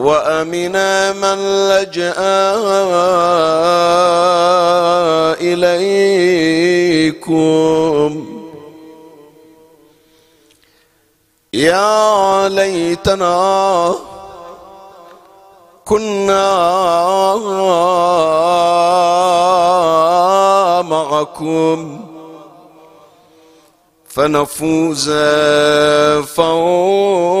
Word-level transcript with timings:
وأمنا 0.00 1.12
من 1.12 1.38
لجأ 1.68 2.20
إليكم. 6.80 7.50
يا 11.52 12.48
ليتنا 12.48 13.94
كنا 15.84 16.46
معكم 20.82 22.00
فنفوز 24.08 25.10
فوزا. 26.36 27.40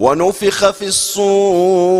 ونفخ 0.00 0.70
في 0.70 0.86
الصور 0.86 1.90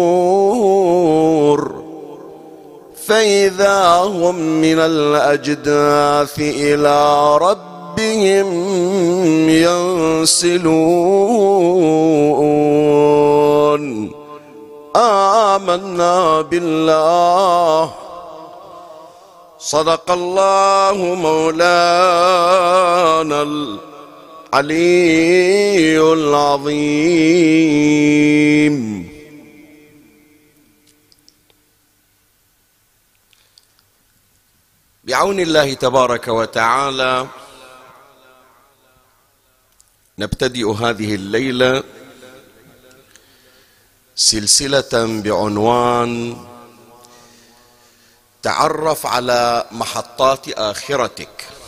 فإذا 3.06 3.96
هم 3.96 4.34
من 4.34 4.78
الأجداث 4.78 6.38
إلى 6.38 7.36
ربهم 7.36 8.48
ينسلون. 9.48 10.60
آمنا 14.96 16.40
بالله. 16.40 17.90
صدق 19.58 20.10
الله 20.10 20.96
مولانا 21.22 22.30
العلي 24.54 26.00
العظيم. 26.12 26.80
بعون 35.04 35.40
الله 35.40 35.74
تبارك 35.74 36.28
وتعالى 36.28 37.26
نبتدئ 40.18 40.72
هذه 40.72 41.14
الليلة 41.14 41.82
سلسلة 44.16 45.22
بعنوان 45.22 46.36
تعرف 48.42 49.06
على 49.06 49.66
محطات 49.72 50.48
آخرتك. 50.48 51.59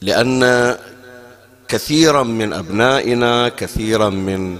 لأن 0.00 0.76
كثيرا 1.68 2.22
من 2.22 2.52
أبنائنا 2.52 3.48
كثيرا 3.48 4.08
من 4.08 4.58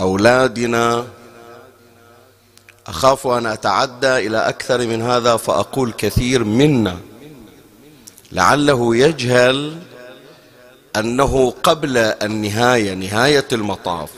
أولادنا 0.00 1.06
أخاف 2.86 3.26
أن 3.26 3.46
أتعدى 3.46 4.16
إلى 4.26 4.38
أكثر 4.38 4.86
من 4.86 5.02
هذا 5.02 5.36
فأقول 5.36 5.92
كثير 5.92 6.44
منا. 6.44 6.96
لعله 8.32 8.96
يجهل 8.96 9.78
أنه 10.96 11.50
قبل 11.62 11.96
النهاية 11.98 12.94
نهاية 12.94 13.48
المطاف. 13.52 14.10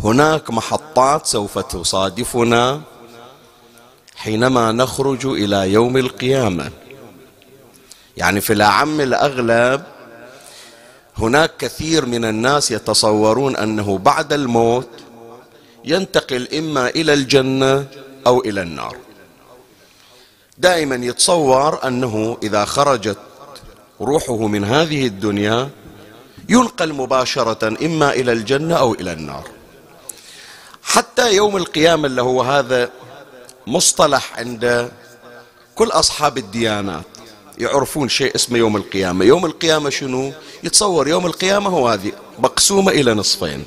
هناك 0.00 0.50
محطات 0.50 1.26
سوف 1.26 1.58
تصادفنا 1.58 2.80
حينما 4.16 4.72
نخرج 4.72 5.26
إلى 5.26 5.72
يوم 5.72 5.96
القيامة. 5.96 6.70
يعني 8.16 8.40
في 8.40 8.52
الأعم 8.52 9.00
الأغلب 9.00 9.82
هناك 11.18 11.56
كثير 11.58 12.06
من 12.06 12.24
الناس 12.24 12.70
يتصورون 12.70 13.56
أنه 13.56 13.98
بعد 13.98 14.32
الموت 14.32 14.88
ينتقل 15.84 16.48
إما 16.54 16.88
إلى 16.88 17.12
الجنة 17.12 17.86
أو 18.26 18.40
إلى 18.40 18.62
النار. 18.62 18.96
دائما 20.58 20.94
يتصور 20.94 21.86
أنه 21.86 22.38
إذا 22.42 22.64
خرجت 22.64 23.18
روحه 24.00 24.46
من 24.46 24.64
هذه 24.64 25.06
الدنيا 25.06 25.70
ينقل 26.48 26.92
مباشرة 26.92 27.68
إما 27.86 28.12
إلى 28.12 28.32
الجنة 28.32 28.74
أو 28.74 28.94
إلى 28.94 29.12
النار. 29.12 29.48
حتى 30.82 31.34
يوم 31.34 31.56
القيامة 31.56 32.06
اللي 32.06 32.22
هو 32.22 32.42
هذا 32.42 32.90
مصطلح 33.66 34.38
عند 34.38 34.90
كل 35.74 35.88
أصحاب 35.88 36.38
الديانات. 36.38 37.15
يعرفون 37.58 38.08
شيء 38.08 38.34
اسمه 38.34 38.58
يوم 38.58 38.76
القيامة. 38.76 39.24
يوم 39.24 39.46
القيامة 39.46 39.90
شنو؟ 39.90 40.32
يتصور 40.64 41.08
يوم 41.08 41.26
القيامة 41.26 41.70
هو 41.70 41.88
هذه 41.88 42.12
مقسومة 42.38 42.92
إلى 42.92 43.14
نصفين 43.14 43.64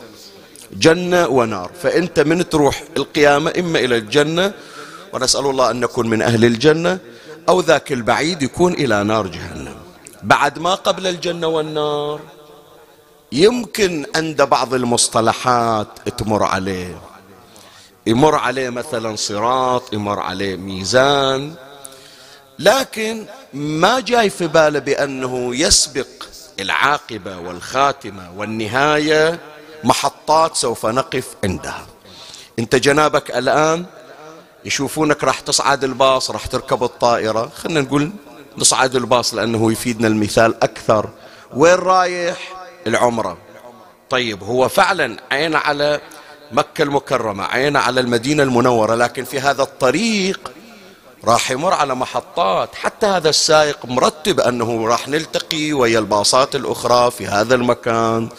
جنة 0.74 1.28
ونار. 1.28 1.72
فأنت 1.84 2.20
من 2.20 2.50
تروح 2.50 2.84
القيامة؟ 2.98 3.54
إما 3.60 3.80
إلى 3.80 3.98
الجنة 3.98 4.54
ونسأل 5.14 5.46
الله 5.46 5.72
أن 5.72 5.80
نكون 5.80 6.10
من 6.10 6.22
أهل 6.22 6.46
الجنة 6.46 7.00
أو 7.50 7.60
ذاك 7.60 7.92
البعيد 7.92 8.42
يكون 8.44 8.74
إلى 8.74 9.04
نار 9.04 9.28
جهنم. 9.28 9.76
بعد 10.24 10.60
ما 10.60 10.76
قبل 10.76 11.08
الجنة 11.08 11.48
والنار 11.48 12.20
يمكن 13.32 14.06
عند 14.16 14.42
بعض 14.42 14.74
المصطلحات 14.74 15.88
تمر 16.18 16.44
عليه. 16.44 17.02
يمر 18.08 18.36
عليه 18.36 18.70
مثلا 18.70 19.16
صراط 19.16 19.94
يمر 19.94 20.20
عليه 20.20 20.56
ميزان 20.56 21.54
لكن 22.60 23.26
ما 23.54 24.00
جاي 24.00 24.30
في 24.30 24.48
باله 24.48 24.80
بأنه 24.80 25.56
يسبق 25.56 26.08
العاقبة 26.60 27.38
والخاتمة 27.38 28.32
والنهاية 28.38 29.40
محطات 29.84 30.56
سوف 30.56 30.86
نقف 30.86 31.28
عندها. 31.44 31.86
انت 32.60 32.76
جنابك 32.76 33.32
الآن 33.32 33.86
يشوفونك 34.66 35.24
راح 35.24 35.40
تصعد 35.40 35.84
الباص 35.84 36.32
راح 36.32 36.46
تركب 36.46 36.84
الطائرة. 36.84 37.52
خلنا 37.56 37.82
نقول 37.82 38.12
نصعد 38.58 38.96
الباص 38.96 39.34
لأنه 39.34 39.72
يفيدنا 39.72 40.08
المثال 40.08 40.64
أكثر. 40.64 41.10
وين 41.54 41.76
رايح؟ 41.76 42.38
العمرة. 42.88 43.38
طيب 44.10 44.44
هو 44.44 44.70
فعلا 44.70 45.18
عين 45.32 45.56
على 45.56 46.02
مكة 46.52 46.82
المكرمة 46.82 47.44
عين 47.44 47.78
على 47.78 48.00
المدينة 48.00 48.44
المنورة 48.44 48.96
لكن 48.96 49.24
في 49.24 49.40
هذا 49.40 49.64
الطريق 49.64 50.52
راح 51.26 51.52
يمر 51.52 51.74
على 51.74 51.96
محطات. 51.96 52.76
حتى 52.76 53.06
هذا 53.06 53.30
السائق 53.30 53.86
مرتب 53.86 54.40
أنه 54.40 54.88
راح 54.88 55.08
نلتقي 55.08 55.74
ويا 55.74 56.00
الباصات 56.00 56.56
الأخرى 56.56 57.12
في 57.12 57.28
هذا 57.28 57.56
المكان. 57.56 58.30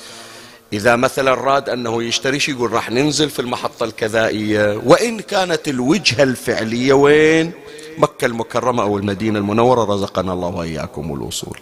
إذا 0.73 0.97
مثلا 0.97 1.35
راد 1.35 1.69
أنه 1.69 2.03
يشتري 2.03 2.41
شيء 2.41 2.55
يقول 2.55 2.73
راح 2.73 2.91
ننزل 2.91 3.31
في 3.31 3.38
المحطة 3.38 3.85
الكذائية. 3.85 4.82
وإن 4.85 5.21
كانت 5.21 5.69
الوجهة 5.69 6.23
الفعلية 6.23 6.93
وين؟ 6.93 7.53
مكة 7.99 8.25
المكرمة 8.25 8.83
أو 8.83 8.99
المدينة 8.99 9.38
المنورة. 9.38 9.94
رزقنا 9.94 10.33
الله 10.33 10.49
وإياكم 10.49 11.15
الوصول. 11.15 11.61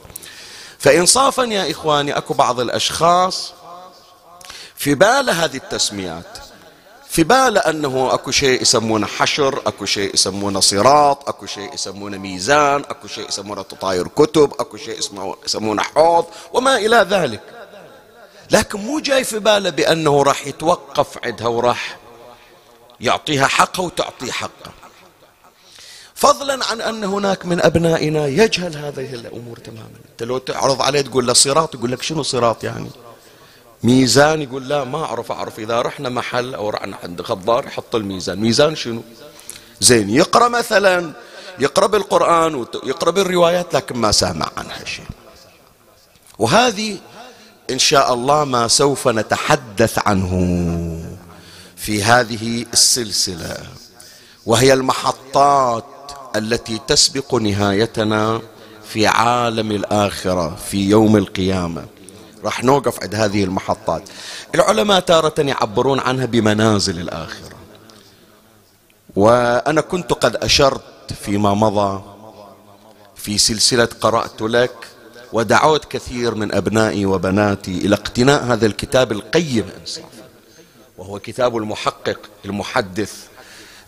فإنصافا 0.78 1.42
يا 1.42 1.70
إخواني 1.70 2.16
أكو 2.18 2.34
بعض 2.34 2.60
الأشخاص 2.60 3.54
في 4.76 4.94
بال 4.94 5.30
هذه 5.30 5.56
التسميات. 5.56 6.47
في 7.08 7.22
بال 7.24 7.58
أنه 7.58 8.14
أكو 8.14 8.30
شيء 8.30 8.62
يسمونه 8.62 9.06
حشر 9.06 9.62
أكو 9.66 9.84
شيء 9.84 10.14
يسمونه 10.14 10.60
صراط 10.60 11.28
أكو 11.28 11.46
شيء 11.46 11.74
يسمونه 11.74 12.18
ميزان 12.18 12.80
أكو 12.80 13.08
شيء 13.08 13.28
يسمونه 13.28 13.62
تطاير 13.62 14.08
كتب 14.08 14.52
أكو 14.60 14.76
شيء 14.76 14.98
يسمونه 15.44 15.82
حوض 15.82 16.26
وما 16.52 16.76
إلى 16.76 17.06
ذلك. 17.10 17.40
لكن 18.50 18.78
مو 18.78 19.00
جاي 19.00 19.24
في 19.24 19.38
باله 19.38 19.70
بأنه 19.70 20.22
راح 20.22 20.46
يتوقف 20.46 21.18
عندها 21.24 21.48
وراح 21.48 21.98
يعطيها 23.00 23.46
حقها 23.46 23.84
وتعطيه 23.84 24.32
حقه 24.32 24.72
فضلا 26.14 26.64
عن 26.66 26.80
أن 26.80 27.04
هناك 27.04 27.46
من 27.46 27.60
أبنائنا 27.62 28.26
يجهل 28.26 28.76
هذه 28.76 29.14
الأمور 29.14 29.56
تماما. 29.58 29.98
أنت 30.10 30.22
لو 30.22 30.38
تعرض 30.38 30.82
عليه 30.82 31.00
تقول 31.00 31.26
له 31.26 31.32
صراط 31.32 31.74
يقول 31.74 31.92
لك 31.92 32.02
شنو 32.02 32.22
صراط 32.22 32.64
يعني؟ 32.64 32.90
ميزان 33.82 34.42
يقول 34.42 34.68
لا 34.68 34.84
ما 34.84 35.04
أعرف 35.04 35.32
أعرف 35.32 35.58
إذا 35.58 35.82
رحنا 35.82 36.08
محل 36.08 36.54
أو 36.54 36.70
رحنا 36.70 36.96
عند 37.02 37.22
خضار 37.22 37.66
يحط 37.66 37.94
الميزان. 37.94 38.38
ميزان 38.38 38.76
شنو؟ 38.76 39.02
زين 39.80 40.10
يقرأ 40.10 40.48
مثلا 40.48 41.12
يقرأ 41.58 41.86
بالقرآن 41.86 42.54
ويقرأ 42.54 43.10
بالروايات 43.10 43.74
لكن 43.74 43.96
ما 43.96 44.12
سامع 44.12 44.50
عنها 44.56 44.84
شيء. 44.84 45.06
وهذه 46.38 46.98
إن 47.70 47.78
شاء 47.78 48.14
الله 48.14 48.44
ما 48.44 48.68
سوف 48.68 49.08
نتحدث 49.08 49.98
عنه 50.06 50.32
في 51.76 52.02
هذه 52.02 52.66
السلسلة 52.72 53.56
وهي 54.46 54.72
المحطات 54.72 55.84
التي 56.36 56.80
تسبق 56.86 57.34
نهايتنا 57.34 58.40
في 58.88 59.06
عالم 59.06 59.70
الآخرة 59.70 60.56
في 60.70 60.88
يوم 60.88 61.16
القيامة. 61.16 61.84
راح 62.44 62.64
نوقف 62.64 63.02
عند 63.02 63.14
هذه 63.14 63.44
المحطات. 63.44 64.02
العلماء 64.54 65.00
تارة 65.00 65.34
يعبرون 65.38 66.00
عنها 66.00 66.24
بمنازل 66.26 67.00
الآخرة. 67.00 67.56
وأنا 69.16 69.80
كنت 69.80 70.12
قد 70.12 70.36
أشرت 70.36 71.12
فيما 71.20 71.54
مضى 71.54 72.02
في 73.16 73.38
سلسلة 73.38 73.88
قرأت 74.00 74.42
لك 74.42 74.74
ودعوت 75.32 75.84
كثير 75.84 76.34
من 76.34 76.54
أبنائي 76.54 77.06
وبناتي 77.06 77.78
إلى 77.78 77.94
اقتناء 77.94 78.44
هذا 78.44 78.66
الكتاب 78.66 79.12
القيم 79.12 79.64
إنصافا 79.80 80.08
وهو 80.98 81.18
كتاب 81.18 81.56
المحقق 81.56 82.18
المحدث 82.44 83.12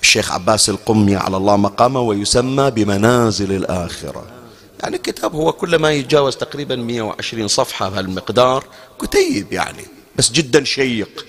الشيخ 0.03 0.33
عباس 0.33 0.69
القمي 0.69 1.17
على 1.17 1.37
الله 1.37 1.57
مقامه 1.57 2.01
ويسمى 2.01 2.71
بمنازل 2.71 3.53
الآخرة. 3.53 4.40
يعني 4.83 4.97
الكتاب 4.97 5.35
هو 5.35 5.53
كل 5.53 5.77
ما 5.77 5.93
يتجاوز 5.93 6.37
تقريبا 6.37 6.77
120 6.77 7.49
صفحة 7.49 7.89
بهالمقدار. 7.89 8.65
كتيب 9.01 9.53
يعني 9.53 9.87
بس 10.17 10.31
جدا 10.33 10.65
شيق. 10.65 11.27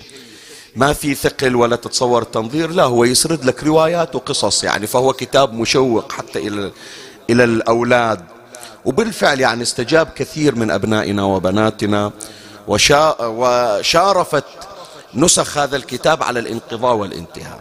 ما 0.76 0.92
في 0.92 1.14
ثقل 1.14 1.56
ولا 1.56 1.76
تتصور 1.76 2.22
التنظير 2.22 2.70
لا 2.70 2.84
هو 2.84 3.04
يسرد 3.04 3.44
لك 3.44 3.64
روايات 3.64 4.14
وقصص 4.14 4.64
يعني 4.64 4.86
فهو 4.86 5.12
كتاب 5.12 5.52
مشوق 5.54 6.12
حتى 6.12 6.38
إلى 6.38 6.72
إلى 7.30 7.44
الأولاد. 7.44 8.24
وبالفعل 8.84 9.40
يعني 9.40 9.62
استجاب 9.62 10.06
كثير 10.06 10.54
من 10.54 10.70
أبنائنا 10.70 11.24
وبناتنا 11.24 12.12
وشا 12.68 13.16
وشارفت 13.20 14.44
نسخ 15.14 15.58
هذا 15.58 15.76
الكتاب 15.76 16.22
على 16.22 16.40
الانقضاء 16.40 16.94
والانتهاء. 16.94 17.60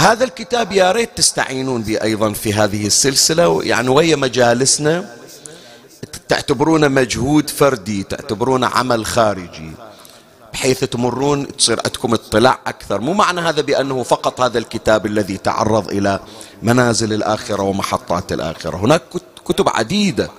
هذا 0.00 0.24
الكتاب 0.24 0.72
يا 0.72 0.92
ريت 0.92 1.10
تستعينون 1.16 1.82
به 1.82 2.02
أيضا 2.02 2.32
في 2.32 2.54
هذه 2.54 2.86
السلسلة. 2.86 3.64
يعني 3.64 3.88
ويا 3.88 4.16
مجالسنا 4.16 5.16
تعتبرونه 6.28 6.88
مجهود 6.88 7.50
فردي 7.50 8.02
تعتبرونه 8.02 8.66
عمل 8.66 9.06
خارجي 9.06 9.72
بحيث 10.52 10.84
تمرون 10.84 11.56
تصير 11.56 11.80
عندكم 11.84 12.14
اطلاع 12.14 12.58
أكثر. 12.66 13.00
مو 13.00 13.12
معنى 13.12 13.40
هذا 13.40 13.62
بأنه 13.62 14.02
فقط 14.02 14.40
هذا 14.40 14.58
الكتاب 14.58 15.06
الذي 15.06 15.36
تعرض 15.36 15.88
إلى 15.88 16.20
منازل 16.62 17.12
الآخرة 17.12 17.62
ومحطات 17.62 18.32
الآخرة. 18.32 18.76
هناك 18.76 19.02
كتب 19.44 19.68
عديدة 19.68 20.30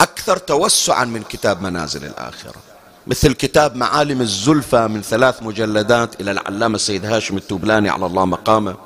أكثر 0.00 0.36
توسعا 0.36 1.04
من 1.04 1.22
كتاب 1.22 1.62
منازل 1.62 2.04
الآخرة. 2.04 2.75
مثل 3.06 3.32
كتاب 3.32 3.76
معالم 3.76 4.20
الزلفى 4.20 4.88
من 4.88 5.02
ثلاث 5.02 5.42
مجلدات 5.42 6.20
إلى 6.20 6.30
العلامة 6.30 6.74
السيد 6.74 7.04
هاشم 7.04 7.36
التوبلاني 7.36 7.88
على 7.88 8.06
الله 8.06 8.24
مقامه. 8.24 8.76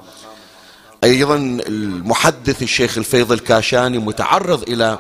أيضا 1.05 1.37
المحدث 1.67 2.63
الشيخ 2.63 2.99
الفيض 2.99 3.33
الكاشاني 3.33 3.99
متعرض 3.99 4.63
إلى 4.63 4.99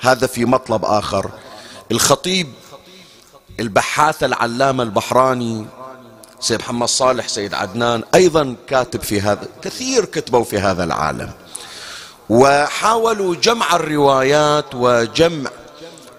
هذا 0.00 0.26
في 0.26 0.44
مطلب 0.44 0.84
آخر. 0.84 1.30
الخطيب 1.92 2.46
البحاث 3.60 4.24
العلامة 4.24 4.82
البحراني 4.82 5.66
سيد 6.40 6.60
محمد 6.60 6.88
صالح 6.88 7.28
سيد 7.28 7.54
عدنان 7.54 8.02
أيضا 8.14 8.56
كاتب 8.66 9.02
في 9.02 9.20
هذا 9.20 9.48
كثير 9.62 10.04
كتبوا 10.04 10.44
في 10.44 10.58
هذا 10.58 10.84
العالم. 10.84 11.30
وحاولوا 12.28 13.34
جمع 13.34 13.76
الروايات 13.76 14.74
وجمع 14.74 15.50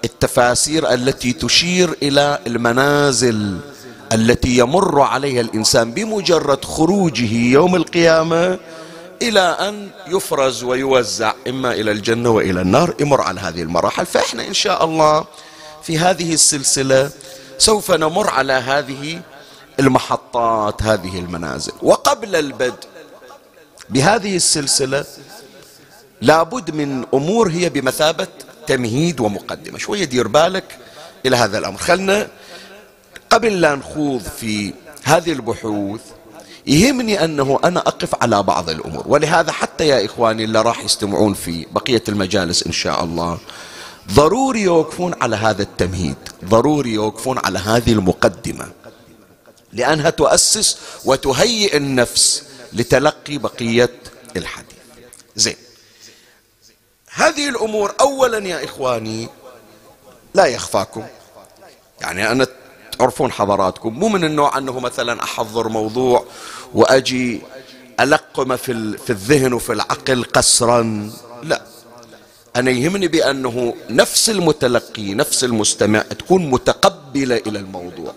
التفاسير 0.05 0.93
التي 0.93 1.33
تشير 1.33 1.97
إلى 2.03 2.39
المنازل 2.47 3.59
التي 4.11 4.57
يمر 4.57 5.01
عليها 5.01 5.41
الإنسان 5.41 5.91
بمجرد 5.91 6.65
خروجه 6.65 7.33
يوم 7.33 7.75
القيامة 7.75 8.59
إلى 9.21 9.39
أن 9.39 9.89
يفرز 10.07 10.63
ويوزع 10.63 11.33
إما 11.47 11.73
إلى 11.73 11.91
الجنة 11.91 12.29
وإلى 12.29 12.61
النار 12.61 12.95
يمر 12.99 13.21
على 13.21 13.39
هذه 13.41 13.61
المراحل. 13.61 14.05
فإحنا 14.05 14.47
إن 14.47 14.53
شاء 14.53 14.85
الله 14.85 15.25
في 15.83 15.97
هذه 15.97 16.33
السلسلة 16.33 17.09
سوف 17.57 17.91
نمر 17.91 18.29
على 18.29 18.53
هذه 18.53 19.21
المحطات 19.79 20.83
هذه 20.83 21.19
المنازل. 21.19 21.71
وقبل 21.83 22.35
البدء 22.35 22.87
بهذه 23.89 24.35
السلسلة 24.35 25.05
لابد 26.21 26.71
من 26.75 27.05
أمور 27.13 27.49
هي 27.49 27.69
بمثابة 27.69 28.27
تمهيد 28.67 29.19
ومقدمة. 29.19 29.77
شوية 29.77 30.03
دير 30.03 30.27
بالك 30.27 30.77
إلى 31.25 31.35
هذا 31.35 31.57
الأمر. 31.57 31.77
خلنا 31.77 32.27
قبل 33.29 33.61
لا 33.61 33.75
نخوض 33.75 34.21
في 34.21 34.73
هذه 35.03 35.31
البحوث 35.31 36.01
يهمني 36.67 37.23
أنه 37.23 37.59
أنا 37.63 37.79
أقف 37.79 38.23
على 38.23 38.43
بعض 38.43 38.69
الأمور 38.69 39.03
ولهذا 39.07 39.51
حتى 39.51 39.87
يا 39.87 40.05
إخواني 40.05 40.43
اللي 40.43 40.61
راح 40.61 40.83
يستمعون 40.83 41.33
في 41.33 41.65
بقية 41.71 42.03
المجالس 42.09 42.63
إن 42.63 42.71
شاء 42.71 43.03
الله 43.03 43.37
ضروري 44.13 44.61
يوقفون 44.61 45.13
على 45.21 45.35
هذا 45.35 45.61
التمهيد 45.61 46.15
ضروري 46.45 46.93
يوقفون 46.93 47.37
على 47.37 47.59
هذه 47.59 47.91
المقدمة 47.91 48.67
لأنها 49.73 50.09
تؤسس 50.09 50.77
وتهيئ 51.05 51.77
النفس 51.77 52.43
لتلقي 52.73 53.37
بقية 53.37 53.89
الحديث. 54.37 54.77
زين. 55.35 55.55
هذه 57.13 57.49
الأمور 57.49 57.93
أولا 58.01 58.47
يا 58.47 58.63
إخواني 58.63 59.29
لا 60.33 60.45
يخفاكم. 60.45 61.03
يعني 62.01 62.31
أنا 62.31 62.47
تعرفون 62.99 63.31
حضراتكم 63.31 63.93
مو 63.93 64.07
من 64.07 64.23
النوع 64.23 64.57
أنه 64.57 64.79
مثلا 64.79 65.23
أحضر 65.23 65.69
موضوع 65.69 66.25
وأجي 66.73 67.41
ألقمه 67.99 68.55
في, 68.55 68.97
في 68.97 69.09
الذهن 69.09 69.53
وفي 69.53 69.73
العقل 69.73 70.23
قسرا. 70.23 71.11
لا. 71.43 71.61
أنا 72.55 72.71
يهمني 72.71 73.07
بأنه 73.07 73.75
نفس 73.89 74.29
المتلقي 74.29 75.13
نفس 75.13 75.43
المستمع 75.43 75.99
تكون 76.01 76.49
متقبلة 76.49 77.37
إلى 77.37 77.59
الموضوع 77.59 78.13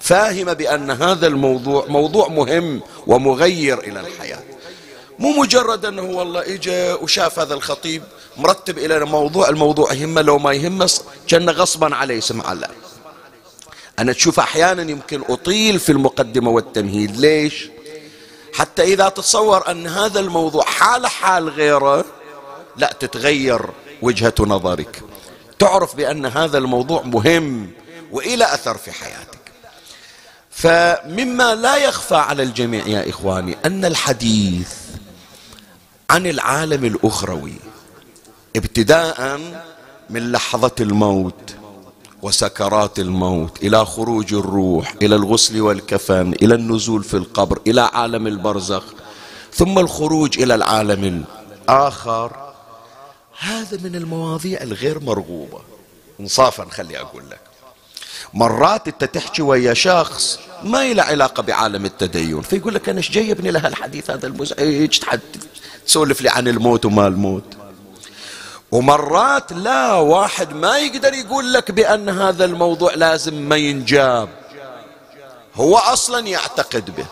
فاهمة 0.00 0.52
بأن 0.52 0.90
هذا 0.90 1.26
الموضوع 1.26 1.86
موضوع 1.88 2.28
مهم 2.28 2.80
ومغير 3.06 3.78
إلى 3.78 4.00
الحياة. 4.00 4.42
مو 5.18 5.32
مجرد 5.32 5.84
أنه 5.84 6.02
والله 6.02 6.54
إجا 6.54 6.94
وشاف 6.94 7.38
هذا 7.38 7.54
الخطيب 7.54 8.02
مرتب 8.38 8.78
إلى 8.78 9.04
موضوع 9.04 9.48
الموضوع 9.48 9.92
يهمه 9.92 10.22
لو 10.22 10.38
ما 10.38 10.52
يهمه 10.52 10.90
كان 11.28 11.50
غصبا 11.50 11.96
عليه 11.96 12.20
سمع 12.20 12.52
الله. 12.52 12.68
أنا 13.98 14.12
تشوف 14.12 14.40
أحيانا 14.40 14.82
يمكن 14.82 15.22
أطيل 15.28 15.78
في 15.78 15.92
المقدمة 15.92 16.50
والتمهيد. 16.50 17.16
ليش؟ 17.16 17.70
حتى 18.54 18.82
إذا 18.82 19.08
تتصور 19.08 19.70
أن 19.70 19.86
هذا 19.86 20.20
الموضوع 20.20 20.64
حال 20.64 21.06
حال 21.06 21.48
غيره 21.48 22.04
لا 22.76 22.94
تتغير 23.00 23.60
وجهة 24.02 24.34
نظرك. 24.40 25.02
تعرف 25.58 25.96
بأن 25.96 26.26
هذا 26.26 26.58
الموضوع 26.58 27.02
مهم 27.02 27.70
وإلى 28.12 28.54
أثر 28.54 28.76
في 28.76 28.92
حياتك. 28.92 29.38
فمما 30.50 31.54
لا 31.54 31.76
يخفى 31.76 32.14
على 32.14 32.42
الجميع 32.42 32.86
يا 32.86 33.10
إخواني 33.10 33.56
أن 33.64 33.84
الحديث 33.84 34.72
عن 36.10 36.26
العالم 36.26 36.84
الأخروي 36.84 37.54
ابتداء 38.56 39.40
من 40.10 40.32
لحظة 40.32 40.74
الموت 40.80 41.54
وسكرات 42.22 42.98
الموت 42.98 43.62
إلى 43.62 43.84
خروج 43.84 44.34
الروح 44.34 44.94
إلى 45.02 45.16
الغسل 45.16 45.60
والكفن 45.60 46.32
إلى 46.42 46.54
النزول 46.54 47.04
في 47.04 47.14
القبر 47.14 47.58
إلى 47.66 47.80
عالم 47.80 48.26
البرزخ 48.26 48.84
ثم 49.54 49.78
الخروج 49.78 50.42
إلى 50.42 50.54
العالم 50.54 51.24
الآخر. 51.68 52.52
هذا 53.38 53.78
من 53.82 53.96
المواضيع 53.96 54.62
الغير 54.62 55.00
مرغوبة. 55.00 55.60
انصافا 56.20 56.66
خلي 56.70 57.00
أقول 57.00 57.30
لك. 57.30 57.40
مرات 58.34 58.88
أنت 58.88 59.04
تحكي 59.04 59.42
ويا 59.42 59.74
شخص 59.74 60.38
ما 60.64 60.92
له 60.92 61.02
علاقة 61.02 61.42
بعالم 61.42 61.84
التدين 61.84 62.40
فيقول 62.40 62.74
لك 62.74 62.88
أنا 62.88 62.98
إيش 62.98 63.10
جايبني 63.10 63.50
لهالحديث 63.50 64.10
هذا 64.10 64.26
المزعج 64.26 64.98
تسولف 65.86 66.22
لي 66.22 66.28
عن 66.28 66.48
الموت 66.48 66.84
وما 66.84 67.06
الموت. 67.06 67.57
ومرات 68.72 69.52
لا 69.52 69.92
واحد 69.92 70.52
ما 70.52 70.78
يقدر 70.78 71.14
يقول 71.14 71.52
لك 71.52 71.70
بأن 71.70 72.08
هذا 72.08 72.44
الموضوع 72.44 72.94
لازم 72.94 73.34
ما 73.34 73.56
ينجاب. 73.56 74.28
هو 75.54 75.76
أصلا 75.76 76.26
يعتقد 76.26 76.96
به. 76.96 77.06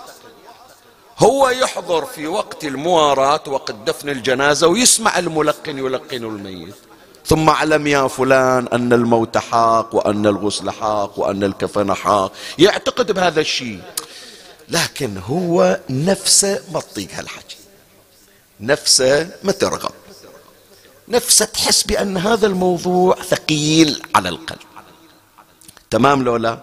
هو 1.19 1.49
يحضر 1.49 2.05
في 2.05 2.27
وقت 2.27 2.65
المواراة 2.65 3.41
وقت 3.47 3.75
دفن 3.87 4.09
الجنازة 4.09 4.67
ويسمع 4.67 5.19
الملقن 5.19 5.79
يلقن 5.79 6.25
الميت. 6.25 6.75
ثم 7.27 7.49
اعلم 7.49 7.87
يا 7.87 8.09
فلان 8.09 8.69
أن 8.73 8.93
الموت 8.93 9.39
حاق 9.39 9.95
وأن 9.95 10.27
الغسل 10.27 10.71
حاق 10.71 11.19
وأن 11.19 11.45
الكفن 11.45 11.95
حاق. 11.95 12.33
يعتقد 12.59 13.13
بهذا 13.13 13.41
الشيء. 13.41 13.81
لكن 14.69 15.19
هو 15.19 15.81
نفسه 15.91 16.63
ما 16.73 16.81
تطيق 16.81 17.09
هالحكي. 17.13 17.57
نفسه 18.61 19.29
ما 19.43 19.53
ترغب. 19.53 19.93
نفسها 21.09 21.47
تحس 21.47 21.83
بأن 21.83 22.17
هذا 22.17 22.47
الموضوع 22.47 23.15
ثقيل 23.15 24.03
على 24.15 24.29
القلب. 24.29 24.59
تمام 25.91 26.23
لو 26.23 26.37
لا 26.37 26.59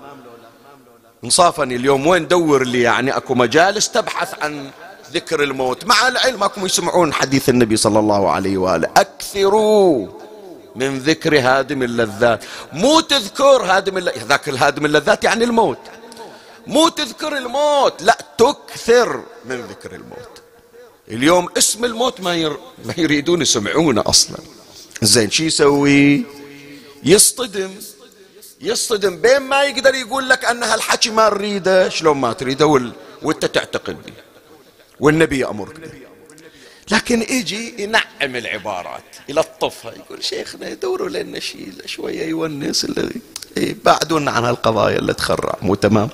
انصافني 1.23 1.75
اليوم. 1.75 2.07
وين 2.07 2.27
دور 2.27 2.63
لي 2.63 2.81
يعني؟ 2.81 3.17
أكو 3.17 3.35
مجالس 3.35 3.89
تبحث 3.89 4.43
عن 4.43 4.71
ذكر 5.12 5.43
الموت. 5.43 5.85
مع 5.85 6.07
العلم 6.07 6.43
اكم 6.43 6.65
يسمعون 6.65 7.13
حديث 7.13 7.50
النبي 7.50 7.77
صلى 7.77 8.00
الله 8.00 8.31
عليه 8.31 8.57
وآله. 8.57 8.89
أكثروا 8.97 10.07
من 10.75 11.00
ذكر 11.00 11.39
هادم 11.39 11.83
اللذات. 11.83 12.45
مو 12.73 13.00
تذكر 13.00 13.63
هادم 13.63 13.97
اللذات 13.97 14.23
ذاك 14.23 14.50
الهادم 14.50 14.85
اللذات 14.85 15.23
يعني 15.23 15.43
الموت. 15.43 15.79
مو 16.67 16.89
تذكر 16.89 17.38
الموت. 17.38 18.01
لا 18.01 18.17
تكثر 18.38 19.23
من 19.45 19.62
ذكر 19.62 19.95
الموت. 19.95 20.32
اليوم 21.12 21.50
اسم 21.57 21.86
الموت 21.86 22.22
ما, 22.22 22.36
ير... 22.36 22.57
ما 22.86 22.93
يريدون 22.98 23.41
يسمعونه 23.41 24.03
أصلا. 24.05 24.38
زين 25.01 25.31
شو 25.31 25.43
يسوي؟ 25.43 26.25
يصطدم. 27.03 27.72
يصطدم. 28.62 29.17
بين 29.22 29.39
ما 29.39 29.63
يقدر 29.63 29.95
يقول 29.95 30.29
لك 30.29 30.45
أن 30.45 30.63
هالحكي 30.63 31.10
ما 31.10 31.29
نريده 31.29 31.89
شلون 31.89 32.17
ما 32.17 32.33
تريده 32.33 32.65
وال... 32.65 32.91
وأنت 33.22 33.45
تعتقد 33.45 34.03
به. 34.05 34.13
والنبي 35.00 35.39
يأمرك 35.39 35.79
به. 35.79 35.91
لكن 36.91 37.22
يجي 37.22 37.83
ينعم 37.83 38.36
العبارات 38.36 39.03
يلطفها 39.29 39.91
يقول 39.91 40.24
شيخنا 40.24 40.74
دوروا 40.74 41.10
لنا 41.10 41.39
شيء 41.39 41.74
شوية 41.86 42.25
يونس 42.25 42.86
اللي 42.86 43.10
إيه 43.57 43.75
بعدونا 43.86 44.31
عن 44.31 44.43
هالقضايا 44.43 45.00
اللي 45.00 45.13
تخرع. 45.13 45.57
مو 45.62 45.75
تمام؟ 45.75 46.10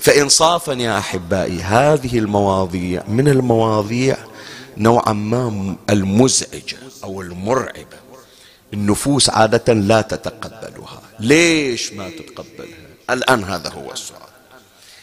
فإنصافا 0.00 0.72
يا 0.72 0.98
أحبائي 0.98 1.60
هذه 1.62 2.18
المواضيع 2.18 3.02
من 3.08 3.28
المواضيع 3.28 4.16
نوعا 4.76 5.12
ما 5.12 5.76
المزعجة 5.90 6.76
أو 7.04 7.20
المرعبة. 7.20 7.98
النفوس 8.74 9.30
عادة 9.30 9.72
لا 9.72 10.00
تتقبلها. 10.00 11.02
ليش 11.20 11.92
ما 11.92 12.10
تتقبلها؟ 12.10 12.88
الآن 13.10 13.44
هذا 13.44 13.70
هو 13.70 13.92
السؤال. 13.92 14.20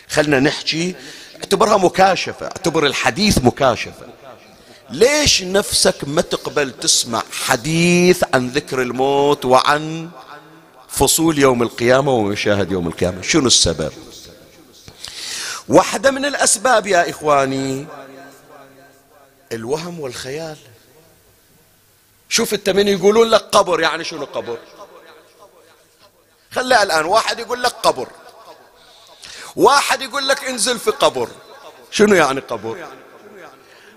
خلنا 0.09 0.39
نحكي 0.39 0.95
اعتبرها 1.35 1.77
مكاشفة 1.77 2.45
اعتبر 2.45 2.85
الحديث 2.85 3.37
مكاشفة. 3.43 4.05
ليش 4.89 5.43
نفسك 5.43 5.95
ما 6.07 6.21
تقبل 6.21 6.71
تسمع 6.71 7.23
حديث 7.31 8.23
عن 8.33 8.47
ذكر 8.47 8.81
الموت 8.81 9.45
وعن 9.45 10.09
فصول 10.87 11.39
يوم 11.39 11.63
القيامة 11.63 12.11
ومشاهد 12.11 12.71
يوم 12.71 12.87
القيامة؟ 12.87 13.21
شنو 13.21 13.47
السبب؟ 13.47 13.91
واحدة 15.67 16.11
من 16.11 16.25
الأسباب 16.25 16.87
يا 16.87 17.09
إخواني. 17.09 17.87
الوهم 19.51 19.99
والخيال. 19.99 20.57
شوف 22.29 22.53
انت 22.53 22.69
من 22.69 22.87
يقولون 22.87 23.27
لك 23.27 23.41
قبر 23.41 23.81
يعني 23.81 24.03
شنو 24.03 24.25
قبر؟ 24.25 24.57
خليها 26.51 26.83
الآن 26.83 27.05
واحد 27.05 27.39
يقول 27.39 27.63
لك 27.63 27.71
قبر. 27.71 28.07
واحد 29.55 30.01
يقول 30.01 30.27
لك 30.27 30.43
انزل 30.43 30.79
في 30.79 30.91
قبر. 30.91 31.29
شنو 31.91 32.15
يعني 32.15 32.39
قبر؟ 32.39 32.87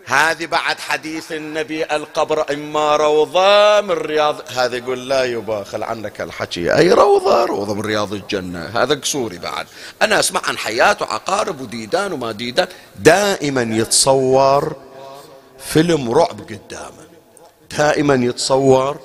هذه 0.09 0.47
بعد 0.47 0.81
حديث 0.81 1.33
النبي 1.33 1.85
القبر 1.85 2.53
إما 2.53 2.97
روضة 2.97 3.81
من 3.81 3.91
رياض 3.91 4.37
هذا 4.53 4.77
يقول 4.77 5.09
لا 5.09 5.25
يبا 5.25 5.65
خل 5.65 5.83
عنك 5.83 6.21
الحكي. 6.21 6.77
أي 6.77 6.93
روضة؟ 6.93 7.45
روضة 7.45 7.75
من 7.75 7.81
رياض 7.81 8.13
الجنة. 8.13 8.65
هذا 8.65 8.95
قصوري 8.95 9.39
بعد. 9.39 9.67
أنا 10.03 10.21
أسمع 10.21 10.41
عن 10.45 10.59
حياة 10.59 10.97
وعقارب 11.01 11.61
وديدان 11.61 12.13
وما 12.13 12.33
ديدان. 12.33 12.69
دائما 12.97 13.63
يتصور 13.63 14.77
فيلم 15.59 16.11
رعب 16.11 16.41
قدامه. 16.41 17.09
دائما 17.79 18.15
يتصور 18.15 18.99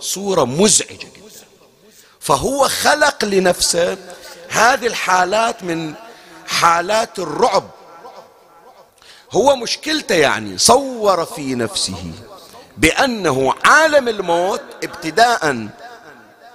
صورة 0.00 0.44
مزعجة 0.44 1.08
قدامه. 1.16 1.48
فهو 2.20 2.68
خلق 2.68 3.24
لنفسه 3.24 3.96
هذه 4.48 4.86
الحالات 4.86 5.64
من 5.64 5.94
حالات 6.46 7.18
الرعب 7.18 7.70
هو 9.32 9.56
مشكلته 9.56 10.14
يعني 10.14 10.58
صور 10.58 11.24
في 11.24 11.54
نفسه 11.54 12.12
بأنه 12.76 13.54
عالم 13.64 14.08
الموت 14.08 14.62
ابتداء 14.84 15.68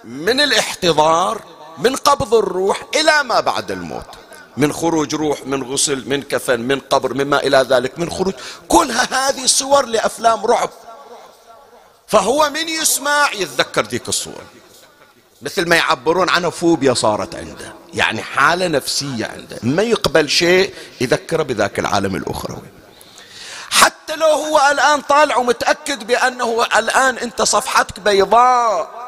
من 0.04 0.42
الاحتضار 0.42 1.42
من 1.78 1.96
قبض 1.96 2.34
الروح 2.34 2.84
إلى 2.96 3.24
ما 3.24 3.40
بعد 3.40 3.72
الموت. 3.72 4.06
من 4.58 4.74
خروج 4.74 5.16
روح 5.16 5.46
من 5.46 5.64
غسل 5.64 6.10
من 6.10 6.22
كفن 6.22 6.60
من 6.60 6.80
قبر 6.80 7.14
مما 7.14 7.40
إلى 7.40 7.58
ذلك 7.58 8.00
من 8.00 8.10
خروج. 8.10 8.34
كلها 8.68 9.30
هذه 9.30 9.46
صور 9.46 9.86
لأفلام 9.86 10.46
رعب. 10.46 10.70
فهو 12.08 12.50
من 12.50 12.70
يسمع 12.70 13.32
يتذكر 13.34 13.86
ذيك 13.86 14.10
الصورة 14.10 14.46
مثل 15.42 15.70
ما 15.70 15.76
يعبرون 15.76 16.30
عنها 16.30 16.50
فوبيا 16.50 16.94
صارت 16.94 17.36
عنده. 17.36 17.74
يعني 17.94 18.22
حالة 18.22 18.68
نفسية 18.68 19.26
عنده. 19.26 19.60
ما 19.64 19.84
يقبل 19.84 20.30
شيء 20.30 20.74
يذكره 21.02 21.44
بذاك 21.44 21.80
العالم 21.80 22.16
الأخروي. 22.16 22.74
حتى 23.70 24.16
لو 24.16 24.28
هو 24.28 24.62
الآن 24.72 25.02
طالع 25.02 25.38
ومتأكد 25.38 26.08
بأنه 26.08 26.66
الآن 26.78 27.18
أنت 27.18 27.42
صفحتك 27.42 28.00
بيضاء 28.00 29.04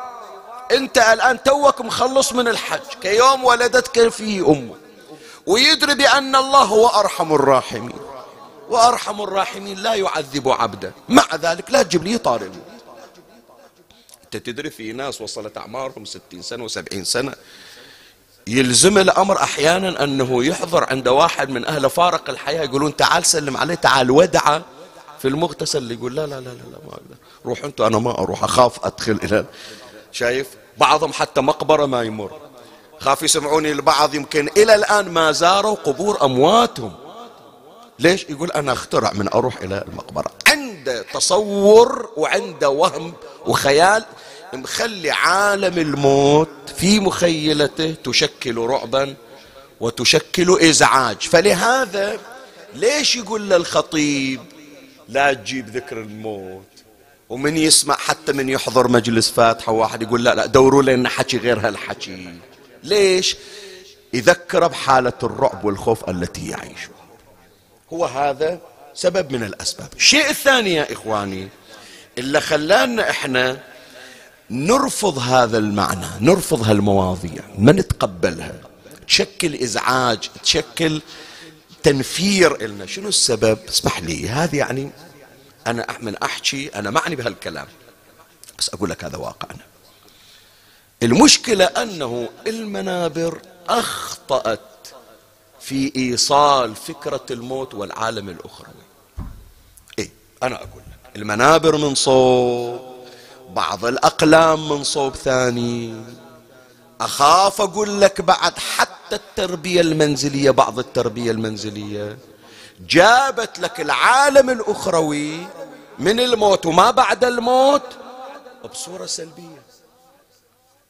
أنت 0.72 0.98
الآن 0.98 1.44
توك 1.44 1.82
مخلص 1.82 2.34
من 2.34 2.48
الحج. 2.48 2.80
كيوم 3.02 3.44
ولدتك 3.44 4.10
فيه 4.10 4.48
أمك 4.48 4.76
ويدري 5.46 5.96
بأن 5.96 6.36
الله 6.36 6.64
هو 6.64 6.88
أرحم 6.88 7.34
الراحمين. 7.34 8.00
وأرحم 8.70 9.22
الراحمين 9.22 9.78
لا 9.78 9.94
يعذب 9.94 10.50
عبده. 10.50 10.92
مع 11.10 11.26
ذلك 11.36 11.72
لا 11.72 11.84
تجيب 11.84 12.04
لي 12.04 12.18
طارئ 12.18 12.50
أنت 14.26 14.38
تدري 14.38 14.70
في 14.70 14.94
ناس 14.94 15.22
وصلت 15.22 15.58
أعمارهم 15.58 16.06
ستين 16.06 16.42
سنة 16.42 16.64
وسبعين 16.64 17.04
سنة. 17.04 17.34
يلزم 18.48 18.98
الأمر 18.98 19.44
أحيانا 19.44 20.04
أنه 20.04 20.44
يحضر 20.44 20.84
عند 20.90 21.08
واحد 21.08 21.50
من 21.50 21.66
أهل 21.66 21.90
فارق 21.90 22.30
الحياة 22.30 22.64
يقولون 22.64 22.96
تعال 22.96 23.26
سلم 23.26 23.58
عليه 23.58 23.76
تعال 23.76 24.12
ودعه 24.12 24.62
في 25.20 25.28
المغتسل 25.28 25.92
يقول 25.92 26.16
لا 26.16 26.26
لا 26.26 26.36
لا 26.36 26.50
لا, 26.50 26.78
ما 26.88 26.92
أقدر. 26.92 27.16
روح 27.46 27.64
أنت 27.64 27.82
أنا 27.82 28.00
ما 28.00 28.12
أروح 28.12 28.44
أخاف 28.44 28.86
أدخل 28.86 29.20
إلى 29.24 29.46
شايف 30.12 30.48
بعضهم 30.78 31.14
حتى 31.14 31.42
مقبرة 31.42 31.86
ما 31.86 32.04
يمر. 32.04 32.32
خاف 33.00 33.24
يسمعوني 33.24 33.72
البعض 33.72 34.16
يمكن 34.16 34.50
إلى 34.58 34.76
الآن 34.76 35.10
ما 35.10 35.32
زاروا 35.32 35.76
قبور 35.76 36.26
أمواتهم. 36.26 36.94
ليش؟ 38.00 38.26
يقول 38.30 38.52
أنا 38.52 38.74
أخترع 38.74 39.12
من 39.14 39.28
أروح 39.34 39.58
إلى 39.58 39.84
المقبرة. 39.88 40.32
عنده 40.48 41.02
تصور 41.02 42.10
وعنده 42.18 42.70
وهم 42.70 43.14
وخيال 43.46 44.06
مخلي 44.56 45.12
عالم 45.12 45.78
الموت 45.78 46.50
في 46.78 47.00
مخيلته 47.00 47.96
تشكل 48.04 48.58
رعبا 48.58 49.16
وتشكل 49.80 50.60
إزعاج. 50.62 51.18
فلهذا 51.22 52.20
ليش 52.74 53.16
يقول 53.16 53.50
للخطيب 53.50 54.42
لا 55.10 55.34
تجيب 55.34 55.70
ذكر 55.70 56.02
الموت؟ 56.02 56.64
ومن 57.30 57.58
يسمع 57.58 57.96
حتى 57.96 58.34
من 58.34 58.50
يحضر 58.50 58.88
مجلس 58.88 59.30
فاتحة 59.30 59.72
واحد 59.72 60.02
يقول 60.02 60.24
لا 60.24 60.36
لا 60.36 60.46
دوروا 60.46 60.84
لنا 60.84 61.10
حكي 61.10 61.38
غير 61.38 61.68
هالحكي. 61.68 62.34
ليش؟ 62.84 63.36
يذكر 64.14 64.68
بحالة 64.68 65.14
الرعب 65.24 65.66
والخوف 65.66 66.10
التي 66.10 66.48
يعيشها. 66.50 66.90
هو 67.94 68.06
هذا 68.06 68.60
سبب 68.94 69.32
من 69.32 69.44
الأسباب. 69.44 69.88
الشيء 69.96 70.30
الثاني 70.30 70.74
يا 70.74 70.94
إخواني 70.94 71.48
اللي 72.18 72.42
خلانا 72.42 73.10
إحنا 73.10 73.60
نرفض 74.50 75.20
هذا 75.20 75.58
المعنى 75.58 76.08
نرفض 76.22 76.62
هالمواضيع 76.62 77.44
ما 77.58 77.72
نتقبلها. 77.72 78.62
تشكل 79.08 79.56
إزعاج 79.56 80.30
تشكل 80.44 81.02
تنفير 81.84 82.66
إلنا. 82.66 82.86
شنو 82.86 83.10
السبب؟ 83.10 83.60
اسمح 83.70 84.00
لي 84.00 84.30
هذه 84.30 84.58
يعني 84.58 84.92
أنا 85.68 85.88
من 86.02 86.16
أحكي 86.18 86.68
أنا 86.76 86.90
معني 86.92 87.16
بهالكلام. 87.16 87.68
بس 88.60 88.70
أقول 88.70 88.90
لك 88.90 89.04
هذا 89.04 89.18
واقعنا 89.18 89.64
المشكلة 91.04 91.66
أنه 91.66 92.30
المنابر 92.48 93.42
أخطأت 93.70 94.60
في 95.60 95.92
إيصال 95.96 96.76
فكرة 96.76 97.26
الموت 97.32 97.74
والعالم 97.74 98.30
الأخروي. 98.30 98.74
إيه 100.00 100.10
أنا 100.44 100.56
أقول 100.56 100.82
لك. 100.88 101.16
المنابر 101.16 101.78
من 101.78 101.96
صوب 101.96 102.95
بعض 103.56 103.86
الأقلام 103.86 104.70
من 104.70 104.84
صوب 104.84 105.16
ثاني. 105.16 106.04
أخاف 107.02 107.62
أقول 107.62 108.02
لك 108.02 108.22
بعد 108.22 108.60
حتى 108.60 109.16
التربية 109.16 109.82
المنزلية 109.82 110.52
بعض 110.52 110.80
التربية 110.80 111.32
المنزلية. 111.32 112.18
جابت 112.80 113.60
لك 113.60 113.82
العالم 113.82 114.50
الأخروي 114.50 115.48
من 116.00 116.20
الموت 116.20 116.66
وما 116.66 116.92
بعد 116.92 117.24
الموت 117.24 117.82
بصورة 118.72 119.06
سلبية. 119.06 119.64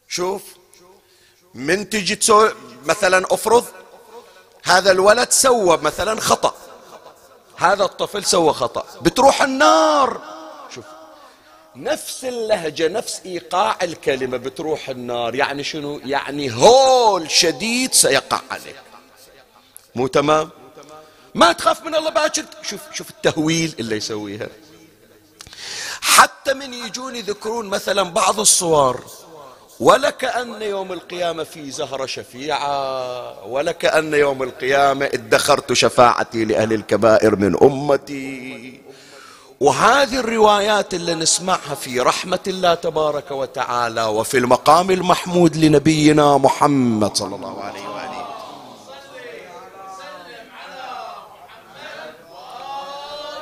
شوف 0.07 0.41
من 1.53 1.89
تجي 1.89 2.15
تسوي 2.15 2.51
مثلا 2.85 3.25
افرض 3.31 3.65
هذا 4.63 4.91
الولد 4.91 5.31
سوى 5.31 5.77
مثلا 5.77 6.21
خطأ. 6.21 6.53
هذا 7.55 7.83
الطفل 7.83 8.25
سوى 8.25 8.53
خطأ. 8.53 8.85
بتروح 9.01 9.41
النار. 9.41 10.34
نفس 11.75 12.25
اللهجة 12.25 12.87
نفس 12.87 13.21
إيقاع 13.25 13.77
الكلمة 13.81 14.37
بتروح 14.37 14.89
النار. 14.89 15.35
يعني 15.35 15.63
شنو؟ 15.63 16.01
يعني 16.05 16.51
هول 16.53 17.31
شديد 17.31 17.93
سيقع 17.93 18.41
عليك. 18.51 18.75
مو 19.95 20.07
تمام؟ 20.07 20.49
ما 21.35 21.51
تخاف 21.51 21.85
من 21.85 21.95
الله 21.95 22.09
باكر 22.09 22.45
شوف 22.61 22.81
شوف 22.93 23.09
التهويل 23.09 23.75
اللي 23.79 23.95
يسويها. 23.95 24.47
حتى 26.01 26.53
من 26.53 26.73
يجون 26.73 27.15
يذكرون 27.15 27.65
مثلا 27.65 28.03
بعض 28.03 28.39
الصور. 28.39 29.05
ولكأن 29.79 30.61
يوم 30.61 30.93
القيامة 30.93 31.43
في 31.43 31.71
زهرة 31.71 32.05
شفيعة 32.05 33.45
ولكأن 33.45 34.13
يوم 34.13 34.43
القيامة 34.43 35.05
ادخرت 35.05 35.73
شفاعتي 35.73 36.45
لأهل 36.45 36.73
الكبائر 36.73 37.35
من 37.35 37.57
أمتي. 37.63 38.81
وهذه 39.59 40.19
الروايات 40.19 40.93
اللي 40.93 41.13
نسمعها 41.13 41.75
في 41.75 41.99
رحمة 41.99 42.39
الله 42.47 42.73
تبارك 42.73 43.31
وتعالى 43.31 44.03
وفي 44.03 44.37
المقام 44.37 44.91
المحمود 44.91 45.57
لنبينا 45.57 46.37
محمد 46.37 47.17
صلى 47.17 47.35
الله 47.35 47.61
عليه 47.61 47.89
وآله. 47.89 48.25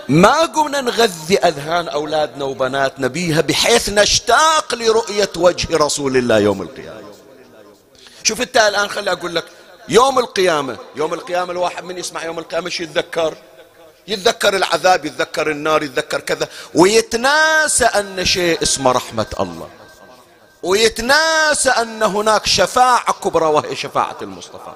ما 0.10 0.42
قمنا 0.46 0.82
نغذي 0.82 1.38
أذهان 1.38 1.88
أولادنا 1.88 2.46
وبناتنا 2.46 3.08
بيها 3.08 3.42
بحيث 3.42 3.90
نشتاق 3.90 4.76
لرؤية 4.76 5.30
وجه 5.38 5.78
رسول 5.78 6.18
الله 6.18 6.40
يوم 6.40 6.62
القيامة. 6.62 7.14
شوف 8.24 8.42
انت 8.42 8.58
الآن 8.58 8.90
خلي 8.90 9.12
أقول 9.12 9.36
لك 9.36 9.46
يوم 9.90 10.20
القيامة 10.20 10.78
يوم 10.96 11.14
القيامة 11.14 11.52
الواحد 11.52 11.84
من 11.84 11.98
يسمع 11.98 12.26
يوم 12.26 12.40
القيامة 12.40 12.70
شو 12.70 12.84
يتذكر؟ 12.84 13.34
يتذكر 14.08 14.56
العذاب 14.56 15.06
يتذكر 15.06 15.52
النار 15.52 15.84
يتذكر 15.84 16.20
كذا. 16.20 16.48
ويتناسى 16.74 17.86
أن 17.86 18.26
شيء 18.26 18.64
اسمه 18.64 18.92
رحمة 18.92 19.26
الله. 19.40 19.70
ويتناسى 20.64 21.70
أن 21.70 22.04
هناك 22.04 22.46
شفاعة 22.46 23.14
كبرى 23.14 23.46
وهي 23.46 23.76
شفاعة 23.76 24.18
المصطفى. 24.22 24.74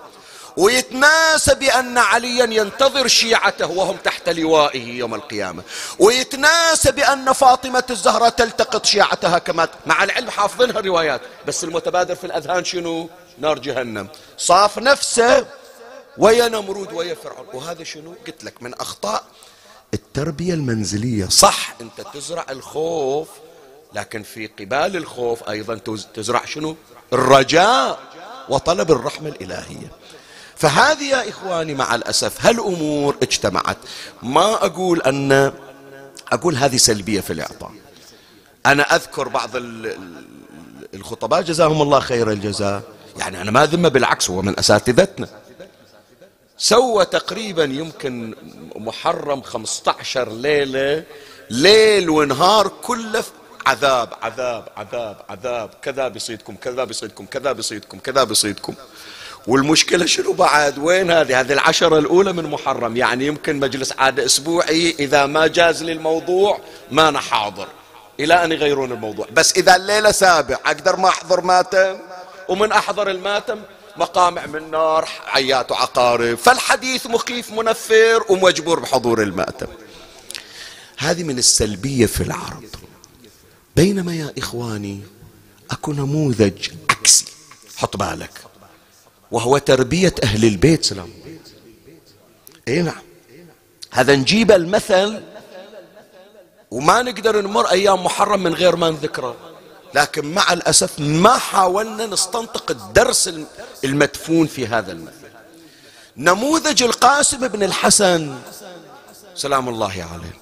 ويتناسى 0.58 1.56
بأن 1.56 1.98
عليا 1.98 2.46
ينتظر 2.46 3.08
شيعته 3.08 3.72
وهم 3.72 3.98
تحت 3.98 4.30
لوائه 4.30 4.98
يوم 4.98 5.16
القيامة. 5.16 5.63
ويتناسى 6.00 6.92
بأن 6.92 7.34
فاطمة 7.34 7.84
الزهراء 7.90 8.30
تلتقط 8.30 8.86
شيعتها 8.86 9.38
كما 9.38 9.68
مع 9.86 10.04
العلم 10.04 10.30
حافظينها 10.30 10.80
الروايات. 10.80 11.22
بس 11.48 11.63
المتبادر 11.63 12.16
في 12.16 12.24
الأذهان 12.24 12.66
شنو؟ 12.66 13.10
نار 13.40 13.60
جهنم. 13.60 14.08
صاف 14.38 14.78
نفسه 14.78 15.46
ويا 16.17 16.47
نمرود 16.47 16.93
ويا 16.93 17.15
فرعون. 17.15 17.45
وهذا 17.53 17.84
شنو؟ 17.84 18.15
قلت 18.27 18.43
لك 18.43 18.63
من 18.63 18.73
أخطاء 18.73 19.23
التربية 19.93 20.53
المنزلية. 20.53 21.25
صح 21.25 21.75
أنت 21.82 22.08
تزرع 22.13 22.45
الخوف 22.49 23.27
لكن 23.93 24.23
في 24.23 24.47
قبال 24.47 24.97
الخوف 24.97 25.49
أيضا 25.49 25.75
تزرع 26.13 26.45
شنو؟ 26.45 26.75
الرجاء 27.13 27.99
وطلب 28.49 28.91
الرحمة 28.91 29.30
الإلهية. 29.30 29.91
فهذه 30.56 31.03
يا 31.03 31.30
إخواني 31.30 31.73
مع 31.73 31.95
الأسف 31.95 32.45
هالأمور 32.45 33.17
اجتمعت. 33.23 33.77
ما 34.23 34.65
أقول 34.65 35.01
أن 35.01 35.53
أقول 36.32 36.56
هذه 36.56 36.77
سلبية 36.77 37.21
في 37.21 37.34
الإعطاء. 37.34 37.71
أنا 38.65 38.95
أذكر 38.95 39.27
بعض 39.27 39.49
الخطباء 40.93 41.41
جزاهم 41.41 41.82
الله 41.82 41.99
خير 41.99 42.32
الجزاء. 42.32 42.82
يعني 43.17 43.41
أنا 43.41 43.51
ما 43.51 43.65
ذمة 43.65 43.89
بالعكس 43.89 44.30
هو 44.30 44.41
من 44.41 44.60
أساتذتنا. 44.60 45.27
سوى 46.58 47.06
تقريبا 47.06 47.63
يمكن 47.63 48.36
محرم 48.76 49.41
15 49.41 50.32
ليلة 50.32 51.04
ليل 51.50 52.10
ونهار 52.10 52.67
كله 52.67 53.24
عذاب 53.65 54.13
عذاب 54.22 54.67
عذاب 54.78 55.17
عذاب. 55.30 55.70
كذا 55.82 56.08
بيصيدكم 56.08 56.56
كذا 56.56 56.84
بيصيدكم 56.84 57.26
كذا 57.26 57.52
بيصيدكم 57.52 58.00
كذا 58.00 58.24
بيصيدكم. 58.24 58.74
والمشكلة 59.48 60.06
شنو 60.06 60.34
بعد؟ 60.34 60.78
وين 60.78 61.12
هذه؟ 61.12 61.39
هذه 61.39 61.54
العشرة 61.54 62.00
الأولى 62.00 62.34
من 62.34 62.43
محرم. 62.43 62.98
يعني 62.98 63.26
يمكن 63.26 63.60
مجلس 63.60 63.93
عادة 63.98 64.26
أسبوعي 64.26 64.96
إذا 65.00 65.26
ما 65.26 65.48
جاز 65.48 65.84
لي 65.84 65.91
الموضوع 65.91 66.60
ما 66.91 67.10
أنا 67.10 67.20
حاضر. 67.20 67.67
إلى 68.20 68.43
أن 68.43 68.52
يغيرون 68.52 68.91
الموضوع. 68.91 69.28
بس 69.32 69.54
إذا 69.58 69.76
الليلة 69.76 70.12
سابع 70.12 70.58
أقدر 70.65 70.96
ما 70.96 71.10
أحضر 71.10 71.41
ماتم؟ 71.41 71.98
ومن 72.50 72.72
أحضر 72.72 73.10
الماتم 73.10 73.60
مقامع 73.99 74.45
من 74.45 74.71
نار 74.71 75.10
عيات 75.27 75.71
وعقارب 75.71 76.36
فالحديث 76.38 77.07
مخيف 77.07 77.51
منفر 77.51 78.25
ومجبور 78.29 78.79
بحضور 78.79 79.21
المأتم. 79.21 79.67
هذه 80.97 81.23
من 81.23 81.38
السلبية 81.38 82.05
في 82.05 82.23
العرض. 82.23 82.65
بينما 83.75 84.15
يا 84.15 84.33
إخواني 84.38 85.01
أكو 85.71 85.93
نموذج 85.93 86.69
عكسي. 86.89 87.25
حط 87.77 87.97
بالك. 87.97 88.41
وهو 89.31 89.57
تربية 89.57 90.15
أهل 90.23 90.45
البيت. 90.45 90.86
سلام. 90.86 91.10
اي 92.67 92.81
نعم. 92.81 93.01
هذا 93.91 94.15
نجيب 94.15 94.51
المثل 94.51 95.23
وما 96.71 97.01
نقدر 97.01 97.41
نمر 97.41 97.71
أيام 97.71 98.03
محرم 98.03 98.43
من 98.43 98.53
غير 98.53 98.75
ما 98.75 98.89
نذكره. 98.89 99.36
لكن 99.95 100.33
مع 100.33 100.53
الأسف 100.53 100.99
ما 100.99 101.38
حاولنا 101.38 102.05
نستنطق 102.05 102.71
الدرس 102.71 103.29
المدفون 103.84 104.48
في 104.48 104.68
هذا 104.68 104.92
المثل 104.92 105.28
نموذج 106.18 106.84
القاسم 106.84 107.48
بن 107.48 107.63
الحسن. 107.63 108.36
سلام 109.36 109.70
الله 109.70 110.08
عليه. 110.13 110.38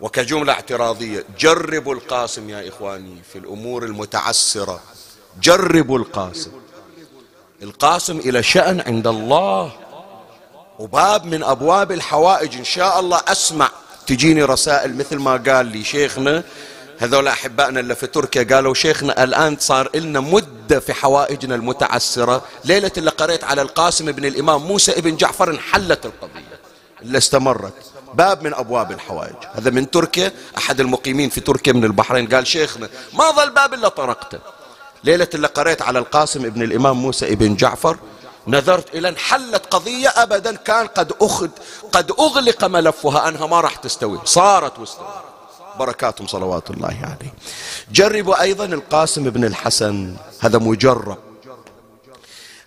وكجملة 0.00 0.52
اعتراضية 0.52 1.24
جربوا 1.38 1.94
القاسم 1.94 2.50
يا 2.50 2.68
إخواني 2.68 3.22
في 3.32 3.38
الأمور 3.38 3.84
المتعسرة. 3.84 4.80
جربوا 5.42 5.98
القاسم. 5.98 6.52
القاسم 7.62 8.18
إلى 8.18 8.42
شأن 8.42 8.80
عند 8.80 9.06
الله. 9.06 9.72
وباب 10.78 11.24
من 11.24 11.42
أبواب 11.42 11.92
الحوائج 11.92 12.56
إن 12.56 12.64
شاء 12.64 13.00
الله. 13.00 13.22
أسمع 13.28 13.70
تجيني 14.06 14.44
رسائل 14.44 14.96
مثل 14.96 15.16
ما 15.16 15.36
قال 15.36 15.66
لي 15.66 15.84
شيخنا 15.84 16.42
هذول 16.98 17.28
أحبائنا 17.28 17.80
اللي 17.80 17.94
في 17.94 18.06
تركيا 18.06 18.42
قالوا 18.42 18.74
شيخنا 18.74 19.24
الآن 19.24 19.56
صار 19.60 19.90
لنا 19.94 20.20
مدة 20.20 20.80
في 20.80 20.92
حوائجنا 20.94 21.54
المتعسرة. 21.54 22.42
ليلة 22.64 22.90
اللي 22.96 23.10
قريت 23.10 23.44
على 23.44 23.62
القاسم 23.62 24.12
بن 24.12 24.24
الإمام 24.24 24.62
موسى 24.62 24.92
ابن 24.92 25.16
جعفر 25.16 25.50
انحلت 25.50 26.06
القضية 26.06 26.60
اللي 27.02 27.18
استمرت. 27.18 27.74
باب 28.14 28.42
من 28.42 28.54
أبواب 28.54 28.92
الحوائج. 28.92 29.34
هذا 29.54 29.70
من 29.70 29.90
تركيا. 29.90 30.32
أحد 30.58 30.80
المقيمين 30.80 31.30
في 31.30 31.40
تركيا 31.40 31.72
من 31.72 31.84
البحرين 31.84 32.28
قال 32.28 32.46
شيخنا 32.46 32.88
ما 33.12 33.30
ظل 33.30 33.50
باب 33.50 33.74
إلا 33.74 33.88
طرقته. 33.88 34.38
ليلة 35.04 35.28
اللي 35.34 35.46
قريت 35.46 35.82
على 35.82 35.98
القاسم 35.98 36.44
ابن 36.44 36.62
الإمام 36.62 36.96
موسى 36.96 37.32
ابن 37.32 37.56
جعفر 37.56 37.96
نذرت 38.46 38.94
إلى 38.94 39.08
أن 39.08 39.16
حلت 39.16 39.66
قضية 39.70 40.08
أبدا 40.16 40.56
كان 40.56 40.86
قد 40.86 41.12
أخذ 41.20 41.48
قد 41.92 42.10
أغلق 42.10 42.64
ملفها 42.64 43.28
أنها 43.28 43.46
ما 43.46 43.60
راح 43.60 43.76
تستوي 43.76 44.20
صارت 44.24 44.78
واستوت. 44.78 45.06
بركاتهم 45.78 46.26
صلوات 46.26 46.70
الله 46.70 46.98
عليه. 47.02 47.34
جربوا 47.92 48.42
أيضا 48.42 48.64
القاسم 48.64 49.30
بن 49.30 49.44
الحسن 49.44 50.16
هذا 50.40 50.58
مجرب. 50.58 51.18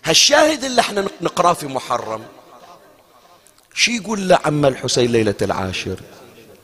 هالشاهد 0.04 0.64
اللي 0.64 0.80
إحنا 0.80 1.08
نقراه 1.20 1.52
في 1.52 1.66
محرم 1.66 2.22
شي 3.74 3.96
يقول 3.96 4.28
له 4.28 4.38
عم 4.44 4.66
الحسين 4.66 5.12
ليلة 5.12 5.34
العاشر؟ 5.42 6.00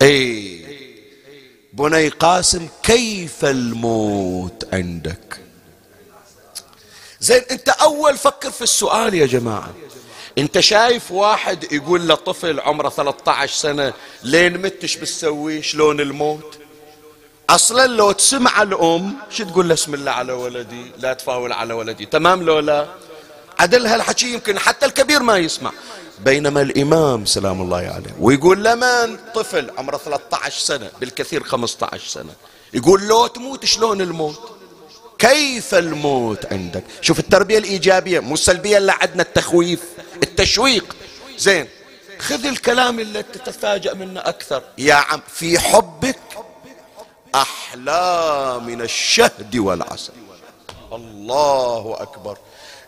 اي 0.02 0.66
بني 1.72 2.08
قاسم 2.08 2.68
كيف 2.82 3.44
الموت 3.44 4.68
عندك؟ 4.72 5.40
زين 7.20 7.42
أنت 7.50 7.68
أول 7.68 8.16
فكر 8.16 8.50
في 8.50 8.62
السؤال 8.62 9.14
يا 9.14 9.26
جماعة. 9.26 9.74
انت 10.38 10.60
شايف 10.60 11.12
واحد 11.12 11.72
يقول 11.72 12.08
لطفل 12.08 12.60
عمره 12.60 12.88
13 12.88 13.54
سنة 13.54 13.92
لين 14.22 14.58
متش 14.62 14.96
بتسوي 14.96 15.62
شلون 15.62 16.00
الموت؟ 16.00 16.58
أصلا 17.50 17.86
لو 17.86 18.12
تسمع 18.12 18.62
الأم 18.62 19.14
شو 19.30 19.44
تقول 19.44 19.68
له؟ 19.68 19.74
اسم 19.74 19.94
الله 19.94 20.10
على 20.10 20.32
ولدي 20.32 20.92
لا 20.98 21.12
تفاول 21.12 21.52
على 21.52 21.74
ولدي. 21.74 22.06
تمام 22.06 22.42
لو 22.42 22.58
لا؟ 22.58 22.86
عدل 23.58 23.86
هالحكي 23.86 24.32
يمكن 24.32 24.58
حتى 24.58 24.86
الكبير 24.86 25.22
ما 25.22 25.38
يسمع. 25.38 25.72
بينما 26.18 26.62
الإمام 26.62 27.24
سلام 27.24 27.62
الله 27.62 27.76
عليه 27.76 28.14
ويقول 28.20 28.64
لمن؟ 28.64 29.18
طفل 29.34 29.70
عمره 29.78 29.96
13 29.96 30.60
سنة 30.60 30.90
بالكثير 31.00 31.42
15 31.42 32.08
سنة. 32.08 32.32
يقول 32.74 33.02
لو 33.08 33.26
تموت 33.26 33.64
شلون 33.64 34.00
الموت 34.00 34.40
كيف 35.18 35.74
الموت 35.74 36.52
عندك؟ 36.52 36.84
شوف 37.00 37.18
التربية 37.18 37.58
الإيجابية 37.58 38.20
مو 38.20 38.34
السلبية 38.34 38.78
اللي 38.78 38.92
عندنا 38.92 39.22
التخويف. 39.22 39.80
التشويق. 40.22 40.96
زين. 41.38 41.68
خذ 42.18 42.46
الكلام 42.46 43.00
اللي 43.00 43.22
تتفاجأ 43.22 43.94
منه 43.94 44.20
أكثر. 44.20 44.62
يا 44.78 44.94
عم 44.94 45.20
في 45.28 45.58
حبك 45.58 46.18
أحلى 47.34 48.60
من 48.66 48.82
الشهد 48.82 49.56
والعسل. 49.56 50.12
الله 50.92 51.96
أكبر. 52.00 52.38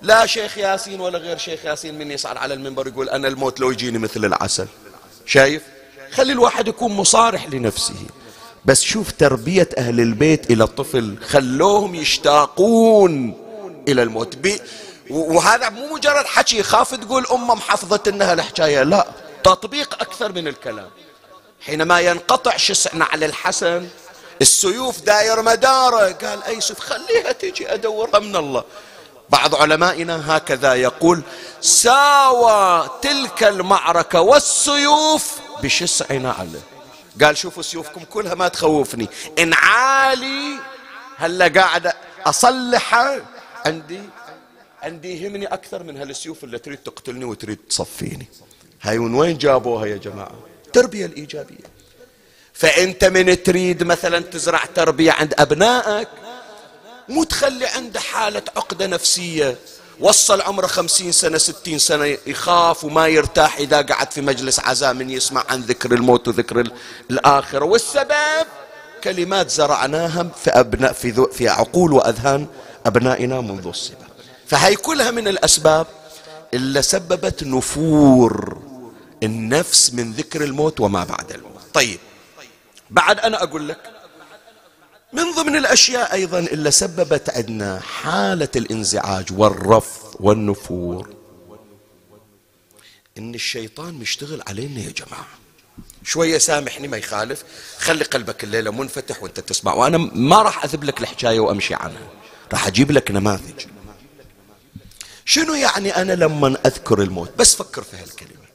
لا 0.03 0.27
شيخ 0.27 0.59
ياسين 0.59 1.01
ولا 1.01 1.19
غير 1.19 1.39
شيخ 1.39 1.65
ياسين 1.65 1.99
من 1.99 2.11
يصعد 2.11 2.37
على 2.37 2.55
المنبر 2.55 2.87
يقول 2.89 3.09
أنا 3.09 3.29
الموت 3.29 3.61
لو 3.61 3.71
يجيني 3.71 3.99
مثل 3.99 4.25
العسل. 4.25 4.67
شايف؟ 5.27 5.63
خلي 6.13 6.33
الواحد 6.33 6.69
يكون 6.69 6.93
مصارح 6.93 7.49
لنفسه. 7.49 7.95
بس 8.65 8.83
شوف 8.83 9.13
تربية 9.13 9.69
أهل 9.79 10.01
البيت 10.01 10.51
إلى 10.51 10.65
الطفل 10.65 11.17
خلوهم 11.27 11.95
يشتاقون 11.95 13.35
إلى 13.89 14.03
الموت. 14.03 14.37
بي 14.37 14.61
وهذا 15.11 15.69
مو 15.69 15.95
مجرد 15.95 16.27
حكي 16.27 16.63
خاف 16.63 16.95
تقول 16.95 17.27
أمه 17.27 17.55
محفظة 17.55 18.01
إنها 18.09 18.33
الحكاية 18.33 18.83
لا. 18.83 19.07
تطبيق 19.45 19.95
أكثر 19.95 20.33
من 20.33 20.49
الكلام. 20.49 20.91
حينما 21.67 22.01
ينقطع 22.01 22.57
شسعنا 22.57 23.05
على 23.05 23.27
الحسن 23.27 23.89
السيوف 24.41 25.01
داير 25.01 25.43
مداره 25.43 26.13
قال 26.13 26.43
أي 26.45 26.61
سيف 26.61 26.81
خليها 26.81 27.33
تجي 27.33 27.75
أدورها 27.75 28.19
من 28.19 28.37
الله. 28.37 28.65
بعض 29.31 29.55
علمائنا 29.55 30.37
هكذا 30.37 30.75
يقول 30.75 31.23
ساوى 31.61 32.91
تلك 33.03 33.45
المعركة 33.45 34.21
والسيوف 34.21 35.39
بشسع 35.63 36.15
نعله 36.15 36.61
قال 37.23 37.37
شوفوا 37.37 37.63
سيوفكم 37.63 38.05
كلها 38.05 38.35
ما 38.35 38.49
تخوفني. 38.49 39.09
إن 39.39 39.55
عالي 39.55 40.59
هلا 41.17 41.61
قاعد 41.61 41.93
أصلحها 42.27 43.21
عندي 43.67 44.03
عندي 44.83 45.23
يهمني 45.23 45.47
أكثر 45.47 45.83
من 45.83 45.97
هالسيوف 45.97 46.45
اللي 46.45 46.59
تريد 46.59 46.79
تقتلني 46.79 47.25
وتريد 47.25 47.59
تصفيني. 47.71 48.27
هاي 48.83 48.99
من 48.99 49.15
وين 49.15 49.39
جابوها 49.39 49.87
يا 49.87 49.97
جماعة؟ 49.97 50.35
التربية 50.67 51.07
الإيجابية. 51.07 51.65
فأنت 52.53 53.05
من 53.05 53.43
تريد 53.43 53.83
مثلا 53.83 54.19
تزرع 54.19 54.65
تربية 54.75 55.13
عند 55.13 55.35
أبنائك؟ 55.39 56.09
مو 57.09 57.25
تخلي 57.25 57.67
عنده 57.67 58.01
حالة 58.01 58.43
عقدة 58.57 58.87
نفسية. 58.87 59.57
وصل 60.01 60.41
عمره 60.41 60.67
خمسين 60.67 61.13
سنة 61.13 61.39
ستين 61.39 61.79
سنة 61.79 62.19
يخاف 62.27 62.85
وما 62.85 63.07
يرتاح 63.07 63.59
إذا 63.59 63.83
قعد 63.83 64.13
في 64.13 64.21
مجلس 64.21 64.61
عزاء 64.61 64.95
من 64.95 65.11
يسمع 65.11 65.45
عن 65.49 65.61
ذكر 65.61 65.93
الموت 65.93 66.29
وذكر 66.29 66.71
الآخرة. 67.11 67.65
والسبب؟ 67.65 68.47
كلمات 69.05 69.51
زرعناها 69.51 70.23
في 70.23 70.51
أبناء 70.51 70.93
في, 70.93 71.27
في 71.33 71.49
عقول 71.49 71.93
وأذهان 71.93 72.47
أبنائنا 72.87 73.41
منذ 73.41 73.67
الصبا. 73.67 74.08
فهي 74.49 74.77
كلها 74.77 75.11
من 75.11 75.29
الأسباب 75.29 75.87
اللي 76.55 76.83
سببت 76.83 77.45
نفور 77.45 78.63
النفس 79.23 79.93
من 79.95 80.13
ذكر 80.13 80.45
الموت 80.45 80.81
وما 80.81 81.05
بعد 81.05 81.33
الموت. 81.33 81.63
طيب 81.75 81.99
بعد 82.91 83.21
أنا 83.21 83.43
أقول 83.43 83.69
لك 83.69 83.91
من 85.13 85.33
ضمن 85.37 85.57
الأشياء 85.57 86.13
أيضا 86.13 86.39
اللي 86.39 86.71
سببت 86.71 87.31
عندنا 87.31 87.81
حالة 87.81 88.49
الانزعاج 88.57 89.27
والرفض 89.33 90.17
والنفور 90.21 91.15
إن 93.19 93.35
الشيطان 93.35 93.95
مشتغل 93.95 94.43
علينا 94.49 94.81
يا 94.81 94.91
جماعة. 94.93 95.29
شوية 96.05 96.39
سامحني 96.39 96.89
ما 96.89 96.97
يخالف. 96.97 97.45
خلي 97.79 98.05
قلبك 98.05 98.45
الليلة 98.45 98.71
منفتح 98.71 99.23
وأنت 99.23 99.41
تسمع 99.41 99.75
وأنا 99.75 99.99
ما 99.99 100.43
راح 100.43 100.65
أذب 100.65 100.85
لك 100.85 101.01
الحكاية 101.01 101.41
وأمشي 101.41 101.75
عنها. 101.75 102.09
راح 102.53 102.67
أجيب 102.67 102.91
لك 102.91 103.11
نماذج. 103.11 103.67
شنو 105.29 105.55
يعني 105.55 105.97
أنا 105.97 106.13
لما 106.13 106.57
أذكر 106.67 107.03
الموت؟ 107.03 107.31
بس 107.39 107.55
فكر 107.55 107.83
في 107.83 107.97
هالكلمة. 107.97 108.49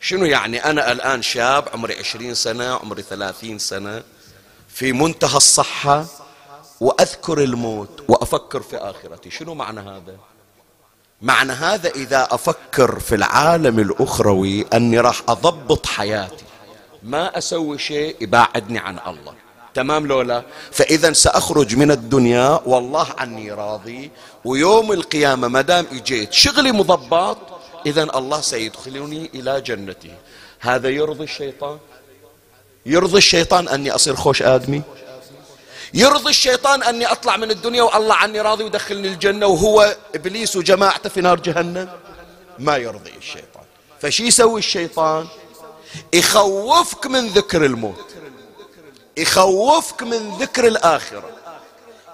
شنو 0.00 0.24
يعني 0.24 0.64
أنا 0.64 0.92
الآن 0.92 1.22
شاب 1.22 1.68
عمري 1.72 1.98
عشرين 1.98 2.34
سنة 2.34 2.74
عمري 2.74 3.02
ثلاثين 3.02 3.58
سنة 3.58 4.02
في 4.68 4.92
منتهى 4.92 5.36
الصحة 5.36 6.06
وأذكر 6.80 7.42
الموت 7.42 8.04
وأفكر 8.08 8.62
في 8.62 8.76
آخرتي؟ 8.76 9.30
شنو 9.30 9.54
معنى 9.54 9.80
هذا؟ 9.80 10.16
معنى 11.22 11.52
هذا 11.52 11.90
إذا 11.90 12.28
أفكر 12.30 13.00
في 13.00 13.14
العالم 13.14 13.78
الأخروي 13.78 14.66
أني 14.74 15.00
راح 15.00 15.22
أضبط 15.28 15.86
حياتي. 15.86 16.44
ما 17.02 17.38
أسوي 17.38 17.78
شيء 17.78 18.16
يباعدني 18.20 18.78
عن 18.78 18.98
الله. 19.06 19.34
تمام 19.74 20.06
لولا؟ 20.06 20.42
فإذا 20.72 21.12
سأخرج 21.12 21.76
من 21.76 21.90
الدنيا 21.90 22.60
والله 22.66 23.06
عني 23.18 23.52
راضي. 23.52 24.10
ويوم 24.44 24.92
القيامة 24.92 25.48
ما 25.48 25.60
دام 25.60 25.86
إجيت 25.92 26.32
شغلي 26.32 26.72
مضبط 26.72 27.38
إذا 27.86 28.02
الله 28.02 28.40
سيدخلني 28.40 29.30
إلى 29.34 29.60
جنته 29.60 30.10
هذا 30.60 30.88
يرضي 30.88 31.24
الشيطان؟ 31.24 31.78
يرضي 32.86 33.18
الشيطان 33.18 33.68
أني 33.68 33.90
أصير 33.90 34.14
خوش 34.14 34.42
آدمي؟ 34.42 34.82
يرضي 35.94 36.30
الشيطان 36.30 36.82
أني 36.82 37.06
أطلع 37.06 37.36
من 37.36 37.50
الدنيا 37.50 37.82
والله 37.82 38.14
عني 38.14 38.40
راضي 38.40 38.64
ودخلني 38.64 39.08
الجنة 39.08 39.46
وهو 39.46 39.96
إبليس 40.14 40.56
وجماعته 40.56 41.08
في 41.08 41.20
نار 41.20 41.40
جهنم؟ 41.40 41.88
ما 42.58 42.76
يرضي 42.76 43.12
الشيطان. 43.18 43.64
فشي 44.00 44.26
يسوي 44.26 44.58
الشيطان؟ 44.58 45.26
يخوفك 46.12 47.06
من 47.06 47.28
ذكر 47.28 47.64
الموت. 47.64 48.13
يخوفك 49.16 50.02
من 50.02 50.36
ذكر 50.40 50.66
الآخرة. 50.66 51.30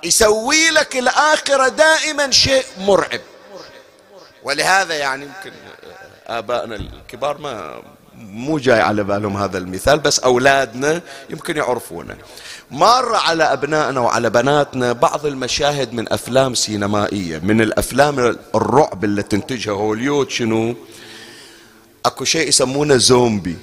يسوي 0.04 0.70
لك 0.70 0.96
الآخرة 0.96 1.68
دائما 1.68 2.30
شيء 2.30 2.64
مرعب. 2.78 3.20
ولهذا 4.42 4.94
يعني 4.94 5.24
يمكن 5.24 5.52
آبائنا 6.26 6.76
الكبار 6.76 7.38
ما 7.38 7.82
مو 8.14 8.58
جاي 8.58 8.80
على 8.80 9.04
بالهم 9.04 9.36
هذا 9.36 9.58
المثال 9.58 9.98
بس 9.98 10.18
أولادنا 10.18 11.00
يمكن 11.30 11.56
يعرفونه. 11.56 12.16
مر 12.70 13.14
على 13.14 13.44
أبنائنا 13.44 14.00
وعلى 14.00 14.30
بناتنا 14.30 14.92
بعض 14.92 15.26
المشاهد 15.26 15.92
من 15.92 16.12
أفلام 16.12 16.54
سينمائية 16.54 17.38
من 17.38 17.60
الأفلام 17.60 18.36
الرعب 18.54 19.04
اللي 19.04 19.22
تنتجها 19.22 19.72
هوليود 19.72 20.30
شنو؟ 20.30 20.74
أكو 22.06 22.24
شيء 22.24 22.48
يسمونه 22.48 22.96
زومبي. 22.96 23.56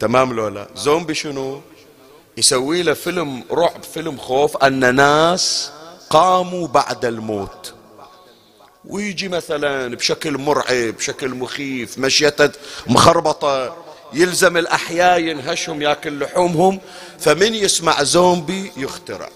تمام 0.00 0.32
لولا 0.32 0.68
زومبي 0.76 1.14
شنو؟ 1.14 1.60
يسوي 2.38 2.82
له 2.82 2.94
فيلم 2.94 3.44
رعب 3.50 3.82
فيلم 3.82 4.18
خوف 4.18 4.56
أن 4.56 4.94
ناس 4.94 5.72
قاموا 6.10 6.68
بعد 6.68 7.04
الموت. 7.04 7.74
ويجي 8.84 9.28
مثلا 9.28 9.94
بشكل 9.96 10.38
مرعب 10.38 10.94
بشكل 10.96 11.28
مخيف 11.28 11.98
مشيته 11.98 12.50
مخربطة 12.86 13.76
يلزم 14.12 14.56
الأحياء 14.56 15.20
ينهشهم 15.20 15.82
يأكل 15.82 16.20
لحومهم 16.20 16.80
فمن 17.18 17.54
يسمع 17.54 18.02
زومبي 18.02 18.72
يخترع. 18.76 19.28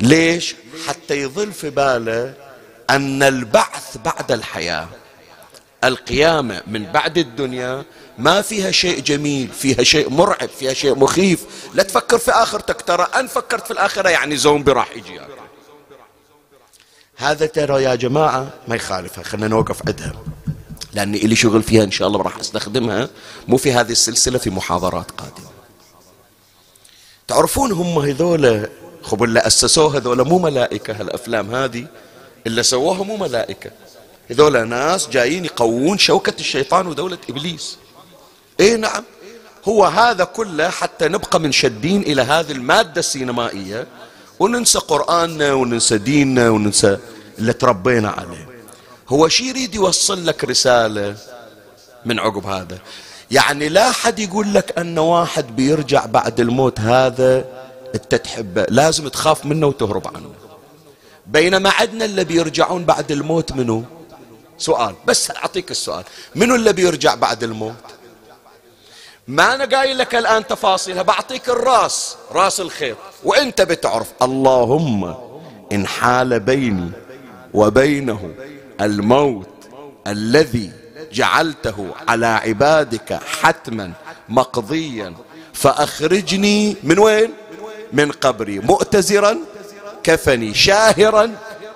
ليش؟ 0.00 0.54
حتى 0.88 1.14
يظل 1.14 1.52
في 1.52 1.70
باله 1.70 2.34
أن 2.90 3.22
البعث 3.22 3.96
بعد 4.04 4.32
الحياة 4.32 4.88
القيامة 5.84 6.62
من 6.66 6.84
بعد 6.92 7.18
الدنيا 7.18 7.84
ما 8.18 8.42
فيها 8.42 8.70
شيء 8.70 9.00
جميل 9.00 9.48
فيها 9.48 9.82
شيء 9.82 10.10
مرعب 10.10 10.48
فيها 10.48 10.72
شيء 10.72 10.94
مخيف. 10.94 11.44
لا 11.74 11.82
تفكر 11.82 12.18
في 12.18 12.30
آخرتك. 12.30 12.82
ترى 12.82 13.02
أن 13.02 13.26
فكرت 13.26 13.64
في 13.64 13.70
الآخرة 13.70 14.08
يعني 14.08 14.36
زومبي 14.36 14.72
راح 14.72 14.96
يجي 14.96 15.20
هذا 17.16 17.46
ترى 17.46 17.82
يا 17.82 17.94
جماعة 17.94 18.50
ما 18.68 18.76
يخالفها. 18.76 19.24
خلينا 19.24 19.48
نوقف 19.48 19.80
عندها. 19.86 20.12
لأني 20.92 21.18
إلي 21.24 21.36
شغل 21.36 21.62
فيها 21.62 21.84
إن 21.84 21.90
شاء 21.90 22.08
الله 22.08 22.22
راح 22.22 22.38
أستخدمها. 22.38 23.08
مو 23.48 23.56
في 23.56 23.72
هذه 23.72 23.92
السلسلة 23.92 24.38
في 24.38 24.50
محاضرات 24.50 25.10
قادمة. 25.10 25.50
تعرفون 27.28 27.72
هم 27.72 27.98
هذول 27.98 28.68
خب 29.02 29.22
اللي 29.22 29.40
أسسوها 29.40 29.98
هذول 29.98 30.28
مو 30.28 30.38
ملائكة 30.38 31.00
هالأفلام 31.00 31.54
هذه. 31.54 31.86
اللي 32.46 32.62
سووها 32.62 33.02
مو 33.02 33.16
ملائكة. 33.16 33.70
هذول 34.30 34.68
ناس 34.68 35.08
جايين 35.08 35.44
يقوون 35.44 35.98
شوكة 35.98 36.34
الشيطان 36.40 36.86
ودولة 36.86 37.18
إبليس. 37.30 37.78
إيه 38.60 38.76
نعم. 38.76 39.04
هو 39.68 39.84
هذا 39.84 40.24
كله 40.24 40.68
حتى 40.68 41.08
نبقى 41.08 41.40
منشدين 41.40 42.02
إلى 42.02 42.22
هذه 42.22 42.52
المادة 42.52 42.98
السينمائية 43.00 43.86
وننسى 44.38 44.78
قرآننا 44.78 45.52
وننسى 45.52 45.98
ديننا 45.98 46.50
وننسى 46.50 46.98
اللي 47.38 47.52
تربينا 47.52 48.10
عليه. 48.10 48.48
هو 49.08 49.28
شي 49.28 49.48
يريد 49.48 49.74
يوصل 49.74 50.26
لك 50.26 50.44
رسالة 50.44 51.16
من 52.04 52.18
عقب 52.18 52.46
هذا؟ 52.46 52.78
يعني 53.30 53.68
لا 53.68 53.92
حد 53.92 54.18
يقول 54.18 54.54
لك 54.54 54.78
أن 54.78 54.98
واحد 54.98 55.56
بيرجع 55.56 56.06
بعد 56.06 56.40
الموت 56.40 56.80
هذا 56.80 57.44
أنت 57.94 58.14
تحبه. 58.14 58.66
لازم 58.68 59.08
تخاف 59.08 59.46
منه 59.46 59.66
وتهرب 59.66 60.08
عنه. 60.16 60.30
بينما 61.26 61.70
عندنا 61.70 62.04
اللي 62.04 62.24
بيرجعون 62.24 62.84
بعد 62.84 63.12
الموت 63.12 63.52
منه 63.52 63.84
سؤال. 64.58 64.94
بس 65.06 65.30
أعطيك 65.30 65.70
السؤال. 65.70 66.04
منو 66.34 66.54
اللي 66.54 66.72
بيرجع 66.72 67.14
بعد 67.14 67.42
الموت؟ 67.42 67.74
ما 69.28 69.54
أنا 69.54 69.64
قايل 69.64 69.98
لك 69.98 70.14
الآن 70.14 70.46
تفاصيلها 70.46 71.02
بعطيك 71.02 71.48
الراس 71.48 72.16
راس 72.32 72.60
الخيط. 72.60 72.96
وإنت 73.24 73.62
بتعرف 73.62 74.12
اللهم 74.22 75.14
إن 75.72 75.86
حال 75.86 76.40
بيني 76.40 76.90
وبينه 77.54 78.34
الموت 78.80 79.48
الذي 80.06 80.72
جعلته 81.12 81.88
على 82.08 82.26
عبادك 82.26 83.12
حتما 83.40 83.92
مقضيا 84.28 85.14
فأخرجني 85.52 86.76
من 86.82 86.98
وين؟ 86.98 87.30
من 87.92 88.12
قبري. 88.12 88.58
مؤتزرا 88.58 89.38
كفني 90.02 90.54
شاهرا 90.54 91.30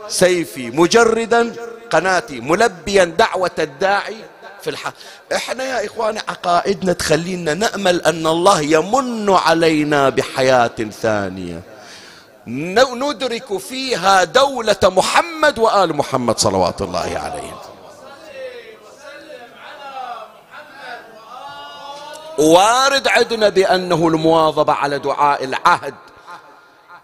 سيفي 0.08 0.70
مجردا 0.70 1.52
قناتي 1.90 2.40
ملبيا 2.40 3.04
دعوة 3.04 3.50
الداعي 3.58 4.16
في 4.62 4.70
الحق 4.70 4.92
إحنا 5.34 5.64
يا 5.64 5.86
إخواني 5.86 6.18
عقائدنا 6.28 6.92
تخلينا 6.92 7.54
نأمل 7.54 8.02
أن 8.02 8.26
الله 8.26 8.60
يمن 8.60 9.30
علينا 9.30 10.08
بحياة 10.08 10.76
ثانية. 11.02 11.62
ندرك 12.46 13.58
فيها 13.58 14.24
دولة 14.24 14.76
محمد 14.82 15.58
وآل 15.58 15.96
محمد 15.96 16.38
صلوات 16.38 16.82
الله 16.82 17.18
عليهم 17.18 17.58
وارد 22.38 23.08
عندنا 23.08 23.48
بأنه 23.48 24.08
المواظبة 24.08 24.72
على 24.72 24.98
دعاء 24.98 25.44
العهد 25.44 25.94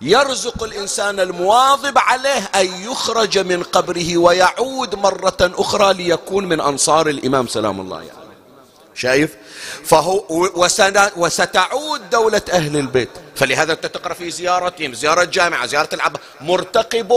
يرزق 0.05 0.63
الإنسان 0.63 1.21
المواظب 1.21 1.99
عليه 1.99 2.51
أن 2.55 2.67
يخرج 2.67 3.39
من 3.39 3.63
قبره 3.63 4.17
ويعود 4.17 4.95
مرة 4.95 5.37
أخرى 5.41 5.95
ليكون 5.95 6.45
من 6.45 6.61
أنصار 6.61 7.09
الإمام. 7.09 7.47
سلام 7.47 7.81
الله 7.81 7.97
عليه. 7.97 8.07
يعني. 8.07 8.19
شايف؟ 8.95 9.37
فهو 9.85 10.25
وستعود 11.17 12.11
دولة 12.11 12.43
أهل 12.53 12.77
البيت. 12.77 13.09
فلهذا 13.37 13.73
أنت 13.73 13.87
تقرأ 13.87 14.15
في 14.15 14.31
زيارتهم 14.31 14.95
زيارة 14.95 15.25
جامعة 15.25 15.67
زيارة 15.67 15.89
العب. 15.93 16.17
مرتقب 16.41 17.13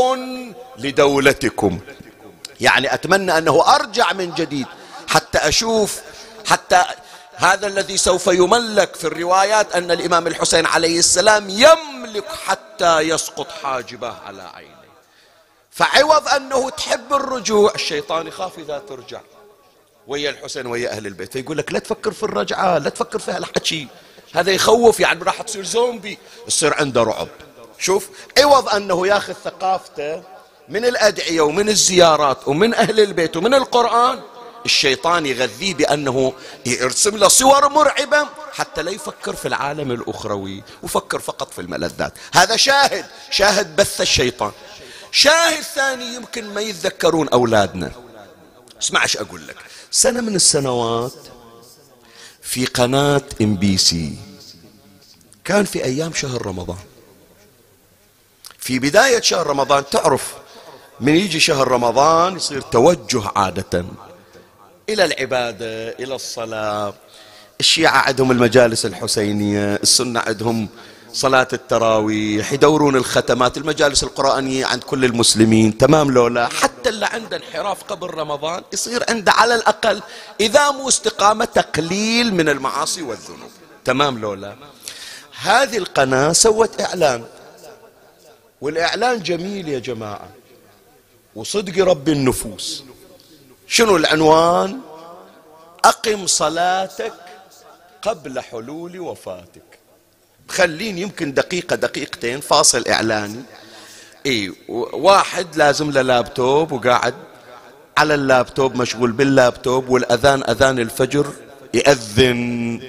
لدولتكم. 0.78 1.80
يعني 2.62 2.94
أتمنى 2.94 3.38
أنه 3.38 3.76
أرجع 3.76 4.14
من 4.14 4.34
جديد 4.34 4.68
حتى 5.08 5.38
أشوف 5.38 6.02
حتى 6.46 6.84
هذا 7.40 7.68
الذي 7.68 7.98
سوف 7.98 8.28
يملك 8.28 8.96
في 8.96 9.08
الروايات 9.08 9.76
أن 9.76 9.92
الإمام 9.92 10.28
الحسين 10.28 10.66
عليه 10.66 11.00
السلام 11.00 11.50
يملك 11.50 12.28
حتى 12.46 13.00
يسقط 13.00 13.52
حاجبه 13.52 14.14
على 14.26 14.42
عينه 14.54 14.78
فعوض 15.72 16.28
أنه 16.28 16.70
تحب 16.70 17.14
الرجوع 17.14 17.72
الشيطان 17.76 18.28
يخاف 18.28 18.60
إذا 18.60 18.82
ترجع. 18.90 19.22
ويا 20.08 20.30
الحسين 20.30 20.68
ويا 20.68 20.90
أهل 20.90 21.08
البيت 21.08 21.34
فيقول 21.34 21.58
لك 21.58 21.74
لا 21.74 21.80
تفكر 21.80 22.12
في 22.12 22.24
الرجعة 22.24 22.78
لا 22.78 22.90
تفكر 22.90 23.20
في 23.20 23.32
هالحكي 23.32 23.88
هذا 24.34 24.52
يخوف 24.52 25.00
يعني 25.00 25.24
راح 25.24 25.42
تصير 25.42 25.64
زومبي 25.64 26.18
يصير 26.48 26.74
عنده 26.74 27.04
رعب. 27.04 27.28
شوف 27.80 28.10
عوض 28.38 28.70
أنه 28.70 29.08
ياخذ 29.08 29.34
ثقافته 29.34 30.24
من 30.70 30.86
الأدعية 30.86 31.42
ومن 31.42 31.70
الزيارات 31.70 32.48
ومن 32.48 32.74
أهل 32.74 33.00
البيت 33.00 33.38
ومن 33.38 33.54
القرآن. 33.54 34.22
الشيطان 34.68 35.26
يغذيه 35.26 35.74
بأنه 35.74 36.34
يرسم 36.66 37.18
له 37.18 37.28
صور 37.28 37.70
مرعبة 37.70 38.28
حتى 38.54 38.82
لا 38.84 38.92
يفكر 38.92 39.36
في 39.36 39.48
العالم 39.48 39.92
الأخروي 39.92 40.64
وفكر 40.84 41.20
فقط 41.20 41.54
في 41.54 41.62
الملذات. 41.62 42.14
هذا 42.34 42.56
شاهد 42.56 43.06
شاهد 43.32 43.76
بث 43.76 44.02
الشيطان. 44.02 44.52
شاهد 45.12 45.64
ثاني 45.64 46.16
يمكن 46.16 46.54
ما 46.54 46.62
يتذكرون 46.62 47.30
أولادنا. 47.30 47.92
اسمع 48.82 49.04
إيش 49.04 49.18
أقول 49.18 49.48
لك. 49.48 49.56
سنة 49.92 50.22
من 50.22 50.36
السنوات 50.36 51.14
في 52.42 52.66
قناة 52.66 53.22
إم 53.42 53.56
بي 53.56 53.78
سي. 53.78 54.18
كان 55.44 55.66
في 55.66 55.84
أيام 55.84 56.14
شهر 56.14 56.46
رمضان. 56.46 56.78
في 58.60 58.80
بداية 58.80 59.22
شهر 59.22 59.48
رمضان 59.48 59.84
تعرف 59.92 60.34
من 61.00 61.16
يجي 61.16 61.40
شهر 61.40 61.68
رمضان 61.68 62.36
يصير 62.36 62.62
توجه 62.62 63.22
عادة. 63.36 63.86
إلى 64.90 65.06
العبادة 65.06 65.90
إلى 65.90 66.16
الصلاة. 66.16 66.94
الشيعة 67.60 67.98
عندهم 67.98 68.32
المجالس 68.32 68.86
الحسينية 68.86 69.76
السنة 69.76 70.20
عندهم 70.20 70.70
صلاة 71.14 71.48
التراويح 71.54 72.54
يدورون 72.54 72.96
الختمات 72.96 73.58
المجالس 73.58 74.04
القرآنية 74.04 74.66
عند 74.66 74.84
كل 74.84 75.06
المسلمين. 75.06 75.78
تمام 75.78 76.12
لولا 76.12 76.48
حتى 76.48 76.90
اللي 76.90 77.06
عنده 77.06 77.38
انحراف 77.38 77.84
قبل 77.84 78.08
رمضان 78.08 78.64
يصير 78.74 79.04
عنده 79.10 79.32
على 79.32 79.56
الأقل 79.56 80.02
إذا 80.40 80.72
مو 80.72 80.88
استقامة 80.88 81.46
تقليل 81.46 82.34
من 82.34 82.50
المعاصي 82.50 83.02
والذنوب. 83.02 83.52
تمام 83.86 84.20
لولا 84.20 84.56
هذه 85.42 85.78
القناة 85.78 86.34
سوت 86.34 86.82
إعلان. 86.82 87.24
والإعلان 88.62 89.24
جميل 89.24 89.70
يا 89.70 89.80
جماعة. 89.80 90.30
وصدق 91.36 91.84
رب 91.84 92.10
النفوس. 92.10 92.84
شنو 93.68 93.98
العنوان؟ 93.98 94.80
أقم 95.86 96.28
صلاتك 96.28 97.14
قبل 98.02 98.40
حلول 98.40 99.00
وفاتك. 99.00 99.80
خلين 100.48 100.98
يمكن 100.98 101.34
دقيقة 101.34 101.76
دقيقتين 101.76 102.40
فاصل 102.40 102.88
إعلاني. 102.88 103.44
إي 104.26 104.54
واحد 104.94 105.56
لازم 105.56 105.92
له 105.92 106.02
لابتوب 106.02 106.72
وقاعد 106.72 107.14
على 107.98 108.14
اللابتوب 108.14 108.76
مشغول 108.76 109.12
باللابتوب 109.12 109.90
والأذان 109.90 110.44
أذان 110.50 110.80
الفجر 110.80 111.34
يأذن. 111.74 112.82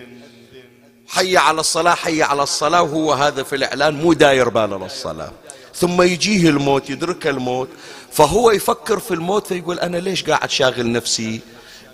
حي 1.08 1.36
على 1.36 1.60
الصلاة 1.60 1.94
حي 1.94 2.22
على 2.22 2.42
الصلاة 2.42 2.82
وهو 2.82 3.12
هذا 3.12 3.42
في 3.42 3.56
الإعلان 3.56 3.94
مو 3.94 4.12
داير 4.12 4.48
باله 4.48 4.78
للصلاة. 4.78 5.32
ثم 5.80 6.02
يجيه 6.02 6.48
الموت 6.48 6.90
يدرك 6.90 7.26
الموت. 7.26 7.68
فهو 8.12 8.50
يفكر 8.50 8.98
في 8.98 9.14
الموت 9.14 9.46
فيقول 9.46 9.78
أنا 9.78 9.96
ليش 9.96 10.24
قاعد 10.24 10.50
شاغل 10.50 10.92
نفسي 10.92 11.40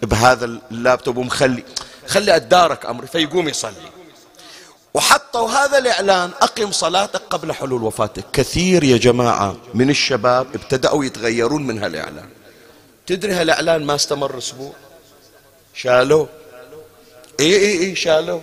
بهذا 0.02 0.44
اللابتوب 0.44 1.16
ومخلي 1.16 1.64
خلي 2.06 2.36
أتدارك 2.36 2.86
أمري. 2.86 3.06
فيقوم 3.06 3.48
يصلي. 3.48 3.74
وحطوا 4.94 5.50
هذا 5.50 5.78
الإعلان 5.78 6.30
أقم 6.42 6.72
صلاتك 6.72 7.22
قبل 7.30 7.52
حلول 7.52 7.82
وفاتك. 7.82 8.24
كثير 8.32 8.84
يا 8.84 8.96
جماعة 8.96 9.56
من 9.74 9.90
الشباب 9.90 10.46
ابتدأوا 10.54 11.04
يتغيرون 11.04 11.66
من 11.66 11.82
هالإعلان. 11.82 12.28
تدري 13.06 13.32
هالإعلان 13.32 13.84
ما 13.84 13.94
استمر 13.94 14.38
أسبوع؟ 14.38 14.72
شالوه. 15.74 16.28
اي 17.40 17.56
اي 17.56 17.80
اي 17.80 17.94
شالوه. 17.96 18.42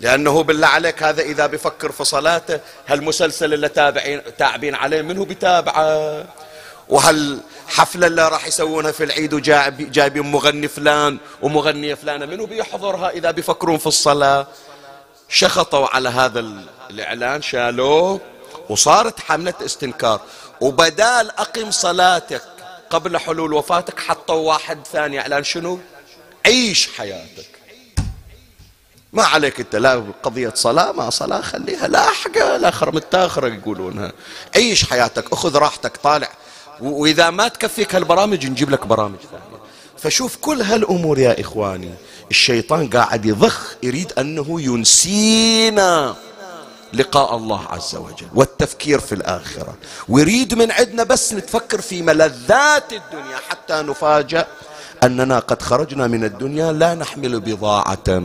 لأنه 0.00 0.42
بالله 0.42 0.66
عليك 0.66 1.02
هذا 1.02 1.22
إذا 1.22 1.46
بفكر 1.46 1.92
في 1.92 2.04
صلاته 2.04 2.60
هالمسلسل 2.86 3.54
اللي 3.54 3.68
تابعين 3.68 4.22
تابعين 4.38 4.74
عليه 4.74 5.02
منه 5.02 5.24
بتابعه 5.24 6.26
وهالحفلة 6.88 8.06
اللي 8.06 8.28
راح 8.28 8.46
يسوونها 8.46 8.92
في 8.92 9.04
العيد 9.04 9.34
وجايبين 9.34 10.22
مغني 10.22 10.68
فلان 10.68 11.18
ومغنية 11.42 11.94
فلانة 11.94 12.26
منو 12.26 12.46
بيحضرها 12.46 13.10
إذا 13.10 13.30
بيفكرون 13.30 13.78
في 13.78 13.86
الصلاة؟ 13.86 14.46
شخطوا 15.28 15.86
على 15.86 16.08
هذا 16.08 16.44
الإعلان 16.90 17.42
شالوه 17.42 18.20
وصارت 18.68 19.20
حملة 19.20 19.54
استنكار. 19.64 20.20
وبدال 20.60 21.30
أقم 21.30 21.70
صلاتك 21.70 22.42
قبل 22.90 23.18
حلول 23.18 23.52
وفاتك 23.52 24.00
حطوا 24.00 24.34
واحد 24.34 24.86
ثاني 24.92 25.20
إعلان 25.20 25.44
شنو؟ 25.44 25.80
عيش 26.46 26.88
حياتك. 26.98 27.49
ما 29.12 29.22
عليك 29.22 29.60
انت 29.60 29.76
لا 29.76 30.04
قضية 30.22 30.52
صلاة 30.54 30.92
ما 30.92 31.10
صلاة 31.10 31.40
خليها 31.40 31.88
لاحقة 31.88 32.56
لا 32.56 32.70
خرم 32.70 32.96
التاخرة 32.96 33.48
يقولونها 33.48 34.12
عيش 34.56 34.84
حياتك 34.84 35.32
أخذ 35.32 35.56
راحتك 35.56 35.96
طالع. 35.96 36.28
وإذا 36.80 37.30
ما 37.30 37.48
تكفيك 37.48 37.94
هالبرامج 37.94 38.46
نجيب 38.46 38.70
لك 38.70 38.86
برامج 38.86 39.18
ثانية. 39.30 39.60
فشوف 39.98 40.36
كل 40.36 40.62
هالأمور 40.62 41.18
يا 41.18 41.40
إخواني 41.40 41.90
الشيطان 42.30 42.88
قاعد 42.88 43.26
يضخ 43.26 43.74
يريد 43.82 44.12
أنه 44.18 44.60
ينسينا. 44.60 46.14
لقاء 46.92 47.36
الله 47.36 47.66
عز 47.68 47.96
وجل 47.96 48.26
والتفكير 48.34 49.00
في 49.00 49.14
الآخرة. 49.14 49.74
ويريد 50.08 50.54
من 50.54 50.72
عندنا 50.72 51.02
بس 51.02 51.32
نتفكر 51.32 51.80
في 51.80 52.02
ملذات 52.02 52.92
الدنيا 52.92 53.36
حتى 53.48 53.82
نفاجأ 53.82 54.46
أننا 55.02 55.38
قد 55.38 55.62
خرجنا 55.62 56.06
من 56.06 56.24
الدنيا 56.24 56.72
لا 56.72 56.94
نحمل 56.94 57.40
بضاعة. 57.40 58.20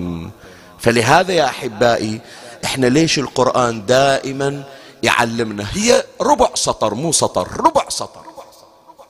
فلهذا 0.85 1.33
يا 1.33 1.45
أحبائي 1.45 2.21
إحنا 2.63 2.87
ليش 2.87 3.19
القرآن 3.19 3.85
دائما 3.85 4.63
يعلمنا؟ 5.03 5.65
هي 5.73 6.03
ربع 6.21 6.49
سطر 6.55 6.93
مو 6.93 7.11
سطر 7.11 7.47
ربع 7.57 7.89
سطر. 7.89 8.21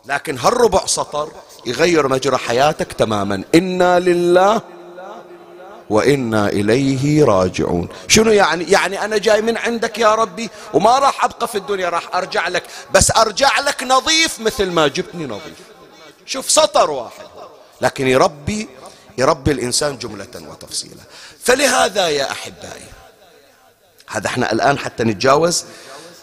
لكن 0.05 0.37
هالربع 0.37 0.85
سطر 0.85 1.29
يغير 1.65 2.07
مجرى 2.07 2.37
حياتك 2.37 2.93
تماما؟ 2.93 3.43
إنا 3.55 3.99
لله 3.99 4.61
وإنا 5.89 6.49
إليه 6.49 7.23
راجعون. 7.25 7.87
شنو 8.07 8.31
يعني؟ 8.31 8.63
يعني 8.63 9.05
أنا 9.05 9.17
جاي 9.17 9.41
من 9.41 9.57
عندك 9.57 9.99
يا 9.99 10.15
ربي 10.15 10.49
وما 10.73 10.99
راح 10.99 11.25
أبقى 11.25 11.47
في 11.47 11.57
الدنيا 11.57 11.89
راح 11.89 12.15
أرجع 12.15 12.47
لك. 12.47 12.63
بس 12.93 13.11
أرجع 13.17 13.59
لك 13.59 13.83
نظيف 13.83 14.39
مثل 14.39 14.71
ما 14.71 14.87
جبتني 14.87 15.25
نظيف. 15.25 15.59
شوف 16.25 16.51
سطر 16.51 16.91
واحد. 16.91 17.25
لكن 17.81 18.07
يربي 18.07 18.69
يربي 19.17 19.51
الإنسان 19.51 19.97
جملة 19.97 20.27
وتفصيلا. 20.35 21.01
فلهذا 21.43 22.09
يا 22.09 22.31
أحبائي 22.31 22.85
هذا 24.07 24.27
إحنا 24.27 24.51
الآن 24.51 24.77
حتى 24.79 25.03
نتجاوز 25.03 25.65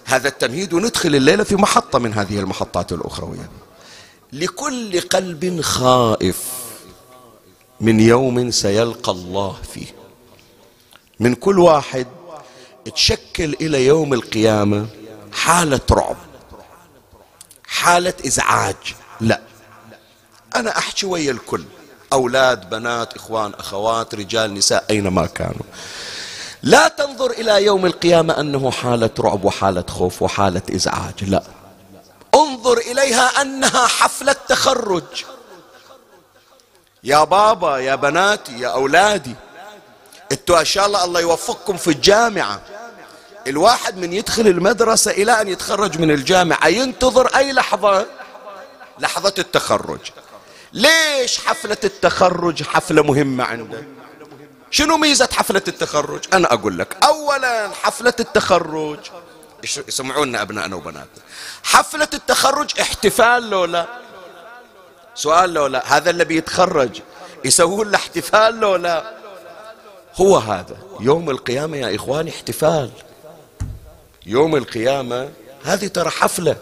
هذا 0.05 0.29
التمهيد 0.29 0.73
وندخل 0.73 1.15
الليلة 1.15 1.45
في 1.45 1.57
محطة 1.57 1.99
من 1.99 2.15
هذه 2.15 2.39
المحطات 2.39 2.93
الأخروية. 2.93 3.51
لكل 4.33 5.01
قلب 5.01 5.61
خائف 5.61 6.43
من 7.81 8.01
يوم 8.01 8.51
سيلقى 8.51 9.13
الله 9.13 9.59
فيه. 9.75 9.87
من 11.21 11.35
كل 11.35 11.59
واحد 11.59 12.07
تشكل 12.95 13.57
إلى 13.61 13.87
يوم 13.87 14.15
القيامة 14.15 14.87
حالة 15.33 15.81
رعب 15.91 16.17
حالة 17.67 18.15
إزعاج. 18.27 18.77
لا 19.21 19.41
أنا 20.57 20.79
أحكي 20.79 21.07
ويا 21.07 21.33
الكل. 21.33 21.65
أولاد 22.13 22.71
بنات 22.71 23.17
إخوان 23.17 23.53
أخوات 23.59 24.15
رجال 24.15 24.55
نساء 24.55 24.85
أينما 24.91 25.27
كانوا. 25.27 25.67
لا 26.63 26.89
تنظر 26.89 27.31
إلى 27.31 27.65
يوم 27.65 27.87
القيامة 27.87 28.41
أنه 28.41 28.71
حالة 28.71 29.11
رعب 29.21 29.45
وحالة 29.45 29.85
خوف 29.89 30.23
وحالة 30.23 30.63
إزعاج 30.75 31.25
لا. 31.25 31.43
انظر 32.35 32.79
إليها 32.79 33.43
أنها 33.43 33.87
حفلة 33.87 34.37
تخرج. 34.49 35.25
يا 37.05 37.25
بابا 37.25 37.79
يا 37.79 37.95
بناتي 37.95 38.61
يا 38.61 38.69
أولادي 38.69 39.35
أنتوا 40.33 40.61
إن 40.61 40.65
شاء 40.65 40.87
الله 40.87 41.05
الله 41.05 41.21
يوفقكم 41.21 41.77
في 41.77 41.89
الجامعة. 41.89 42.61
الواحد 43.47 43.97
من 43.97 44.13
يدخل 44.13 44.47
المدرسة 44.47 45.11
إلى 45.11 45.41
أن 45.41 45.49
يتخرج 45.49 45.99
من 45.99 46.11
الجامعة 46.11 46.69
ينتظر 46.69 47.27
أي 47.27 47.53
لحظة؟ 47.53 48.07
لحظة 48.99 49.35
التخرج. 49.39 50.01
ليش 50.73 51.39
حفلة 51.39 51.77
التخرج 51.85 52.63
حفلة 52.63 53.03
مهمة 53.03 53.45
عنده 53.45 53.85
شنو 54.71 54.97
ميزة 54.97 55.29
حفلة 55.33 55.63
التخرج؟ 55.69 56.25
أنا 56.33 56.53
أقول 56.53 56.79
لك 56.79 56.97
أولا 57.05 57.71
حفلة 57.83 58.15
التخرج 58.21 58.99
يسمعونا 59.89 60.43
أبنائنا 60.43 60.77
وبناتنا؟ 60.77 61.23
حفلة 61.63 62.09
التخرج 62.15 62.81
احتفال 62.81 63.51
لو 63.51 63.65
لا 63.65 63.87
سؤال 65.15 65.55
لو 65.55 65.67
لا 65.67 65.97
هذا 65.97 66.11
اللي 66.11 66.25
بيتخرج 66.25 67.01
يسوون 67.45 67.91
له 67.91 67.97
احتفال 67.97 68.61
لو 68.61 68.77
لا 68.77 69.13
هو 70.15 70.37
هذا. 70.37 70.77
يوم 71.01 71.31
القيامة 71.31 71.77
يا 71.77 71.97
إخواني 71.97 72.31
احتفال. 72.31 72.91
يوم 74.27 74.57
القيامة 74.57 75.31
هذه 75.65 75.87
ترى 75.87 76.11
حفلة. 76.11 76.57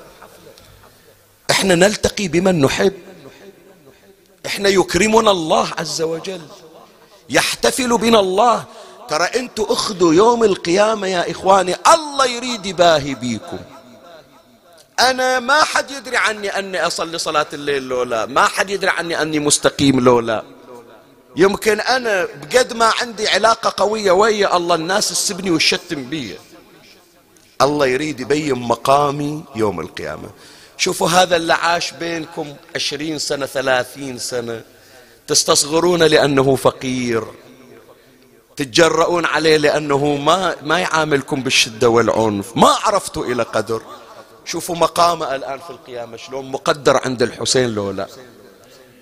إحنا 1.51 1.75
نلتقي 1.75 2.29
بمن 2.29 2.61
نحب. 2.61 3.10
إحنا 4.47 4.69
يكرمنا 4.69 5.31
الله 5.31 5.69
عز 5.79 6.03
وجل. 6.03 6.41
يحتفل 7.31 7.99
بنا 7.99 8.21
الله. 8.21 8.65
ترى 9.09 9.25
أنتوا 9.25 9.73
أخذوا 9.73 10.15
يوم 10.15 10.45
القيامة 10.45 11.07
يا 11.07 11.31
إخواني. 11.31 11.77
الله 11.95 12.27
يريد 12.27 12.67
يباهي 12.67 13.15
بيكم. 13.15 13.59
أنا 15.01 15.41
ما 15.41 15.65
حد 15.65 15.91
يدري 15.91 16.17
عني 16.17 16.49
أني 16.59 16.87
أصلي 16.87 17.19
صلاة 17.19 17.47
الليل 17.53 17.83
لولا 17.83 18.27
ما 18.27 18.47
حد 18.47 18.71
يدري 18.71 18.91
عني 18.91 19.23
أني 19.23 19.39
مستقيم 19.39 20.01
لولا 20.01 20.45
يمكن 21.37 21.81
أنا 21.81 22.25
بقد 22.25 22.73
ما 22.73 22.93
عندي 23.01 23.29
علاقة 23.29 23.75
قوية 23.77 24.13
ويا 24.13 24.57
الله. 24.57 24.75
الناس 24.75 25.09
تسبني 25.09 25.51
وتشتم 25.51 26.05
بي. 26.05 26.39
الله 27.63 27.87
يريد 27.87 28.21
يبين 28.21 28.55
مقامي 28.55 29.45
يوم 29.57 29.81
القيامة. 29.81 30.31
شوفوا 30.81 31.09
هذا 31.09 31.37
اللي 31.37 31.53
عاش 31.53 31.93
بينكم 31.93 32.55
عشرين 32.75 33.19
سنة 33.19 33.47
ثلاثين 33.47 34.19
سنة. 34.19 34.63
تستصغرون 35.27 36.03
لأنه 36.03 36.57
فقير. 36.57 37.25
تتجرؤون 38.57 39.25
عليه 39.25 39.57
لأنه 39.57 40.17
ما, 40.17 40.57
ما 40.63 40.79
يعاملكم 40.79 41.43
بالشدة 41.43 41.89
والعنف. 41.89 42.57
ما 42.57 42.69
عرفتوا 42.69 43.25
إلى 43.25 43.43
قدر. 43.43 43.83
شوفوا 44.45 44.77
مقامه 44.77 45.35
الآن 45.35 45.59
في 45.59 45.71
القيامة. 45.71 46.17
شلون 46.17 46.51
مقدر 46.51 47.01
عند 47.05 47.23
الحسين 47.23 47.75
لولا 47.75 48.07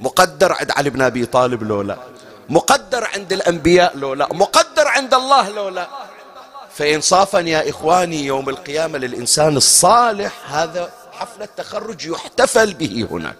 مقدر 0.01 0.53
عند 0.53 0.71
علي 0.71 0.91
بن 0.91 1.03
أبي 1.03 1.27
طالب 1.27 1.63
لولا 1.63 1.99
مقدر 2.49 3.05
عند 3.05 3.33
الأنبياء 3.33 3.97
لولا 3.97 4.29
مقدر 4.33 4.89
عند 4.89 5.15
الله 5.15 5.49
لولا 5.49 5.89
فإنصافا 6.75 7.39
يا 7.39 7.71
إخواني 7.71 8.27
يوم 8.27 8.49
القيامة 8.49 8.99
للإنسان 8.99 9.57
الصالح 9.57 10.33
هذا 10.53 10.91
حفلة 11.19 11.49
تخرج 11.57 12.07
يحتفل 12.07 12.75
به 12.75 13.09
هناك. 13.11 13.37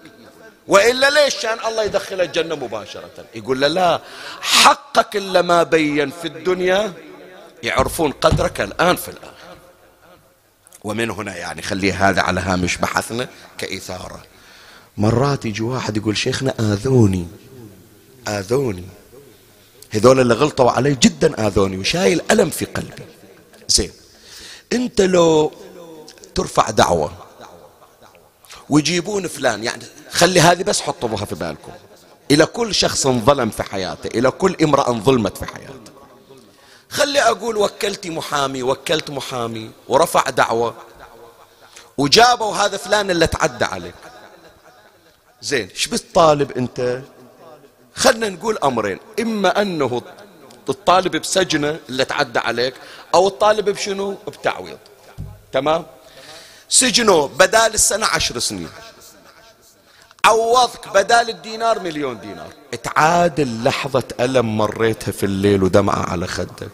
وإلا 0.67 1.09
ليش؟ 1.09 1.35
كان 1.35 1.57
الله 1.67 1.83
يدخل 1.83 2.21
الجنة 2.21 2.55
مباشرة. 2.55 3.25
يقول 3.35 3.61
له 3.61 3.67
لا 3.67 4.01
حقك 4.41 5.15
إلا 5.15 5.41
ما 5.41 5.63
بين 5.63 6.11
في 6.11 6.27
الدنيا. 6.27 6.93
يعرفون 7.63 8.11
قدرك 8.11 8.61
الآن 8.61 8.95
في 8.95 9.07
الآخر 9.07 9.33
ومن 10.83 11.09
هنا 11.09 11.37
يعني 11.37 11.61
خليه 11.61 12.09
هذا 12.09 12.21
على 12.21 12.41
هامش 12.41 12.77
بحثنا 12.77 13.27
كإثارة. 13.57 14.23
مرات 14.97 15.45
يجي 15.45 15.63
واحد 15.63 15.97
يقول 15.97 16.17
شيخنا 16.17 16.53
آذوني. 16.59 17.27
آذوني. 18.27 18.85
هذول 19.89 20.19
اللي 20.19 20.33
غلطوا 20.33 20.71
علي 20.71 20.95
جدا 20.95 21.47
آذوني 21.47 21.77
وشايل 21.77 22.21
ألم 22.31 22.49
في 22.49 22.65
قلبي. 22.65 23.03
زين. 23.67 23.91
أنت 24.73 25.01
لو 25.01 25.51
ترفع 26.35 26.69
دعوة 26.69 27.28
ويجيبون 28.69 29.27
فلان. 29.27 29.63
يعني 29.63 29.83
خلي 30.11 30.39
هذه 30.41 30.63
بس 30.63 30.81
حطوها 30.81 31.25
في 31.25 31.35
بالكم. 31.35 31.71
إلى 32.31 32.45
كل 32.45 32.75
شخص 32.75 33.07
ظلم 33.07 33.49
في 33.49 33.63
حياته 33.63 34.19
إلى 34.19 34.31
كل 34.31 34.55
امرأة 34.63 34.91
ظلمت 34.91 35.37
في 35.37 35.45
حياته. 35.45 35.91
خلي 36.89 37.21
أقول 37.21 37.57
وكلتي 37.57 38.09
محامي 38.09 38.63
وكلت 38.63 39.09
محامي 39.09 39.71
ورفع 39.87 40.29
دعوة 40.29 40.73
وجابوا 41.97 42.55
هذا 42.55 42.77
فلان 42.77 43.11
اللي 43.11 43.27
تعدى 43.27 43.65
عليك. 43.65 43.95
زين 45.41 45.69
إيش 45.69 45.87
بتطالب 45.87 46.51
أنت؟ 46.51 47.01
خلنا 47.95 48.29
نقول 48.29 48.57
أمرين. 48.63 48.99
إما 49.19 49.61
أنه 49.61 50.01
الطالب 50.69 51.15
بسجنه 51.15 51.79
اللي 51.89 52.05
تعدى 52.05 52.39
عليك 52.39 52.73
أو 53.15 53.27
الطالب 53.27 53.69
بشنو؟ 53.69 54.15
بتعويض. 54.27 54.77
تمام؟ 55.51 55.85
سجنه 56.69 57.27
بدال 57.27 57.73
السنة 57.73 58.05
عشر 58.05 58.39
سنين. 58.39 58.69
عوضك 60.25 60.87
بدال 60.93 61.29
الدينار 61.29 61.79
مليون 61.79 62.19
دينار. 62.19 62.53
تعادل 62.83 63.63
لحظة 63.63 64.03
ألم 64.19 64.57
مريتها 64.57 65.11
في 65.11 65.25
الليل 65.25 65.63
ودمعة 65.63 66.09
على 66.09 66.27
خدك. 66.27 66.71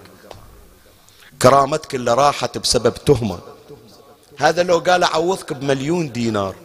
كرامتك 1.42 1.96
اللي 1.96 2.14
راحت 2.14 2.58
بسبب 2.58 2.94
تهمة. 2.94 3.40
هذا 4.38 4.64
لو 4.64 4.80
قال 4.80 5.04
أعوضك 5.04 5.54
بمليون 5.54 6.12
دينار. 6.12 6.56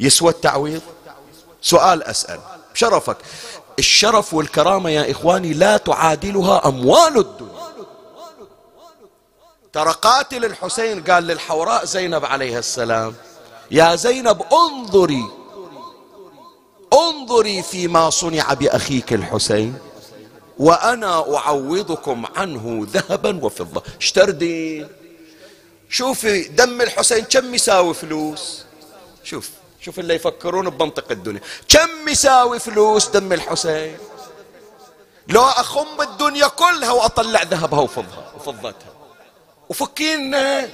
يسوى 0.00 0.30
التعويض؟ 0.30 0.82
سؤال 1.62 2.02
أسأل. 2.02 2.40
بشرفك. 2.74 3.16
الشرف 3.78 4.34
والكرامة 4.34 4.90
يا 4.90 5.10
إخواني 5.10 5.52
لا 5.52 5.76
تعادلها 5.76 6.68
أموال 6.68 7.18
الدنيا. 7.18 7.73
ترى 9.74 9.92
قاتل 10.02 10.44
الحسين 10.44 11.02
قال 11.02 11.26
للحوراء 11.26 11.84
زينب 11.84 12.24
عليها 12.24 12.58
السلام. 12.58 13.14
يا 13.70 13.94
زينب 13.94 14.42
انظري 14.52 15.24
انظري 16.92 17.62
فيما 17.62 18.10
صنع 18.10 18.52
بأخيك 18.54 19.12
الحسين 19.12 19.78
وأنا 20.58 21.36
أعوضكم 21.36 22.26
عنه 22.36 22.86
ذهبا 22.90 23.44
وفضة. 23.44 23.82
اشتردين 24.00 24.88
شوفي 25.90 26.42
دم 26.42 26.80
الحسين 26.80 27.24
كم 27.24 27.54
يساوي 27.54 27.94
فلوس؟ 27.94 28.64
شوف 29.24 29.50
شوف 29.80 29.98
اللي 29.98 30.14
يفكرون 30.14 30.70
بمنطق 30.70 31.10
الدنيا. 31.10 31.40
كم 31.68 32.08
يساوي 32.08 32.58
فلوس 32.58 33.08
دم 33.08 33.32
الحسين؟ 33.32 33.98
لو 35.28 35.42
أخم 35.42 36.00
الدنيا 36.00 36.48
كلها 36.48 36.92
وأطلع 36.92 37.42
ذهبها 37.42 37.80
وفضها 37.80 38.32
وفضتها. 38.36 38.93
وفكينا. 39.68 40.68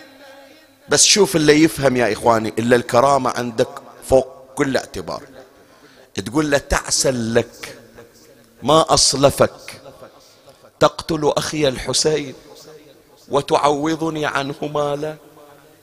بس 0.89 1.05
شوف 1.05 1.37
اللي 1.37 1.63
يفهم 1.63 1.97
يا 1.97 2.13
إخواني 2.13 2.53
إلا 2.59 2.77
الكرامة 2.77 3.31
عندك 3.31 3.69
فوق 4.09 4.27
كل 4.55 4.77
اعتبار. 4.77 5.23
تقول 6.27 6.51
له 6.51 6.59
تعسل 6.59 7.35
لك 7.35 7.77
ما 8.63 8.95
أصلفك. 8.95 9.81
تقتل 10.81 11.33
أخي 11.37 11.69
الحسين 11.69 12.35
وتعوضني 13.29 14.27
عنه 14.27 14.55
مالا. 14.75 15.17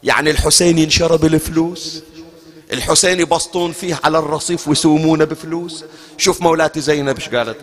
يعني 0.03 0.31
الحسين 0.31 0.77
ينشرب 0.77 1.25
الفلوس 1.25 2.03
الحسين 2.73 3.19
يبسطون 3.19 3.71
فيه 3.71 3.99
على 4.03 4.19
الرصيف 4.19 4.67
ويسومونه 4.67 5.25
بفلوس. 5.25 5.85
شوف 6.17 6.41
مولاتي 6.41 6.81
زينب 6.81 7.15
إيش 7.15 7.29
قالت؟ 7.29 7.57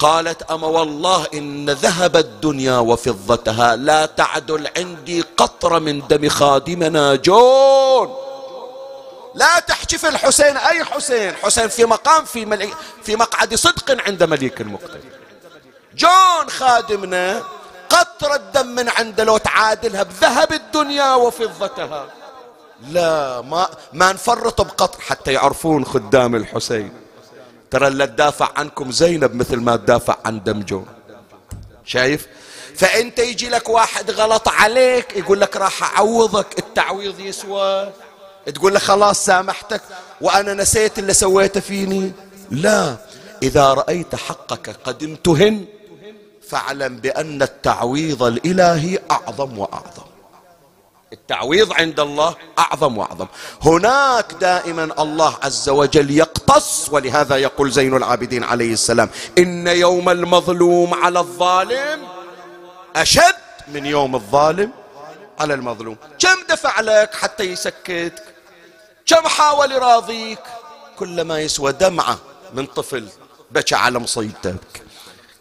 قالت 0.00 0.42
أما 0.42 0.66
والله 0.66 1.26
إن 1.34 1.70
ذهب 1.70 2.16
الدنيا 2.16 2.78
وفضتها 2.78 3.76
لا 3.76 4.06
تعدل 4.06 4.68
عندي 4.76 5.24
قطرة 5.36 5.78
من 5.78 6.06
دم 6.08 6.28
خادمنا 6.28 7.14
جون. 7.14 8.14
لا 9.34 9.60
تحكي 9.60 9.98
في 9.98 10.08
الحسين 10.08 10.56
أي 10.56 10.84
حسين؟ 10.84 11.34
حسين 11.42 11.68
في 11.68 11.84
مقام 11.84 12.24
في, 12.24 12.44
ملي 12.44 12.68
في 13.02 13.16
مقعد 13.16 13.54
صدق 13.54 14.06
عند 14.06 14.22
مليك 14.22 14.60
المقتدر 14.60 15.00
جون 15.94 16.50
خادمنا 16.50 17.42
قطرة 17.88 18.36
دم 18.54 18.66
من 18.66 18.88
عنده 18.88 19.24
لو 19.24 19.36
تعادلها 19.36 20.02
بذهب 20.02 20.52
الدنيا 20.52 21.14
وفضتها. 21.14 22.06
لا 22.88 23.40
ما 23.40 23.68
ما 23.92 24.12
نفرط 24.12 24.60
بقطر 24.60 25.00
حتى 25.00 25.32
يعرفون 25.32 25.84
خدام 25.84 26.34
الحسين. 26.34 27.09
ترى 27.70 27.88
اللي 27.88 28.06
تدافع 28.06 28.48
عنكم 28.56 28.90
زينب 28.92 29.34
مثل 29.34 29.56
ما 29.56 29.76
تدافع 29.76 30.16
عن 30.24 30.42
دمجون 30.44 30.86
شايف؟ 31.84 32.26
فأنت 32.76 33.18
يجي 33.18 33.48
لك 33.48 33.68
واحد 33.68 34.10
غلط 34.10 34.48
عليك 34.48 35.16
يقول 35.16 35.40
لك 35.40 35.56
راح 35.56 35.98
أعوضك 35.98 36.58
التعويض 36.58 37.20
يسوى. 37.20 37.92
تقول 38.54 38.72
له 38.72 38.78
خلاص 38.78 39.24
سامحتك 39.24 39.82
وأنا 40.20 40.54
نسيت 40.54 40.98
اللي 40.98 41.14
سويته 41.14 41.60
فيني. 41.60 42.12
لا 42.50 42.96
إذا 43.42 43.74
رأيت 43.74 44.14
حقك 44.14 44.76
قد 44.84 45.02
امتهن 45.02 45.64
فاعلم 46.48 46.96
بأن 46.96 47.42
التعويض 47.42 48.22
الإلهي 48.22 48.98
أعظم 49.10 49.58
وأعظم. 49.58 50.09
التعويض 51.12 51.72
عند 51.72 52.00
الله 52.00 52.36
أعظم 52.58 52.98
وأعظم. 52.98 53.26
هناك 53.62 54.32
دائما 54.40 54.84
الله 55.02 55.34
عز 55.42 55.68
وجل 55.68 56.10
يقتص 56.10 56.88
ولهذا 56.92 57.36
يقول 57.36 57.70
زين 57.70 57.96
العابدين 57.96 58.44
عليه 58.44 58.72
السلام 58.72 59.10
إن 59.38 59.66
يوم 59.66 60.08
المظلوم 60.08 60.94
على 60.94 61.18
الظالم 61.18 62.00
أشد 62.96 63.34
من 63.68 63.86
يوم 63.86 64.14
الظالم 64.14 64.72
على 65.40 65.54
المظلوم. 65.54 65.96
كم 66.18 66.36
دفع 66.48 66.80
لك 66.80 67.14
حتى 67.14 67.44
يسكتك؟ 67.44 68.24
كم 69.06 69.28
حاول 69.28 69.72
يراضيك؟ 69.72 70.40
كل 70.98 71.22
ما 71.22 71.40
يسوى 71.40 71.72
دمعة 71.72 72.18
من 72.54 72.66
طفل 72.66 73.08
بكى 73.50 73.74
على 73.74 73.98
مصيبتك. 73.98 74.82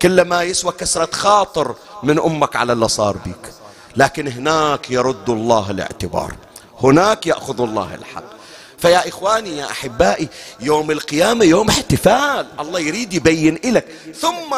كل 0.01 0.21
ما 0.21 0.43
يسوى 0.43 0.71
كسرة 0.71 1.09
خاطر 1.13 1.75
من 2.03 2.19
أمك 2.19 2.55
على 2.55 2.73
اللي 2.73 2.87
صار 2.87 3.17
بك 3.17 3.58
لكن 3.95 4.27
هناك 4.27 4.91
يرد 4.91 5.29
الله 5.29 5.71
الاعتبار. 5.71 6.35
هناك 6.81 7.27
يأخذ 7.27 7.61
الله 7.61 7.95
الحق. 7.95 8.23
فيا 8.77 9.07
إخواني 9.07 9.57
يا 9.57 9.65
أحبائي 9.65 10.29
يوم 10.59 10.91
القيامة 10.91 11.45
يوم 11.45 11.69
احتفال. 11.69 12.47
الله 12.59 12.79
يريد 12.79 13.13
يبين 13.13 13.59
لك 13.63 13.87
ثم 14.15 14.55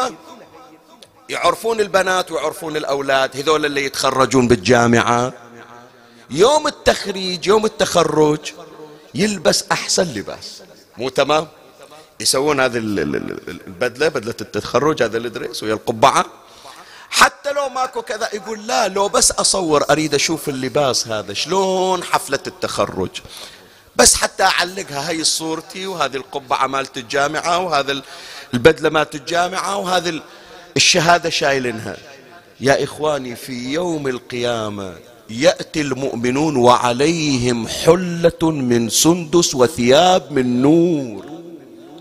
يعرفون 1.29 1.79
البنات 1.79 2.31
ويعرفون 2.31 2.77
الأولاد. 2.77 3.37
هذول 3.37 3.65
اللي 3.65 3.85
يتخرجون 3.85 4.47
بالجامعة. 4.47 5.33
يوم 6.29 6.67
التخريج 6.67 7.47
يوم 7.47 7.65
التخرج 7.65 8.39
يلبس 9.15 9.63
أحسن 9.71 10.03
لباس. 10.03 10.63
مو 10.97 11.09
تمام؟ 11.09 11.47
يسوون 12.19 12.59
هذه 12.59 12.77
البدلة 12.77 14.07
بدلة 14.07 14.35
التخرج 14.41 15.03
هذا 15.03 15.17
الدريس 15.17 15.63
ويا 15.63 15.73
القبعة. 15.73 16.25
حتى 17.11 17.51
لو 17.51 17.69
ماكو 17.69 18.01
كذا 18.01 18.29
يقول 18.33 18.67
لا 18.67 18.87
لو 18.87 19.07
بس 19.07 19.31
أصور 19.31 19.85
أريد 19.89 20.15
أشوف 20.15 20.49
اللباس 20.49 21.07
هذا 21.07 21.33
شلون 21.33 22.03
حفلة 22.03 22.39
التخرج. 22.47 23.09
بس 23.95 24.15
حتى 24.15 24.43
أعلقها 24.43 25.09
هاي 25.09 25.23
صورتي 25.23 25.87
وهذه 25.87 26.15
القبعة 26.15 26.67
مالت 26.67 26.97
الجامعة 26.97 27.59
وهذا 27.59 28.01
البدلة 28.53 28.89
مالت 28.89 29.15
الجامعة 29.15 29.77
وهذه 29.77 30.21
الشهادة 30.77 31.29
شايلينها. 31.29 31.97
يا 32.59 32.83
إخواني 32.83 33.35
في 33.35 33.73
يوم 33.73 34.07
القيامة 34.07 34.93
يأتي 35.29 35.81
المؤمنون 35.81 36.55
وعليهم 36.55 37.67
حلة 37.67 38.51
من 38.51 38.89
سندس 38.89 39.55
وثياب 39.55 40.31
من 40.31 40.61
نور. 40.61 41.25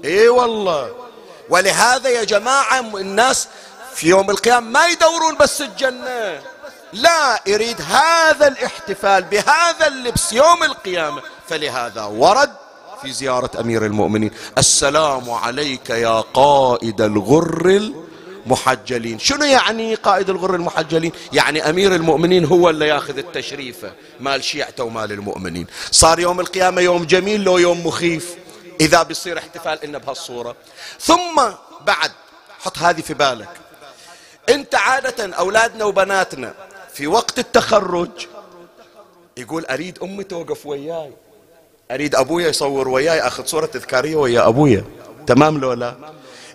إي 0.05 0.29
والله. 0.29 0.91
ولهذا 1.49 2.09
يا 2.09 2.25
جماعة 2.25 2.81
الناس 2.81 3.49
في 4.01 4.09
يوم 4.09 4.31
القيامة 4.31 4.71
ما 4.71 4.87
يدورون 4.87 5.37
بس 5.37 5.61
الجنة. 5.61 6.43
لا 6.93 7.43
يريد 7.47 7.81
هذا 7.81 8.49
الاحتفال 8.49 9.25
بهذا 9.25 9.87
اللبس 9.87 10.33
يوم 10.33 10.63
القيامة. 10.63 11.23
فلهذا 11.49 12.05
ورد 12.05 12.51
في 13.03 13.13
زيارة 13.13 13.51
أمير 13.61 13.87
المؤمنين 13.87 14.31
السلام 14.59 15.31
عليك 15.31 15.91
يا 15.91 16.21
قائد 16.21 17.01
الغر 17.01 17.91
المحجلين. 18.47 19.19
شنو 19.19 19.45
يعني 19.45 19.95
قائد 19.95 20.31
الغر 20.31 20.55
المحجلين؟ 20.55 21.13
يعني 21.33 21.71
أمير 21.71 21.95
المؤمنين 21.95 22.45
هو 22.45 22.71
اللي 22.71 22.89
ياخذ 22.89 23.19
التشريفة 23.19 23.93
مال 24.21 24.45
شيعته 24.45 24.85
ومال 24.85 25.13
المؤمنين. 25.13 25.67
صار 25.91 26.21
يوم 26.21 26.41
القيامة 26.41 26.81
يوم 26.81 27.05
جميل 27.05 27.45
لو 27.45 27.59
يوم 27.59 27.87
مخيف. 27.87 28.35
إذا 28.81 29.03
بيصير 29.03 29.39
احتفال 29.39 29.85
إن 29.85 29.99
بهالصورة. 29.99 30.57
ثم 31.01 31.43
بعد 31.87 32.11
حط 32.61 32.79
هذه 32.79 33.01
في 33.01 33.15
بالك. 33.15 33.60
انت 34.49 34.75
عادة 34.75 35.37
اولادنا 35.37 35.85
وبناتنا 35.85 36.55
في 36.93 37.07
وقت 37.07 37.39
التخرج 37.39 38.11
يقول 39.37 39.65
اريد 39.65 39.99
امي 40.03 40.25
توقف 40.25 40.67
وياي. 40.67 41.11
اريد 41.91 42.15
ابويا 42.15 42.49
يصور 42.49 42.89
وياي 42.89 43.21
اخذ 43.21 43.47
صورة 43.47 43.67
تذكارية 43.67 44.17
ويا 44.17 44.49
ابويا. 44.49 44.85
تمام 45.27 45.59
لو 45.61 45.73
لا؟ 45.73 45.97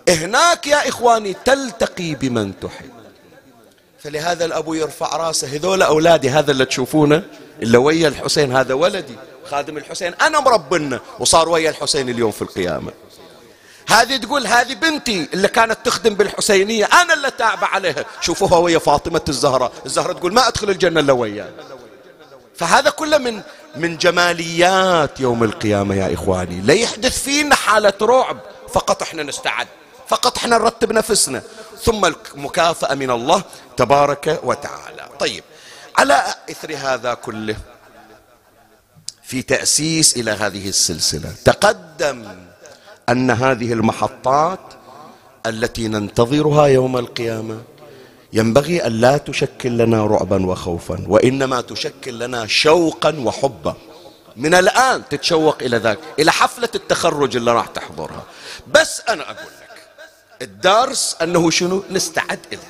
هناك 0.08 0.66
يا 0.66 0.88
اخواني 0.88 1.36
تلتقي 1.44 2.14
بمن 2.14 2.60
تحب. 2.60 2.90
فلهذا 3.98 4.44
الابو 4.44 4.74
يرفع 4.74 5.16
راسه 5.16 5.48
هذول 5.48 5.82
اولادي 5.82 6.30
هذا 6.30 6.50
اللي 6.50 6.64
تشوفونه 6.64 7.22
اللي 7.62 7.78
ويا 7.78 8.08
الحسين 8.08 8.56
هذا 8.56 8.74
ولدي 8.74 9.14
خادم 9.44 9.76
الحسين 9.76 10.14
انا 10.14 10.40
مربنا 10.40 11.00
وصار 11.18 11.48
ويا 11.48 11.70
الحسين 11.70 12.08
اليوم 12.08 12.30
في 12.30 12.42
القيامة. 12.42 12.92
هذه 13.88 14.16
تقول 14.16 14.46
هذه 14.46 14.74
بنتي 14.74 15.28
اللي 15.34 15.48
كانت 15.48 15.78
تخدم 15.84 16.14
بالحسينية 16.14 16.84
أنا 16.84 17.14
اللي 17.14 17.30
تابع 17.30 17.68
عليها. 17.68 18.04
شوفوها 18.20 18.58
ويا 18.58 18.78
فاطمة 18.78 19.20
الزهراء. 19.28 19.72
الزهراء 19.86 20.12
تقول 20.12 20.34
ما 20.34 20.48
أدخل 20.48 20.70
الجنة 20.70 21.00
إلا 21.00 21.12
وياها. 21.12 21.50
فهذا 22.56 22.90
كله 22.90 23.18
من 23.18 23.42
من 23.76 23.98
جماليات 23.98 25.20
يوم 25.20 25.44
القيامة 25.44 25.94
يا 25.94 26.14
إخواني. 26.14 26.60
لا 26.60 26.74
يحدث 26.74 27.22
فينا 27.22 27.54
حالة 27.54 27.92
رعب. 28.02 28.38
فقط 28.72 29.02
إحنا 29.02 29.22
نستعد. 29.22 29.68
فقط 30.08 30.36
إحنا 30.36 30.58
نرتب 30.58 30.92
نفسنا. 30.92 31.42
ثم 31.82 32.04
المكافأة 32.04 32.94
من 32.94 33.10
الله 33.10 33.42
تبارك 33.76 34.40
وتعالى. 34.42 35.08
طيب 35.20 35.44
على 35.98 36.34
إثر 36.50 36.76
هذا 36.76 37.14
كله 37.14 37.56
في 39.22 39.42
تأسيس 39.42 40.16
إلى 40.16 40.30
هذه 40.30 40.68
السلسلة 40.68 41.34
تقدم 41.44 42.45
أن 43.08 43.30
هذه 43.30 43.72
المحطات 43.72 44.60
التي 45.46 45.88
ننتظرها 45.88 46.66
يوم 46.66 46.96
القيامة 46.96 47.62
ينبغي 48.32 48.86
أن 48.86 48.92
لا 48.92 49.16
تشكل 49.16 49.78
لنا 49.78 50.06
رعبا 50.06 50.46
وخوفا 50.46 51.04
وإنما 51.08 51.60
تشكل 51.60 52.18
لنا 52.18 52.46
شوقا 52.46 53.14
وحبا. 53.18 53.74
من 54.36 54.54
الآن 54.54 55.02
تتشوق 55.10 55.62
إلى 55.62 55.76
ذاك 55.76 55.98
إلى 56.18 56.32
حفلة 56.32 56.68
التخرج 56.74 57.36
اللي 57.36 57.52
راح 57.52 57.66
تحضرها. 57.66 58.24
بس 58.66 59.02
أنا 59.08 59.22
أقول 59.22 59.36
لك 59.36 59.88
الدرس 60.42 61.16
أنه 61.22 61.50
شنو؟ 61.50 61.84
نستعد 61.90 62.40
إلى 62.52 62.60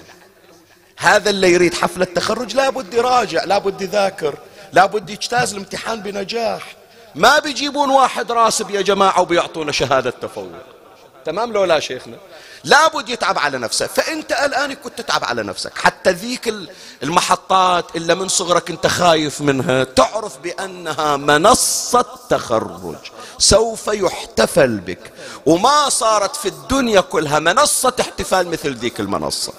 هذا 0.96 1.30
اللي 1.30 1.52
يريد 1.52 1.74
حفلة 1.74 2.04
تخرج 2.04 2.56
لابد 2.56 2.94
يراجع 2.94 3.44
لابد 3.44 3.82
يذاكر 3.82 4.34
لابد 4.72 5.10
يجتاز 5.10 5.52
الامتحان 5.52 6.00
بنجاح. 6.00 6.75
ما 7.16 7.38
بيجيبون 7.38 7.90
واحد 7.90 8.32
راسب 8.32 8.70
يا 8.70 8.80
جماعة 8.80 9.20
وبيعطونا 9.20 9.72
شهادة 9.72 10.10
تفوق. 10.10 10.52
تمام 11.24 11.52
لو 11.52 11.64
لا 11.64 11.80
شيخنا؟ 11.80 12.16
لابد 12.64 13.08
يتعب 13.08 13.38
على 13.38 13.58
نفسه. 13.58 13.86
فأنت 13.86 14.32
الآن 14.32 14.74
كنت 14.74 14.98
تتعب 14.98 15.24
على 15.24 15.42
نفسك. 15.42 15.78
حتى 15.78 16.10
ذيك 16.10 16.54
المحطات 17.02 17.96
الا 17.96 18.14
من 18.14 18.28
صغرك 18.28 18.70
انت 18.70 18.86
خايف 18.86 19.40
منها 19.40 19.84
تعرف 19.84 20.38
بأنها 20.38 21.16
منصة 21.16 22.04
تخرج. 22.28 22.96
سوف 23.38 23.86
يحتفل 23.86 24.80
بك. 24.80 25.12
وما 25.46 25.88
صارت 25.88 26.36
في 26.36 26.48
الدنيا 26.48 27.00
كلها 27.00 27.38
منصة 27.38 27.92
احتفال 28.00 28.48
مثل 28.48 28.74
ذيك 28.74 29.00
المنصة. 29.00 29.52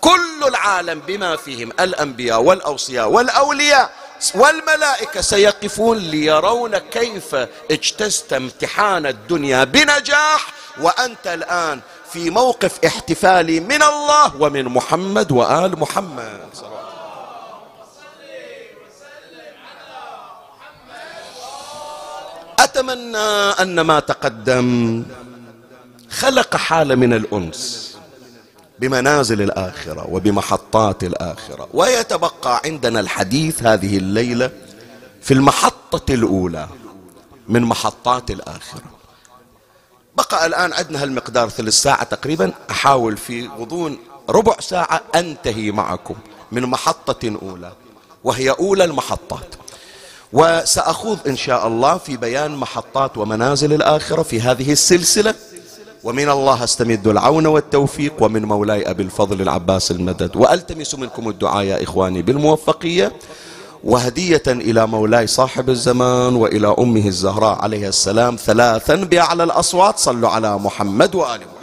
كل 0.00 0.44
العالم 0.46 1.00
بما 1.00 1.36
فيهم 1.36 1.72
الأنبياء 1.80 2.42
والأوصياء 2.42 3.08
والأولياء. 3.08 3.90
والملائكة 4.34 5.20
سيقفون 5.20 5.98
ليرون 5.98 6.78
كيف 6.78 7.34
اجتزت 7.70 8.32
امتحان 8.32 9.06
الدنيا 9.06 9.64
بنجاح 9.64 10.52
وأنت 10.80 11.26
الآن 11.26 11.80
في 12.12 12.30
موقف 12.30 12.84
احتفالي 12.86 13.60
من 13.60 13.82
الله 13.82 14.36
ومن 14.36 14.64
محمد 14.64 15.32
وآل 15.32 15.78
محمد. 15.80 16.48
أتمنى 22.58 23.16
أن 23.62 23.80
ما 23.80 24.00
تقدم 24.00 25.04
خلق 26.10 26.56
حالة 26.56 26.94
من 26.94 27.12
الأنس. 27.12 27.87
بمنازل 28.80 29.42
الآخرة 29.42 30.06
وبمحطات 30.10 31.04
الآخرة. 31.04 31.68
ويتبقى 31.74 32.60
عندنا 32.64 33.00
الحديث 33.00 33.62
هذه 33.62 33.96
الليلة 33.96 34.50
في 35.22 35.34
المحطة 35.34 36.14
الأولى 36.14 36.68
من 37.48 37.62
محطات 37.62 38.30
الآخرة. 38.30 38.82
بقى 40.16 40.46
الآن 40.46 40.72
عندنا 40.72 41.02
هالمقدار 41.02 41.48
ثلث 41.48 41.74
ساعة 41.74 42.04
تقريبا. 42.04 42.52
أحاول 42.70 43.16
في 43.16 43.48
غضون 43.48 43.98
ربع 44.28 44.60
ساعة 44.60 45.00
أنتهي 45.14 45.70
معكم 45.70 46.14
من 46.52 46.62
محطة 46.62 47.38
أولى 47.42 47.72
وهي 48.24 48.50
أولى 48.50 48.84
المحطات. 48.84 49.54
وسأخوض 50.32 51.18
إن 51.26 51.36
شاء 51.36 51.66
الله 51.66 51.98
في 51.98 52.16
بيان 52.16 52.56
محطات 52.56 53.18
ومنازل 53.18 53.72
الآخرة 53.72 54.22
في 54.22 54.40
هذه 54.40 54.72
السلسلة. 54.72 55.34
ومن 56.04 56.30
الله 56.30 56.64
استمد 56.64 57.06
العون 57.06 57.46
والتوفيق 57.46 58.12
ومن 58.20 58.44
مولاي 58.44 58.90
أبي 58.90 59.02
الفضل 59.02 59.42
العباس 59.42 59.90
المدد. 59.90 60.36
وألتمس 60.36 60.94
منكم 60.94 61.28
الدعاء 61.28 61.64
يا 61.64 61.82
إخواني 61.82 62.22
بالموفقية 62.22 63.12
وهدية 63.84 64.42
إلى 64.46 64.86
مولاي 64.86 65.26
صاحب 65.26 65.70
الزمان 65.70 66.36
وإلى 66.36 66.74
أمه 66.78 67.06
الزهراء 67.06 67.58
عليه 67.62 67.88
السلام 67.88 68.36
ثلاثا 68.36 68.94
بأعلى 68.94 69.44
الأصوات. 69.44 69.98
صلوا 69.98 70.28
على 70.28 70.58
محمد 70.58 71.14
وآل 71.14 71.40
محمد. 71.40 71.58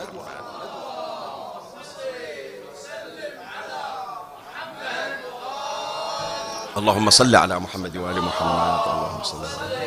اللهم 6.78 7.10
صل 7.10 7.36
على 7.36 7.60
محمد 7.60 7.98
وآل 7.98 8.22
محمد. 8.22 8.80
اللهم 8.88 9.24
صل 9.24 9.38
على 9.38 9.85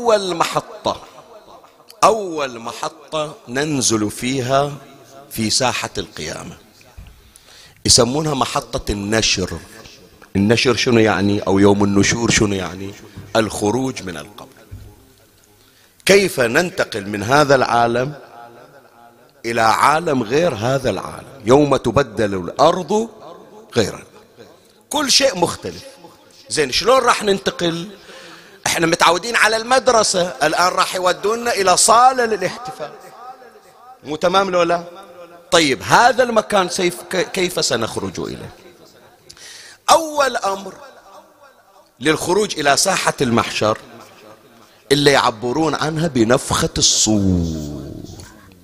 أول 0.00 0.34
محطة 0.36 1.00
أول 2.04 2.58
محطة 2.58 3.34
ننزل 3.48 4.10
فيها 4.10 4.72
في 5.30 5.50
ساحة 5.50 5.90
القيامة. 5.98 6.56
يسمونها 7.86 8.34
محطة 8.34 8.92
النشر. 8.92 9.58
النشر 10.36 10.76
شنو 10.76 10.98
يعني؟ 10.98 11.40
أو 11.40 11.58
يوم 11.58 11.84
النشور 11.84 12.30
شنو 12.30 12.54
يعني؟ 12.54 12.94
الخروج 13.36 14.02
من 14.02 14.16
القبر. 14.16 14.48
كيف 16.06 16.40
ننتقل 16.40 17.08
من 17.08 17.22
هذا 17.22 17.54
العالم 17.54 18.14
إلى 19.46 19.60
عالم 19.60 20.22
غير 20.22 20.54
هذا 20.54 20.90
العالم؟ 20.90 21.40
يوم 21.44 21.76
تبدل 21.76 22.34
الأرض 22.34 23.08
غير 23.76 24.04
كل 24.90 25.10
شيء 25.10 25.36
مختلف. 25.36 25.84
زين 26.48 26.72
شلون 26.72 26.98
راح 26.98 27.24
ننتقل؟ 27.24 27.88
إحنا 28.70 28.86
متعودين 28.86 29.36
على 29.36 29.56
المدرسة 29.56 30.22
الآن 30.42 30.72
راح 30.72 30.94
يودونا 30.94 31.52
إلى 31.52 31.76
صالة 31.76 32.24
للاحتفال. 32.24 32.90
مو 34.04 34.16
تمام 34.16 34.50
لو 34.50 34.62
لا؟ 34.62 34.84
طيب 35.50 35.82
هذا 35.82 36.22
المكان 36.22 36.68
سيف 36.68 37.02
كيف 37.32 37.64
سنخرج 37.64 38.20
إليه؟ 38.20 38.50
أول 39.90 40.36
أمر 40.36 40.74
للخروج 42.00 42.58
إلى 42.58 42.76
ساحة 42.76 43.14
المحشر 43.20 43.78
اللي 44.92 45.10
يعبرون 45.10 45.74
عنها 45.74 46.08
بنفخة 46.08 46.74
الصور. 46.78 47.80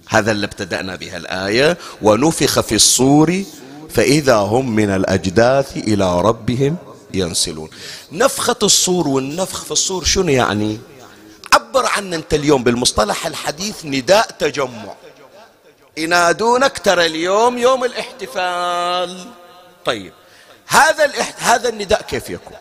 هذا 0.08 0.32
اللي 0.32 0.46
ابتدأنا 0.46 0.96
بها 0.96 1.16
الآية. 1.16 1.78
ونفخ 2.02 2.60
في 2.60 2.74
الصور 2.74 3.42
فإذا 3.90 4.36
هم 4.36 4.70
من 4.76 4.90
الأجداث 4.90 5.76
إلى 5.76 6.20
ربهم 6.20 6.76
ينسلون. 7.18 7.70
نفخة 8.12 8.56
الصور 8.62 9.08
والنفخ 9.08 9.64
في 9.64 9.70
الصور 9.70 10.04
شنو 10.04 10.28
يعني؟ 10.28 10.78
عبر 11.52 11.86
عنا 11.86 12.16
أنت 12.16 12.34
اليوم 12.34 12.64
بالمصطلح 12.64 13.26
الحديث 13.26 13.84
نداء 13.84 14.30
تجمع. 14.30 14.94
ينادونك 15.96 16.78
ترى 16.78 17.06
اليوم 17.06 17.58
يوم 17.58 17.84
الاحتفال. 17.84 19.32
طيب 19.84 20.12
هذا 20.66 21.04
الاحت... 21.04 21.34
هذا 21.38 21.68
النداء 21.68 22.02
كيف 22.02 22.30
يكون؟ 22.30 22.56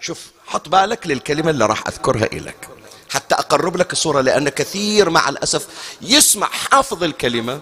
شوف 0.00 0.30
حط 0.46 0.68
بالك 0.68 1.06
للكلمة 1.06 1.50
اللي 1.50 1.66
راح 1.66 1.86
أذكرها 1.86 2.24
إليك. 2.24 2.68
حتى 3.10 3.34
أقرب 3.34 3.76
لك 3.76 3.92
الصورة 3.92 4.20
لأن 4.20 4.48
كثير 4.48 5.10
مع 5.10 5.28
الأسف 5.28 5.66
يسمع 6.02 6.46
حافظ 6.46 7.02
الكلمة 7.02 7.60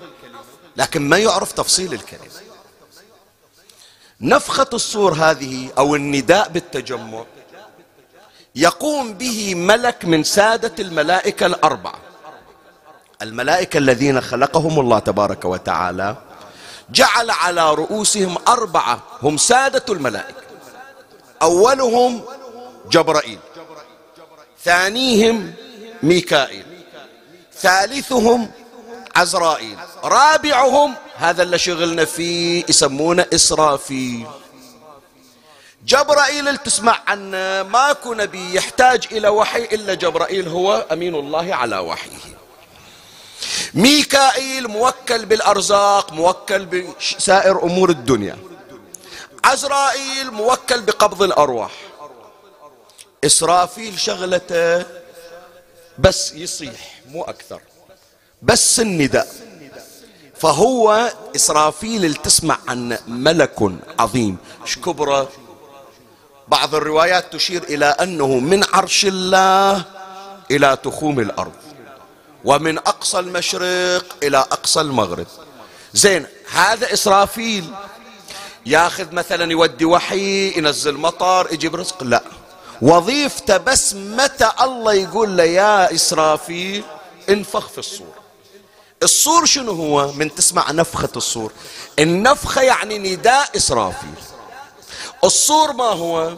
لكن 0.77 1.09
ما 1.09 1.19
يعرف 1.19 1.53
تفصيل 1.53 1.93
الكلمة. 1.93 2.25
نفخة 4.21 4.67
الصور 4.73 5.13
هذه 5.13 5.69
أو 5.79 5.95
النداء 5.97 6.49
بالتجمع 6.49 7.25
يقوم 8.55 9.15
به 9.15 9.55
ملك 9.55 10.05
من 10.05 10.25
سادة 10.25 10.73
الملائكة 10.79 11.47
الأربعة. 11.47 11.99
الملائكة 13.23 13.79
الذين 13.79 14.21
خلقهم 14.21 14.81
الله 14.81 14.99
تبارك 14.99 15.45
وتعالى 15.45 16.17
جعل 16.91 17.31
على 17.31 17.75
رؤوسهم 17.75 18.37
أربعة 18.49 19.01
هم 19.23 19.37
سادة 19.37 19.85
الملائكة. 19.89 20.45
أولهم 21.43 22.23
جبرائيل 22.91 23.39
ثانيهم 24.65 25.53
ميكائيل 26.03 26.65
ثالثهم 27.55 28.51
عزرائيل 29.17 29.79
رابعهم 30.05 30.95
هذا 31.17 31.43
اللي 31.43 31.59
شغلنا 31.59 32.05
فيه 32.05 32.65
يسمونه 32.69 33.27
إسرافيل 33.35 34.27
جبرائيل 35.87 36.57
تسمع 36.57 37.03
عنه 37.07 37.63
ماكو 37.63 38.15
نبي 38.15 38.55
يحتاج 38.55 39.07
إلى 39.13 39.29
وحي 39.29 39.65
إلا 39.65 39.95
جبرائيل 39.95 40.49
هو 40.49 40.87
أمين 40.93 41.15
الله 41.15 41.55
على 41.55 41.79
وحيه. 41.79 42.11
ميكائيل 43.75 44.69
موكل 44.69 45.27
بالأرزاق 45.27 46.13
موكل 46.13 46.67
بسائر 46.67 47.63
أمور 47.63 47.91
الدنيا. 47.91 48.39
عزرائيل 49.45 50.31
موكل 50.31 50.83
بقبض 50.83 51.23
الأرواح. 51.23 51.73
إسرافيل 53.25 53.99
شغلته 53.99 54.87
بس 55.99 56.33
يصيح 56.33 57.01
مو 57.09 57.23
أكثر. 57.23 57.61
بس 58.43 58.81
النداء. 58.81 59.29
فهو 60.45 61.13
إسرافيل 61.37 62.15
تسمع 62.15 62.59
عن 62.69 62.99
ملك 63.09 63.73
عظيم. 63.99 64.37
إيش 64.63 64.79
كبره 64.79 65.29
بعض 66.49 66.75
الروايات 66.75 67.33
تشير 67.33 67.63
إلى 67.63 67.87
أنه 67.87 68.27
من 68.27 68.65
عرش 68.73 69.05
الله 69.05 69.85
إلى 70.51 70.79
تخوم 70.85 71.21
الأرض 71.21 71.53
ومن 72.45 72.79
أقصى 72.79 73.19
المشرق 73.19 74.17
إلى 74.23 74.39
أقصى 74.39 74.81
المغرب. 74.81 75.27
زين 75.95 76.27
هذا 76.53 76.93
إسرافيل 76.93 77.65
ياخذ 78.67 79.13
مثلا 79.13 79.53
يودي 79.53 79.85
وحي 79.85 80.59
ينزل 80.59 80.95
مطر 80.95 81.49
يجيب 81.53 81.77
رزق؟ 81.77 82.03
لا. 82.03 82.23
وظيفته 82.83 83.57
بس 83.57 83.95
متى 83.95 84.51
الله 84.61 84.93
يقول 84.93 85.37
له 85.37 85.45
يا 85.45 85.95
إسرافيل 85.95 86.85
انفخ 87.29 87.69
في 87.69 87.79
الصور. 87.79 88.14
الصور 89.05 89.45
شنو 89.45 89.73
هو؟ 89.73 90.13
من 90.13 90.35
تسمع 90.35 90.71
نفخة 90.71 91.09
الصور. 91.17 91.53
النفخة 91.99 92.63
يعني 92.63 92.99
نداء 92.99 93.57
إسرافيل. 93.57 94.15
الصور 95.25 95.73
ما 95.73 95.85
هو؟ 95.85 96.33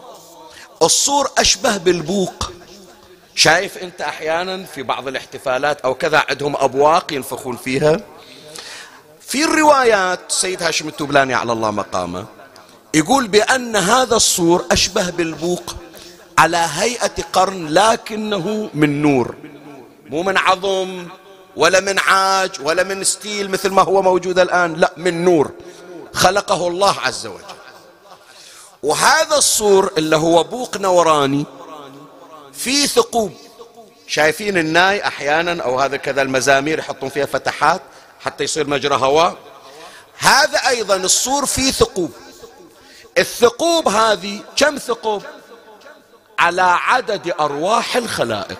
الصور 0.82 1.30
أشبه 1.38 1.76
بالبوق. 1.76 2.52
شايف 3.34 3.78
أنت 3.78 4.00
أحيانا 4.00 4.64
في 4.64 4.82
بعض 4.82 5.08
الاحتفالات 5.08 5.80
أو 5.80 5.94
كذا 5.94 6.24
عندهم 6.28 6.56
أبواق 6.56 7.12
ينفخون 7.12 7.56
فيها؟ 7.56 8.00
في 9.20 9.44
الروايات 9.44 10.20
سيد 10.28 10.62
هاشم 10.62 10.88
التبلاني 10.88 11.34
على 11.34 11.52
الله 11.52 11.70
مقامه 11.70 12.26
يقول 12.94 13.28
بأن 13.28 13.76
هذا 13.76 14.16
الصور 14.16 14.64
أشبه 14.70 15.10
بالبوق 15.10 15.76
على 16.38 16.68
هيئة 16.72 17.22
قرن 17.32 17.68
لكنه 17.68 18.70
من 18.74 19.02
نور. 19.02 19.34
مو 20.10 20.22
من 20.22 20.38
عظم 20.38 21.08
ولا 21.57 21.80
من 21.80 21.98
عاج 21.98 22.50
ولا 22.61 22.82
من 22.82 23.04
ستيل 23.04 23.50
مثل 23.50 23.70
ما 23.70 23.82
هو 23.82 24.02
موجود 24.02 24.38
الآن 24.38 24.74
لا 24.74 24.92
من 24.96 25.24
نور. 25.24 25.50
خلقه 26.14 26.68
الله 26.68 27.00
عز 27.00 27.26
وجل. 27.26 27.44
وهذا 28.82 29.36
الصور 29.36 29.92
اللي 29.98 30.16
هو 30.16 30.44
بوق 30.44 30.76
نوراني 30.76 31.46
في 32.52 32.86
ثقوب. 32.86 33.32
شايفين 34.07 34.59
الناي 34.59 35.07
أحيانا 35.07 35.62
أو 35.62 35.80
هذا 35.80 35.96
كذا 35.96 36.22
المزامير 36.22 36.78
يحطون 36.78 37.09
فيها 37.09 37.26
فتحات 37.26 37.82
حتى 38.20 38.44
يصير 38.44 38.66
مجرى 38.66 38.94
هواء. 38.94 39.36
هذا 40.18 40.59
أيضا 40.68 40.96
الصور 40.96 41.46
فيه 41.46 41.70
ثقوب. 41.70 42.12
الثقوب 43.18 43.88
هذه 43.88 44.40
كم 44.57 44.78
ثقوب؟ 44.78 45.22
على 46.38 46.62
عدد 46.62 47.34
أرواح 47.40 47.96
الخلائق. 47.96 48.59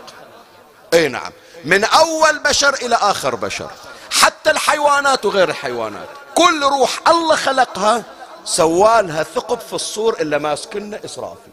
إي 0.95 1.09
نعم. 1.09 1.33
من 1.67 1.85
أول 1.85 2.39
بشر 2.39 2.75
إلى 2.75 2.95
آخر 2.95 3.35
بشر. 3.35 3.71
حتى 4.11 4.51
الحيوانات 4.51 5.25
وغير 5.25 5.49
الحيوانات. 5.49 6.09
كل 6.35 6.63
روح 6.63 7.09
الله 7.09 7.37
خلقها 7.37 8.05
سوالها 8.45 9.23
ثقب 9.23 9.61
في 9.61 9.73
الصور 9.73 10.21
اللي 10.21 10.39
ماسكنا 10.39 11.05
إسرافيل. 11.05 11.53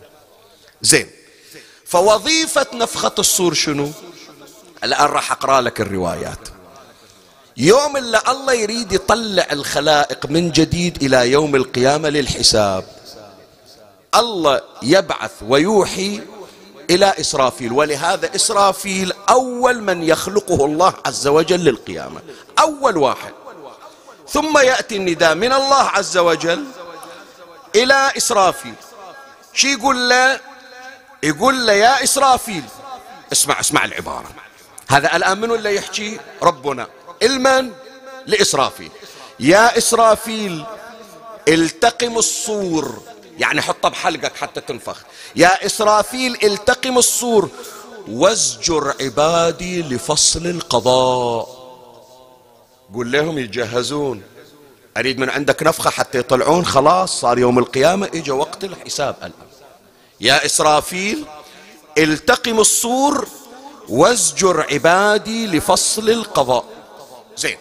زين. 0.81 1.09
فوظيفة 1.85 2.65
نفخة 2.73 3.11
الصور 3.19 3.53
شنو؟ 3.53 3.91
الآن 4.83 5.05
راح 5.05 5.31
أقرأ 5.31 5.61
لك 5.61 5.81
الروايات. 5.81 6.49
يوم 7.57 7.97
اللي 7.97 8.21
الله 8.27 8.53
يريد 8.53 8.91
يطلع 8.91 9.47
الخلائق 9.51 10.25
من 10.25 10.51
جديد 10.51 11.03
إلى 11.03 11.31
يوم 11.31 11.55
القيامة 11.55 12.09
للحساب. 12.09 12.85
الله 14.15 14.61
يبعث 14.81 15.31
ويوحي 15.47 16.21
إلى 16.89 17.13
إسرافيل 17.19 17.71
ولهذا 17.71 18.35
إسرافيل 18.35 19.13
أول 19.29 19.81
من 19.81 20.03
يخلقه 20.03 20.65
الله 20.65 20.93
عز 21.05 21.27
وجل 21.27 21.59
للقيامة 21.59 22.21
أول 22.59 22.97
واحد. 22.97 23.33
ثم 24.29 24.57
يأتي 24.57 24.95
النداء 24.95 25.35
من 25.35 25.53
الله 25.53 25.81
عز 25.81 26.17
وجل 26.17 26.65
إلى 27.75 28.11
إسرافيل. 28.17 28.73
شي 29.53 29.73
يقول 29.73 30.09
له؟ 30.09 30.39
يقول 31.23 31.67
له 31.67 31.73
يا 31.73 32.03
إسرافيل 32.03 32.63
اسمع 33.31 33.59
اسمع 33.59 33.85
العبارة. 33.85 34.29
هذا 34.87 35.15
الآن 35.15 35.41
منو 35.41 35.55
اللي 35.55 35.75
يحكي؟ 35.75 36.19
ربنا. 36.43 36.87
المن؟ 37.23 37.71
لإسرافيل. 38.27 38.91
يا 39.39 39.77
إسرافيل 39.77 40.65
التقم 41.47 42.17
الصور. 42.17 43.01
يعني 43.39 43.61
حطها 43.61 43.89
بحلقك 43.89 44.35
حتى 44.35 44.61
تنفخ. 44.61 45.01
يا 45.35 45.65
إسرافيل 45.65 46.37
التقم 46.43 46.97
الصور 46.97 47.49
وازجر 48.07 48.93
عبادي 49.01 49.81
لفصل 49.81 50.47
القضاء. 50.47 51.63
قول 52.93 53.11
لهم 53.11 53.37
يجهزون. 53.37 54.21
أريد 54.97 55.19
من 55.19 55.29
عندك 55.29 55.63
نفخة 55.63 55.89
حتى 55.89 56.17
يطلعون. 56.17 56.65
خلاص 56.65 57.21
صار 57.21 57.39
يوم 57.39 57.59
القيامة. 57.59 58.09
إجا 58.13 58.33
وقت 58.33 58.63
الحساب 58.63 59.15
الآن. 59.17 59.31
يا 60.21 60.45
إسرافيل 60.45 61.25
التقم 61.97 62.59
الصور 62.59 63.27
وازجر 63.89 64.61
عبادي 64.71 65.47
لفصل 65.47 66.09
القضاء. 66.09 66.65
زين. 67.37 67.57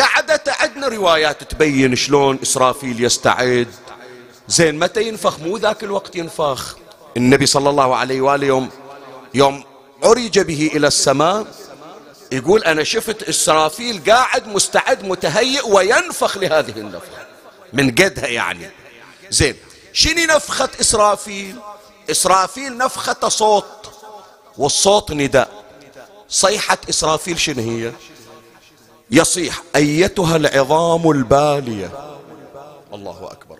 قعدت 0.00 0.48
عندنا 0.48 0.88
روايات 0.88 1.44
تبين 1.44 1.96
شلون 1.96 2.38
إسرافيل 2.42 3.04
يستعد 3.04 3.68
زين 4.48 4.78
متى 4.78 5.02
ينفخ؟ 5.08 5.38
مو 5.38 5.56
ذاك 5.56 5.84
الوقت 5.84 6.16
ينفخ. 6.16 6.76
النبي 7.16 7.46
صلى 7.46 7.70
الله 7.70 7.96
عليه 7.96 8.20
وآله 8.20 8.46
يوم 8.46 8.70
يوم 9.34 9.64
عرج 10.04 10.38
به 10.38 10.70
إلى 10.74 10.86
السماء 10.86 11.46
يقول 12.32 12.64
أنا 12.64 12.84
شفت 12.84 13.22
إسرافيل 13.22 14.02
قاعد 14.10 14.48
مستعد 14.48 15.04
متهيئ 15.04 15.68
وينفخ 15.68 16.36
لهذه 16.36 16.78
النفخة. 16.78 17.26
من 17.72 17.90
قدها 17.90 18.26
يعني. 18.26 18.70
زين 19.30 19.56
شنو 19.92 20.34
نفخة 20.34 20.68
إسرافيل؟ 20.80 21.56
إسرافيل 22.10 22.76
نفخة 22.76 23.28
صوت 23.28 23.90
والصوت 24.58 25.12
نداء. 25.12 25.64
صيحة 26.28 26.78
إسرافيل 26.90 27.40
شنو 27.40 27.62
هي؟ 27.62 27.92
يصيح 29.10 29.62
أيتها 29.76 30.36
العظام 30.36 31.10
البالية. 31.10 32.18
الله 32.94 33.28
أكبر. 33.32 33.55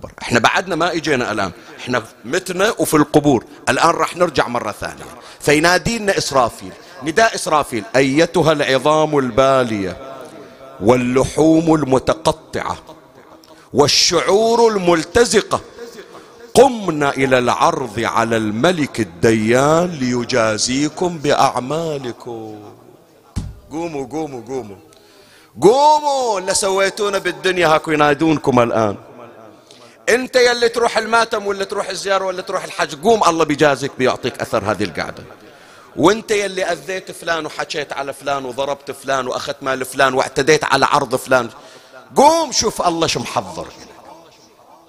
أكبر. 0.00 0.12
إحنا 0.22 0.38
بعدنا 0.38 0.76
ما 0.76 0.92
إجينا 0.92 1.32
الآن. 1.32 1.50
إحنا 1.78 2.02
متنا 2.24 2.74
وفي 2.78 2.94
القبور. 2.94 3.44
الآن 3.68 3.90
راح 3.90 4.16
نرجع 4.16 4.48
مرة 4.48 4.72
ثانية. 4.72 5.04
فينادينا 5.40 6.18
إسرافيل. 6.18 6.72
نداء 7.02 7.34
إسرافيل. 7.34 7.84
أيتها 7.96 8.52
العظام 8.52 9.18
البالية 9.18 9.96
واللحوم 10.80 11.74
المتقطعة 11.74 12.76
والشعور 13.74 14.68
الملتزقة. 14.68 15.60
قمنا 16.54 17.10
إلى 17.10 17.38
العرض 17.38 18.00
على 18.00 18.36
الملك 18.36 19.00
الديان 19.00 19.86
ليجازيكم 19.86 21.18
بأعمالكم. 21.18 22.58
قوموا 23.70 24.06
قوموا 24.06 24.42
قوموا. 24.48 24.76
قوموا. 25.60 26.38
اللي 26.38 26.54
سويتونا 26.54 27.18
بالدنيا 27.18 27.66
هاكو 27.68 27.90
ينادونكم 27.90 28.60
الآن. 28.60 28.96
انت 30.14 30.36
يلي 30.36 30.68
تروح 30.68 30.98
الماتم 30.98 31.46
ولا 31.46 31.64
تروح 31.64 31.88
الزيارة 31.88 32.24
ولا 32.24 32.42
تروح 32.42 32.64
الحج 32.64 33.02
قوم 33.02 33.24
الله 33.24 33.44
بيجازيك 33.44 33.92
بيعطيك 33.98 34.40
أثر 34.40 34.70
هذه 34.70 34.84
القعدة. 34.84 35.22
وانت 35.96 36.30
يلي 36.30 36.64
أذيت 36.64 37.10
فلان 37.10 37.46
وحكيت 37.46 37.92
على 37.92 38.12
فلان 38.12 38.44
وضربت 38.44 38.90
فلان 38.90 39.26
وأخذت 39.26 39.62
مال 39.62 39.84
فلان 39.84 40.14
واعتديت 40.14 40.64
على 40.64 40.86
عرض 40.86 41.16
فلان. 41.16 41.50
قوم 42.16 42.52
شوف 42.52 42.82
الله 42.82 43.06
شو 43.06 43.20
محضر. 43.20 43.66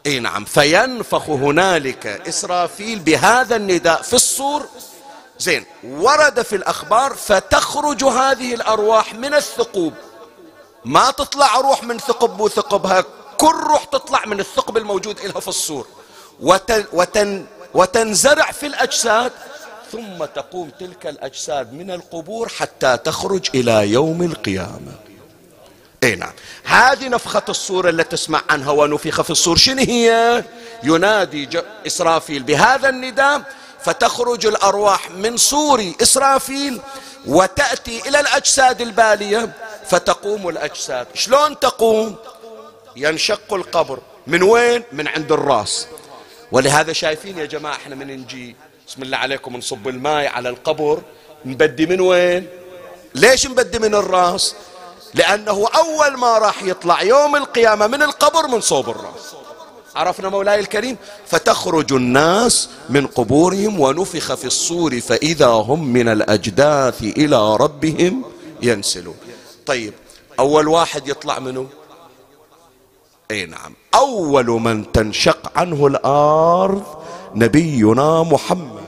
إي 0.06 0.20
نعم. 0.20 0.46
فينفخ 0.46 1.30
هنالك 1.30 2.08
إسرافيل 2.08 3.00
بهذا 3.00 3.56
النداء 3.56 4.02
في 4.02 4.14
الصور. 4.14 4.66
زين 5.40 5.66
ورد 5.84 6.42
في 6.42 6.56
الأخبار 6.56 7.14
فتخرج 7.14 8.04
هذه 8.04 8.54
الأرواح 8.54 9.14
من 9.14 9.34
الثقوب. 9.34 9.94
ما 10.86 11.12
تطلع 11.12 11.56
روح 11.56 11.84
من 11.84 12.00
ثقب 12.00 12.40
وثقبها 12.40 13.04
كل 13.42 13.56
روح 13.56 13.84
تطلع 13.84 14.26
من 14.26 14.40
الثقب 14.40 14.78
الموجود 14.78 15.20
لها 15.20 15.40
في 15.40 15.48
الصور. 15.48 15.88
وتن 16.40 16.86
وتن 16.94 17.46
وتنزرع 17.74 18.52
في 18.52 18.66
الأجساد 18.66 19.32
ثم 19.92 20.26
تقوم 20.26 20.70
تلك 20.80 21.08
الأجساد 21.08 21.74
من 21.74 21.92
القبور 21.92 22.50
حتى 22.50 22.98
تخرج 22.98 23.50
إلى 23.56 23.90
يوم 23.90 24.22
القيامة. 24.22 24.92
إي 26.04 26.16
نعم. 26.16 26.34
هذه 26.64 27.08
نفخة 27.08 27.44
الصور 27.50 27.90
التي 27.90 28.18
تسمع 28.18 28.42
عنها 28.50 28.72
ونفخ 28.72 29.22
في 29.22 29.30
الصور. 29.30 29.58
شنو 29.58 29.82
هي؟ 29.82 30.44
ينادي 30.84 31.50
إسرافيل 31.88 32.44
بهذا 32.44 32.90
النداء 32.90 33.42
فتخرج 33.84 34.46
الأرواح 34.46 35.12
من 35.12 35.38
صور 35.38 35.94
إسرافيل 36.02 36.82
وتأتي 37.26 38.08
إلى 38.08 38.20
الأجساد 38.20 38.82
البالية 38.82 39.52
فتقوم 39.90 40.50
الأجساد. 40.50 41.08
شلون 41.14 41.60
تقوم؟ 41.60 42.16
ينشق 42.96 43.54
القبر 43.54 44.00
من 44.28 44.44
وين؟ 44.44 44.84
من 44.92 45.08
عند 45.08 45.32
الراس. 45.32 45.88
ولهذا 46.52 46.94
شايفين 46.94 47.38
يا 47.38 47.46
جماعة 47.46 47.76
إحنا 47.76 47.96
من 47.96 48.08
نجي 48.08 48.56
بسم 48.88 49.04
الله 49.04 49.18
عليكم 49.18 49.58
نصب 49.58 49.88
الماء 49.88 50.28
على 50.28 50.50
القبر 50.50 51.02
نبدي 51.46 51.86
من 51.86 52.02
وين؟ 52.02 52.48
ليش 53.16 53.48
نبدي 53.48 53.80
من 53.80 53.96
الراس؟ 53.96 54.56
لأنه 55.14 55.68
أول 55.76 56.18
ما 56.18 56.38
راح 56.38 56.64
يطلع 56.64 57.02
يوم 57.02 57.36
القيامة 57.36 57.88
من 57.88 58.02
القبر 58.02 58.48
من 58.48 58.62
صوب 58.62 58.90
الراس. 58.90 59.36
عرفنا 59.96 60.30
مولاي 60.30 60.60
الكريم؟ 60.60 60.98
فتخرج 61.28 61.94
الناس 61.94 62.70
من 62.90 63.08
قبورهم 63.08 63.80
ونفخ 63.80 64.34
في 64.34 64.46
الصور 64.46 65.02
فإذا 65.02 65.48
هم 65.48 65.88
من 65.88 66.10
الأجداث 66.10 67.02
إلى 67.04 67.56
ربهم 67.56 68.24
ينسلون. 68.62 69.16
طيب 69.66 69.94
أول 70.40 70.68
واحد 70.68 71.08
يطلع 71.08 71.40
منه؟ 71.40 71.68
اي 73.32 73.46
نعم. 73.46 73.74
أول 73.96 74.46
من 74.46 74.92
تنشق 74.92 75.52
عنه 75.56 75.88
الأرض 75.88 76.84
نبينا 77.36 78.24
محمد. 78.24 78.82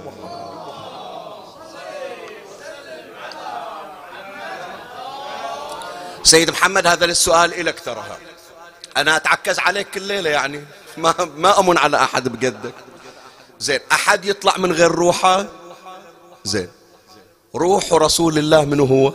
سيد 6.24 6.50
محمد 6.52 6.88
هذا 6.88 7.06
السؤال 7.06 7.54
إلك 7.54 7.80
ترى. 7.80 8.04
أنا 8.98 9.16
أتعكز 9.16 9.60
عليك 9.60 9.88
كل 9.90 10.02
ليلة 10.02 10.30
يعني. 10.30 10.64
ما, 10.98 11.14
ما 11.38 11.60
أمن 11.60 11.78
على 11.78 11.98
أحد 11.98 12.28
بقدك. 12.28 12.74
زين 13.60 13.80
أحد 13.92 14.26
يطلع 14.26 14.58
من 14.58 14.72
غير 14.72 14.92
روحه؟ 14.92 15.46
زين. 16.44 16.70
روح 17.56 17.94
رسول 17.94 18.38
الله 18.38 18.66
من 18.66 18.80
هو؟ 18.80 19.14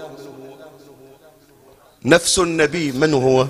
نفس 2.04 2.38
النبي 2.38 2.92
من 2.92 3.14
هو؟ 3.14 3.46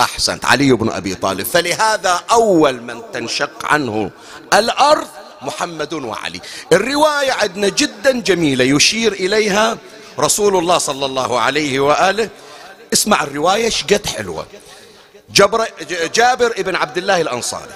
أحسنت. 0.00 0.44
علي 0.44 0.72
بن 0.72 0.90
أبي 0.90 1.14
طالب. 1.14 1.46
فلهذا 1.46 2.20
أول 2.30 2.82
من 2.82 3.02
تنشق 3.12 3.66
عنه 3.66 4.10
الأرض 4.54 5.06
محمد 5.42 5.92
وعلي. 5.94 6.40
الرواية 6.72 7.32
عندنا 7.32 7.68
جدا 7.68 8.20
جميلة. 8.20 8.64
يشير 8.64 9.12
إليها 9.12 9.78
رسول 10.18 10.56
الله 10.56 10.78
صلى 10.78 11.06
الله 11.06 11.40
عليه 11.40 11.80
وآله. 11.80 12.28
اسمع 12.92 13.22
الرواية 13.22 13.68
شقد 13.68 14.06
حلوة. 14.06 14.46
جبر 15.34 15.68
جابر 16.14 16.46
ابن 16.46 16.76
عبد 16.76 16.98
الله 16.98 17.20
الأنصاري 17.20 17.74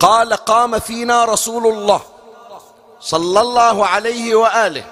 قال 0.00 0.32
قام 0.32 0.78
فينا 0.78 1.24
رسول 1.24 1.66
الله 1.66 2.02
صلى 3.00 3.40
الله 3.40 3.86
عليه 3.86 4.34
وآله 4.34 4.84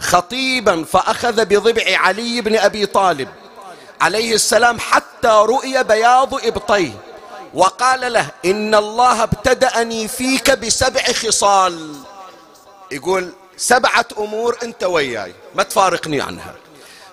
خطيبا 0.00 0.84
فأخذ 0.84 1.44
بضبع 1.44 1.98
علي 1.98 2.40
بن 2.40 2.56
أبي 2.56 2.86
طالب. 2.86 3.28
عليه 4.00 4.34
السلام 4.34 4.78
حتى 4.78 5.28
رؤي 5.28 5.82
بياض 5.82 6.34
إبطيه 6.34 6.92
وقال 7.54 8.12
له 8.12 8.26
إن 8.44 8.74
الله 8.74 9.22
ابتدأني 9.22 10.08
فيك 10.08 10.50
بسبع 10.50 11.02
خصال. 11.02 11.94
يقول 12.92 13.32
سبعة 13.56 14.06
أمور 14.18 14.58
أنت 14.62 14.84
وياي 14.84 15.34
ما 15.54 15.62
تفارقني 15.62 16.20
عنها. 16.20 16.54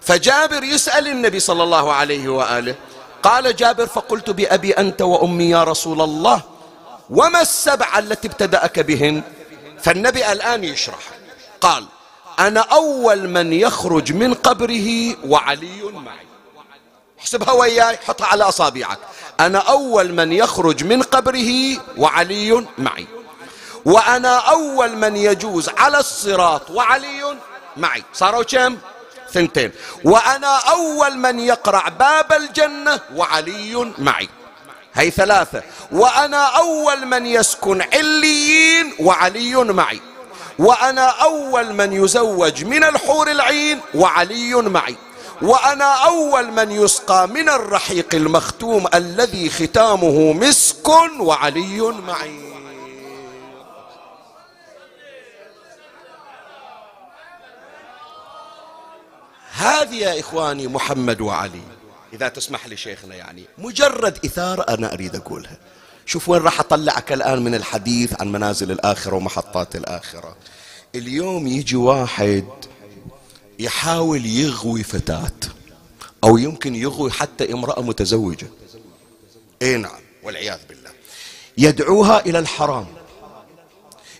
فجابر 0.02 0.64
يسأل 0.64 1.08
النبي 1.08 1.40
صلى 1.40 1.64
الله 1.64 1.94
عليه 1.94 2.30
وآله 2.30 2.76
قال 3.24 3.56
جابر 3.56 3.88
فقلت 3.88 4.30
بأبي 4.30 4.72
أنت 4.74 5.02
وأمي 5.02 5.50
يا 5.50 5.64
رسول 5.64 6.02
الله 6.02 6.42
وما 7.10 7.42
السبعة 7.42 8.00
التي 8.00 8.28
ابتدأك 8.28 8.80
بهن؟ 8.80 9.24
فالنبي 9.82 10.32
الآن 10.32 10.64
يشرح. 10.64 11.10
قال 11.62 11.86
أنا 12.40 12.60
أول 12.60 13.30
من 13.30 13.54
يخرج 13.54 14.14
من 14.14 14.34
قبره 14.34 15.16
وعلي 15.28 15.84
معي. 15.84 16.26
احسبها 17.26 17.52
وياي 17.52 17.98
حطها 17.98 18.28
على 18.28 18.44
أصابعك. 18.44 19.00
أنا 19.40 19.60
أول 19.60 20.14
من 20.14 20.32
يخرج 20.32 20.84
من 20.84 21.02
قبره 21.02 21.78
وعلي 21.98 22.66
معي. 22.78 23.08
وأنا 23.86 24.38
أول 24.38 24.98
من 24.98 25.18
يجوز 25.18 25.70
على 25.78 26.00
الصراط 26.00 26.72
وعلي 26.72 27.38
معي. 27.78 28.04
صاروا 28.14 28.44
كم؟ 28.44 28.78
ثنتين. 29.34 29.72
وأنا 30.04 30.58
أول 30.58 31.18
من 31.18 31.40
يقرع 31.40 31.88
باب 31.88 32.34
الجنة 32.34 33.00
وعلي 33.16 33.94
معي. 33.98 34.30
هي 34.94 35.12
ثلاثة. 35.12 35.64
وأنا 35.92 36.46
أول 36.46 37.06
من 37.06 37.26
يسكن 37.26 37.82
عليين 37.82 38.94
وعلي 39.00 39.56
معي. 39.56 40.02
وأنا 40.60 41.08
أول 41.08 41.74
من 41.74 41.94
يزوج 41.94 42.64
من 42.64 42.84
الحور 42.84 43.32
العين 43.32 43.82
وعلي 43.96 44.56
معي. 44.56 44.96
وأنا 45.42 45.94
أول 46.06 46.52
من 46.52 46.72
يسقى 46.72 47.28
من 47.28 47.50
الرحيق 47.50 48.16
المختوم 48.16 48.88
الذي 48.94 49.50
ختامه 49.50 50.34
مسك 50.34 50.88
وعلي 51.20 51.82
معي 51.82 52.46
هذه 59.52 59.96
يا 59.96 60.20
إخواني 60.20 60.68
محمد 60.68 61.22
وعلي. 61.22 61.62
إذا 62.14 62.28
تسمح 62.28 62.68
لي 62.68 62.78
شيخنا 62.78 63.16
يعني. 63.16 63.44
مجرد 63.58 64.26
إثارة 64.26 64.62
أنا 64.62 64.94
أريد 64.94 65.16
أقولها. 65.16 65.58
شوف 66.06 66.30
وين 66.30 66.42
راح 66.42 66.60
أطلعك 66.60 67.12
الآن 67.14 67.44
من 67.44 67.56
الحديث 67.56 68.22
عن 68.22 68.32
منازل 68.32 68.72
الآخرة 68.72 69.16
ومحطات 69.16 69.76
الآخرة. 69.76 70.36
اليوم 70.96 71.48
يجي 71.48 71.76
واحد 71.76 72.46
يحاول 73.60 74.26
يغوي 74.26 74.84
فتاة 74.84 75.32
أو 76.24 76.38
يمكن 76.38 76.76
يغوي 76.76 77.12
حتى 77.12 77.54
امرأة 77.54 77.82
متزوجة. 77.82 78.48
إي 79.62 79.78
نعم 79.78 80.02
والعياذ 80.24 80.60
بالله. 80.70 80.90
يدعوها 81.58 82.26
إلى 82.26 82.40
الحرام. 82.40 82.88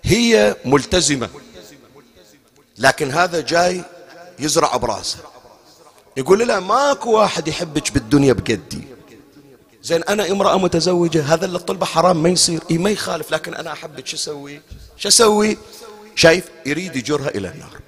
هي 0.04 0.56
ملتزمة 0.66 1.30
لكن 2.78 3.12
هذا 3.12 3.42
جاي 3.42 3.84
يزرع 4.40 4.78
براسه 4.78 5.18
يقول 6.18 6.48
لها 6.48 6.60
ماكو 6.60 7.12
واحد 7.12 7.48
يحبك 7.48 7.92
بالدنيا 7.92 8.34
بقدي. 8.34 8.82
زين 9.84 10.04
أنا 10.04 10.32
امرأة 10.32 10.58
متزوجة 10.58 11.34
هذا 11.34 11.46
اللي 11.46 11.60
طلبه 11.60 11.86
حرام 11.86 12.24
ما 12.24 12.30
يصير. 12.30 12.62
إي 12.72 12.78
ما 12.78 12.90
يخالف 12.90 13.32
لكن 13.32 13.54
أنا 13.54 13.72
أحبك 13.72 14.08
شو 14.08 14.16
أسوي؟ 14.16 14.62
شو 14.98 15.08
أسوي؟ 15.08 15.58
شايف 16.16 16.46
يريد 16.66 16.96
يجرها 16.96 17.30
إلى 17.30 17.50
النار. 17.50 17.85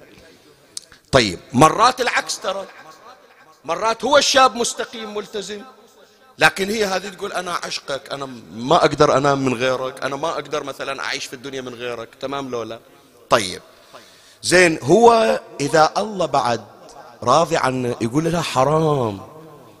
طيب 1.12 1.38
مرات 1.52 2.00
العكس 2.00 2.40
ترى. 2.40 2.66
مرات 3.64 4.04
هو 4.04 4.18
الشاب 4.18 4.56
مستقيم 4.56 5.14
ملتزم 5.14 5.62
لكن 6.38 6.70
هي 6.70 6.84
هذه 6.84 7.08
تقول 7.08 7.32
أنا 7.32 7.52
عشقك 7.64 8.12
أنا 8.12 8.28
ما 8.52 8.76
أقدر 8.76 9.16
أنام 9.16 9.44
من 9.44 9.54
غيرك 9.54 10.04
أنا 10.04 10.16
ما 10.16 10.28
أقدر 10.28 10.64
مثلا 10.64 11.02
أعيش 11.04 11.24
في 11.26 11.32
الدنيا 11.32 11.60
من 11.60 11.74
غيرك 11.74 12.08
تمام 12.20 12.50
لولا 12.50 12.78
طيب 13.30 13.62
زين 14.42 14.78
هو 14.82 15.40
إذا 15.60 15.92
الله 15.96 16.26
بعد 16.26 16.64
راضي 17.22 17.56
عنه 17.56 17.96
يقول 18.00 18.32
لها 18.32 18.42
حرام 18.42 19.20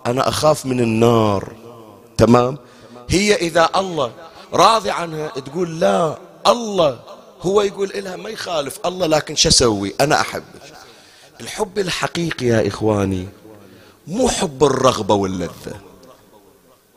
أنا 0.06 0.28
أخاف 0.28 0.66
من 0.66 0.80
النار 0.80 1.56
تمام؟ 2.16 2.58
هي 3.10 3.34
إذا 3.34 3.70
الله 3.76 4.12
راضي 4.52 4.90
عنها 4.90 5.28
تقول 5.28 5.80
لا 5.80 6.18
الله 6.46 7.00
هو 7.42 7.62
يقول 7.62 7.92
لها 7.94 8.16
ما 8.16 8.30
يخالف 8.30 8.78
الله 8.86 9.06
لكن 9.06 9.36
شو 9.36 9.48
أسوي؟ 9.48 9.94
أنا 10.00 10.20
أحبك. 10.20 10.77
الحب 11.40 11.78
الحقيقي 11.78 12.46
يا 12.46 12.68
إخواني 12.68 13.28
مو 14.06 14.28
حب 14.28 14.64
الرغبة 14.64 15.14
واللذة. 15.14 15.80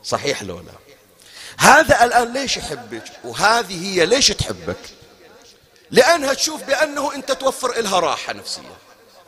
صحيح 0.04 0.42
لو 0.42 0.56
لا؟ 0.56 0.72
هذا 1.58 2.04
الآن 2.04 2.32
ليش 2.32 2.56
يحبك 2.56 3.04
وهذه 3.24 3.86
هي 3.86 4.06
ليش 4.06 4.28
تحبك؟ 4.28 4.76
لأنها 5.90 6.34
تشوف 6.34 6.64
بأنه 6.64 7.14
أنت 7.14 7.32
توفر 7.32 7.80
لها 7.80 8.00
راحة 8.00 8.32
نفسية. 8.32 8.62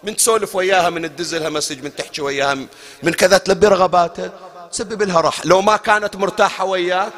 من 0.03 0.17
تسولف 0.17 0.57
وياها 0.57 0.91
من 0.91 1.17
تدز 1.17 1.35
لها 1.35 1.49
مسج 1.49 1.85
من 1.85 1.97
تحكي 1.97 2.23
وياها 2.23 2.55
من 3.03 3.13
كذا 3.13 3.39
تلبي 3.39 3.67
رغباتها 3.67 4.33
تسبب 4.73 5.03
لها 5.03 5.21
راحة. 5.21 5.43
لو 5.45 5.61
ما 5.61 5.77
كانت 5.77 6.17
مرتاحة 6.17 6.65
وياك 6.65 7.13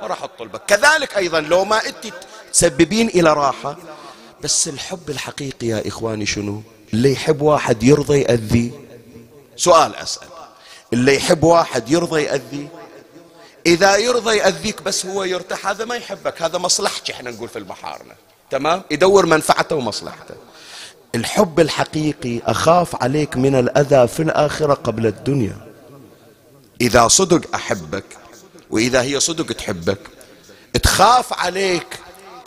ما 0.00 0.06
راح 0.06 0.26
تطلبك. 0.26 0.62
كذلك 0.66 1.16
أيضا 1.16 1.40
لو 1.40 1.64
ما 1.64 1.86
أنت 1.86 2.14
تسببين 2.52 3.08
إلى 3.08 3.32
راحة. 3.32 3.76
بس 4.42 4.68
الحب 4.68 5.10
الحقيقي 5.10 5.66
يا 5.66 5.88
إخواني 5.88 6.26
شنو؟ 6.26 6.62
اللي 6.92 7.12
يحب 7.12 7.42
واحد 7.42 7.82
يرضى 7.82 8.20
يأذي. 8.20 8.72
سؤال 9.56 9.96
أسأل. 9.96 10.28
اللي 10.92 11.16
يحب 11.16 11.44
واحد 11.44 11.90
يرضى 11.90 12.22
يأذي. 12.22 12.68
إذا 13.66 13.96
يرضى 13.96 14.36
يأذيك 14.36 14.82
بس 14.82 15.06
هو 15.06 15.24
يرتاح 15.24 15.66
هذا 15.66 15.84
ما 15.84 15.94
يحبك 15.94 16.42
هذا 16.42 16.58
مصلحتك 16.58 17.10
إحنا 17.10 17.30
نقول 17.30 17.48
في 17.48 17.58
المحارنة 17.58 18.14
تمام؟ 18.50 18.82
يدور 18.90 19.26
منفعته 19.26 19.76
ومصلحته. 19.76 20.34
الحب 21.14 21.60
الحقيقي 21.60 22.40
أخاف 22.46 23.02
عليك 23.02 23.36
من 23.36 23.54
الأذى 23.54 24.08
في 24.08 24.22
الآخرة 24.22 24.74
قبل 24.74 25.06
الدنيا. 25.06 25.56
إذا 26.80 27.08
صدق 27.08 27.54
أحبك 27.54 28.04
وإذا 28.70 29.02
هي 29.02 29.20
صدق 29.20 29.52
تحبك 29.52 29.98
تخاف 30.82 31.32
عليك 31.32 31.98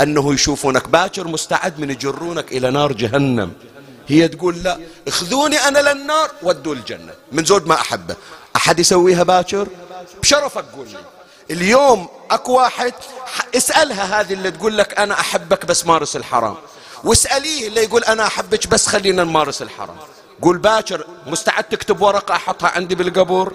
أنه 0.01 0.33
يشوفونك 0.33 0.87
باكر 0.87 1.27
مستعد 1.27 1.79
من 1.79 1.89
يجرونك 1.89 2.51
إلى 2.51 2.71
نار 2.71 2.91
جهنم. 2.91 3.51
هي 4.07 4.27
تقول 4.27 4.63
لا 4.63 4.79
اخذوني 5.07 5.57
أنا 5.57 5.79
للنار 5.79 6.31
ودوا 6.41 6.73
الجنة. 6.73 7.13
من 7.31 7.45
زود 7.45 7.67
ما 7.67 7.75
أحبه. 7.75 8.15
أحد 8.55 8.79
يسويها 8.79 9.23
باكر؟ 9.23 9.67
بشرفك 10.21 10.65
قول 10.75 10.87
لي. 10.87 10.97
اليوم 11.51 12.07
أكو 12.31 12.53
واحد 12.53 12.93
اسألها 13.55 14.21
هذه 14.21 14.33
اللي 14.33 14.51
تقول 14.51 14.77
لك 14.77 14.99
أنا 14.99 15.19
أحبك 15.19 15.65
بس 15.65 15.85
مارس 15.85 16.15
الحرام. 16.15 16.55
واسأليه 17.03 17.67
اللي 17.67 17.83
يقول 17.83 18.03
أنا 18.03 18.27
أحبك 18.27 18.67
بس 18.67 18.87
خلينا 18.87 19.23
نمارس 19.23 19.61
الحرام. 19.61 19.97
قول 20.41 20.57
باكر 20.57 21.07
مستعد 21.27 21.63
تكتب 21.63 22.01
ورقة 22.01 22.35
أحطها 22.35 22.69
عندي 22.69 22.95
بالقبر 22.95 23.53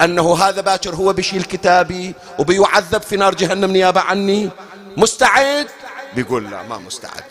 أنه 0.00 0.36
هذا 0.36 0.60
باكر 0.60 0.94
هو 0.94 1.12
بيشيل 1.12 1.42
كتابي 1.42 2.14
وبيعذب 2.38 3.02
في 3.02 3.16
نار 3.16 3.34
جهنم 3.34 3.70
نيابة 3.70 4.00
عني؟ 4.00 4.50
مستعد؟ 4.96 5.66
بيقول 6.14 6.50
لا 6.50 6.62
ما 6.62 6.78
مستعد. 6.78 7.24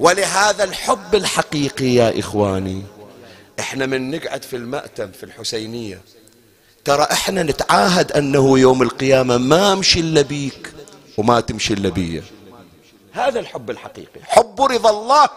ولهذا 0.00 0.64
الحب 0.64 1.14
الحقيقي 1.14 1.94
يا 1.94 2.18
إخواني 2.18 2.82
إحنا 3.60 3.86
من 3.86 4.10
نقعد 4.10 4.42
في 4.42 4.56
المأتم 4.56 5.12
في 5.12 5.22
الحسينية. 5.22 6.00
ترى 6.84 7.06
إحنا 7.12 7.42
نتعاهد 7.42 8.12
أنه 8.12 8.58
يوم 8.58 8.82
القيامة 8.82 9.36
ما 9.36 9.72
أمشي 9.72 10.00
إلا 10.00 10.22
بيك 10.22 10.72
وما 11.18 11.40
تمشي 11.40 11.74
إلا 11.74 11.88
بي 11.88 12.22
هذا 13.12 13.40
الحب 13.40 13.70
الحقيقي. 13.70 14.20
حب 14.24 14.62
رضا 14.62 14.90
الله. 14.90 15.28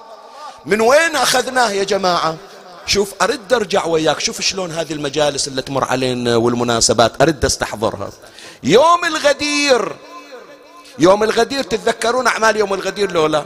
من 0.66 0.82
وين 0.82 1.16
أخذناه 1.16 1.72
يا 1.72 1.84
جماعة؟ 1.84 2.38
شوف 2.86 3.14
ارد 3.22 3.54
أرجع 3.54 3.86
وياك. 3.86 4.20
شوف 4.20 4.42
شلون 4.42 4.72
هذه 4.72 4.94
المجالس 4.94 5.48
اللي 5.48 5.62
تمر 5.62 5.84
علينا 5.84 6.36
والمناسبات 6.36 7.22
ارد 7.22 7.46
أستحضرها. 7.46 8.10
يوم 8.64 9.06
الغدير. 9.06 9.96
يوم 11.00 11.24
الغدير 11.24 11.64
تتذكرون 11.64 12.28
أعمال 12.28 12.58
يوم 12.58 12.74
الغدير 12.74 13.12
لولا؟ 13.12 13.46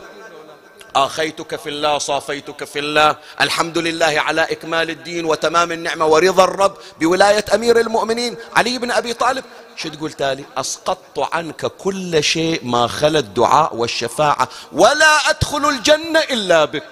آخيتك 0.96 1.56
في 1.56 1.70
الله 1.70 1.98
صافيتك 1.98 2.64
في 2.64 2.80
الله. 2.80 3.16
الحمد 3.42 3.78
لله 3.78 4.14
على 4.18 4.42
إكمال 4.42 4.90
الدين 4.90 5.26
وتمام 5.26 5.72
النعمة 5.72 6.06
ورضا 6.06 6.44
الرب 6.44 6.78
بولاية 7.00 7.46
أمير 7.54 7.80
المؤمنين. 7.80 8.36
علي 8.56 8.78
بن 8.78 8.92
أبي 8.92 9.14
طالب 9.14 9.44
شو 9.76 9.90
تقول 9.90 10.12
تالي؟ 10.12 10.44
أسقطت 10.58 11.20
عنك 11.34 11.66
كل 11.66 12.24
شيء 12.24 12.60
ما 12.64 12.88
خلا 12.88 13.20
الدعاء 13.20 13.76
والشفاعة 13.76 14.50
ولا 14.72 15.30
أدخل 15.30 15.70
الجنة 15.70 16.20
إلا 16.20 16.66
بك. 16.66 16.84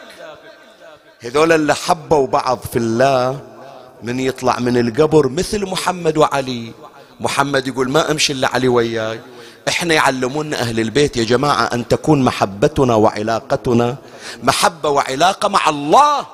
هذول 1.20 1.52
اللي 1.52 1.76
حبوا 1.76 2.28
بعض 2.28 2.60
في 2.72 2.80
الله 2.80 3.42
من 4.04 4.20
يطلع 4.20 4.60
من 4.60 4.78
القبر 4.78 5.28
مثل 5.28 5.66
محمد 5.66 6.18
وعلي. 6.18 6.72
محمد 7.20 7.68
يقول 7.68 7.90
ما 7.90 8.12
أمشي 8.12 8.34
إلا 8.34 8.48
علي 8.48 8.68
وياي. 8.68 9.20
إحنا 9.68 9.94
يعلمونا 9.94 10.60
أهل 10.60 10.80
البيت 10.80 11.18
يا 11.18 11.24
جماعة 11.24 11.64
أن 11.74 11.88
تكون 11.88 12.24
محبتنا 12.24 12.96
وعلاقتنا 12.96 13.96
محبة 14.44 14.90
وعلاقة 14.90 15.48
مع 15.48 15.70
الله. 15.70 16.28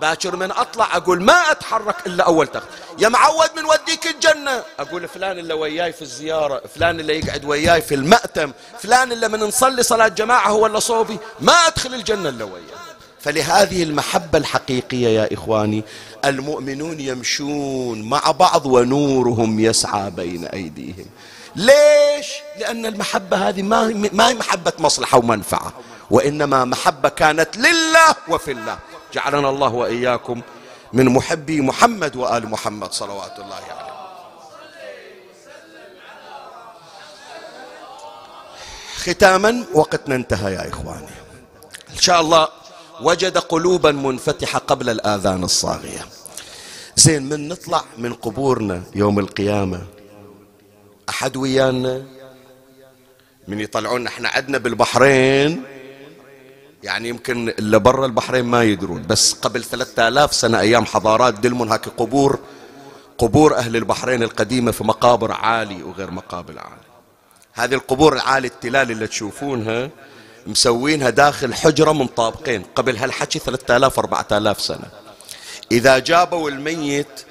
باكر 0.00 0.36
من 0.36 0.50
أطلع 0.50 0.96
أقول 0.96 1.22
ما 1.22 1.32
أتحرك 1.50 2.06
إلا 2.06 2.24
أول 2.24 2.46
تخت. 2.46 2.66
يا 2.98 3.08
معود 3.08 3.48
من 3.56 3.64
وديك 3.64 4.06
الجنة. 4.06 4.62
أقول 4.78 5.08
فلان 5.08 5.38
اللي 5.38 5.54
وياي 5.54 5.92
في 5.92 6.02
الزيارة 6.02 6.62
فلان 6.74 7.00
اللي 7.00 7.18
يقعد 7.18 7.44
وياي 7.44 7.82
في 7.82 7.94
المأتم 7.94 8.52
فلان 8.78 9.12
اللي 9.12 9.28
من 9.28 9.40
نصلي 9.40 9.82
صلاة 9.82 10.08
جماعة 10.08 10.48
هو 10.48 10.66
اللي 10.66 10.80
صوبي. 10.80 11.18
ما 11.40 11.52
أدخل 11.52 11.94
الجنة 11.94 12.28
إلا 12.28 12.44
وياي. 12.44 12.64
فلهذه 13.20 13.82
المحبة 13.82 14.38
الحقيقية 14.38 15.08
يا 15.08 15.34
إخواني 15.34 15.84
المؤمنون 16.24 17.00
يمشون 17.00 18.02
مع 18.02 18.30
بعض 18.30 18.66
ونورهم 18.66 19.60
يسعى 19.60 20.10
بين 20.10 20.46
أيديهم. 20.46 21.06
ليش؟ 21.56 22.32
لأن 22.58 22.86
المحبة 22.86 23.48
هذه 23.48 23.62
ما 23.62 24.08
ما 24.12 24.28
هي 24.28 24.34
محبة 24.34 24.72
مصلحة 24.78 25.18
ومنفعة 25.18 25.72
وإنما 26.10 26.64
محبة 26.64 27.08
كانت 27.08 27.56
لله 27.56 28.16
وفي 28.28 28.50
الله. 28.52 28.78
جعلنا 29.12 29.48
الله 29.48 29.68
وإياكم 29.68 30.40
من 30.92 31.06
محبي 31.08 31.60
محمد 31.60 32.16
وآل 32.16 32.50
محمد 32.50 32.92
صلوات 32.92 33.38
الله 33.38 33.54
عليه. 33.54 33.96
ختاما 38.96 39.64
وقتنا 39.74 40.14
انتهى 40.14 40.54
يا 40.54 40.68
إخواني. 40.68 41.16
إن 41.90 42.00
شاء 42.00 42.20
الله 42.20 42.48
وجد 43.00 43.38
قلوبا 43.38 43.92
منفتحة 43.92 44.58
قبل 44.58 44.90
الآذان 44.90 45.44
الصاغية. 45.44 46.06
زين 46.96 47.22
من 47.28 47.48
نطلع 47.48 47.84
من 47.98 48.12
قبورنا 48.12 48.82
يوم 48.94 49.18
القيامة 49.18 49.95
أحد 51.08 51.36
ويانا؟ 51.36 52.02
من 53.48 53.60
يطلعون 53.60 54.06
إحنا 54.06 54.28
عدنا 54.28 54.58
بالبحرين. 54.58 55.62
يعني 56.82 57.08
يمكن 57.08 57.48
اللي 57.48 57.78
برا 57.78 58.06
البحرين 58.06 58.44
ما 58.44 58.62
يدرون 58.62 59.06
بس 59.06 59.32
قبل 59.32 59.64
ثلاثة 59.64 60.08
آلاف 60.08 60.34
سنة 60.34 60.60
أيام 60.60 60.86
حضارات 60.86 61.34
دلمون 61.34 61.72
هاك 61.72 61.88
قبور 61.88 62.38
قبور 63.18 63.56
أهل 63.56 63.76
البحرين 63.76 64.22
القديمة 64.22 64.72
في 64.72 64.84
مقابر 64.84 65.32
عالي 65.32 65.82
وغير 65.82 66.10
مقابر 66.10 66.58
عالي. 66.58 66.86
هذه 67.52 67.74
القبور 67.74 68.12
العالي 68.12 68.48
التلال 68.48 68.90
اللي 68.90 69.06
تشوفونها 69.06 69.90
مسوينها 70.46 71.10
داخل 71.10 71.54
حجرة 71.54 71.92
من 71.92 72.06
طابقين 72.06 72.62
قبل 72.74 72.96
هالحكي 72.96 73.38
ثلاثة 73.38 73.76
آلاف 73.76 73.98
أربعة 73.98 74.26
آلاف 74.32 74.60
سنة. 74.60 74.88
إذا 75.72 75.98
جابوا 75.98 76.50
الميت 76.50 77.24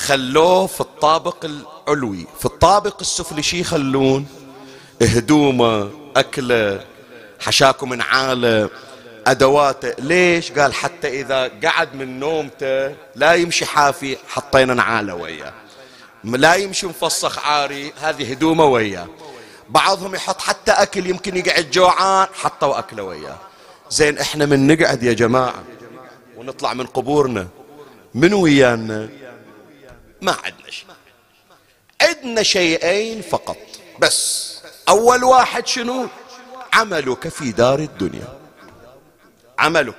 خلوه 0.00 0.66
في 0.66 0.80
الطابق 0.80 1.44
العلوي. 1.44 2.26
في 2.38 2.46
الطابق 2.46 2.96
السفلي 3.00 3.42
شي 3.42 3.60
يخلون؟ 3.60 4.26
هدومه 5.02 5.90
أكله 6.16 6.84
حشاكم 7.40 7.88
من 7.88 8.00
عالة 8.00 8.70
أدواته. 9.26 9.94
ليش؟ 9.98 10.52
قال 10.52 10.74
حتى 10.74 11.20
إذا 11.20 11.50
قعد 11.64 11.94
من 11.94 12.20
نومته 12.20 12.94
لا 13.14 13.34
يمشي 13.34 13.66
حافي 13.66 14.16
حطينا 14.28 14.74
نعالة 14.74 15.14
وياه. 15.14 15.52
لا 16.24 16.54
يمشي 16.54 16.86
مفصخ 16.86 17.38
عاري 17.38 17.92
هذه 18.00 18.30
هدومه 18.32 18.64
وياه. 18.64 19.06
بعضهم 19.68 20.14
يحط 20.14 20.40
حتى 20.40 20.72
أكل 20.72 21.06
يمكن 21.06 21.36
يقعد 21.36 21.70
جوعان 21.70 22.26
حطوا 22.34 22.78
أكله 22.78 23.02
وياه. 23.02 23.38
زين 23.90 24.18
إحنا 24.18 24.46
من 24.46 24.66
نقعد 24.66 25.02
يا 25.02 25.12
جماعة 25.12 25.62
ونطلع 26.36 26.74
من 26.74 26.86
قبورنا. 26.86 27.48
من 28.14 28.34
ويانا؟ 28.34 29.08
ما 30.22 30.36
عندنا 30.44 30.70
شيء. 30.70 30.86
عندنا 32.02 32.42
شيئين 32.42 33.22
فقط. 33.22 33.56
بس 33.98 34.50
أول 34.88 35.24
واحد 35.24 35.66
شنو؟ 35.66 36.08
عملك 36.72 37.28
في 37.28 37.52
دار 37.52 37.78
الدنيا. 37.78 38.28
عملك. 39.58 39.94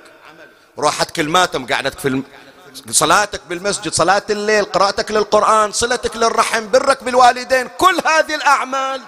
روحت 0.78 1.10
كلماتهم 1.10 1.66
قعدتك 1.66 1.98
في 1.98 2.08
الم... 2.08 2.24
صلاتك 2.90 3.40
بالمسجد 3.48 3.92
صلاة 3.92 4.22
الليل 4.30 4.64
قراءتك 4.64 5.10
للقرآن 5.10 5.72
صلتك 5.72 6.16
للرحم 6.16 6.70
برك 6.70 7.04
بالوالدين 7.04 7.68
كل 7.68 8.00
هذه 8.06 8.34
الأعمال 8.34 9.00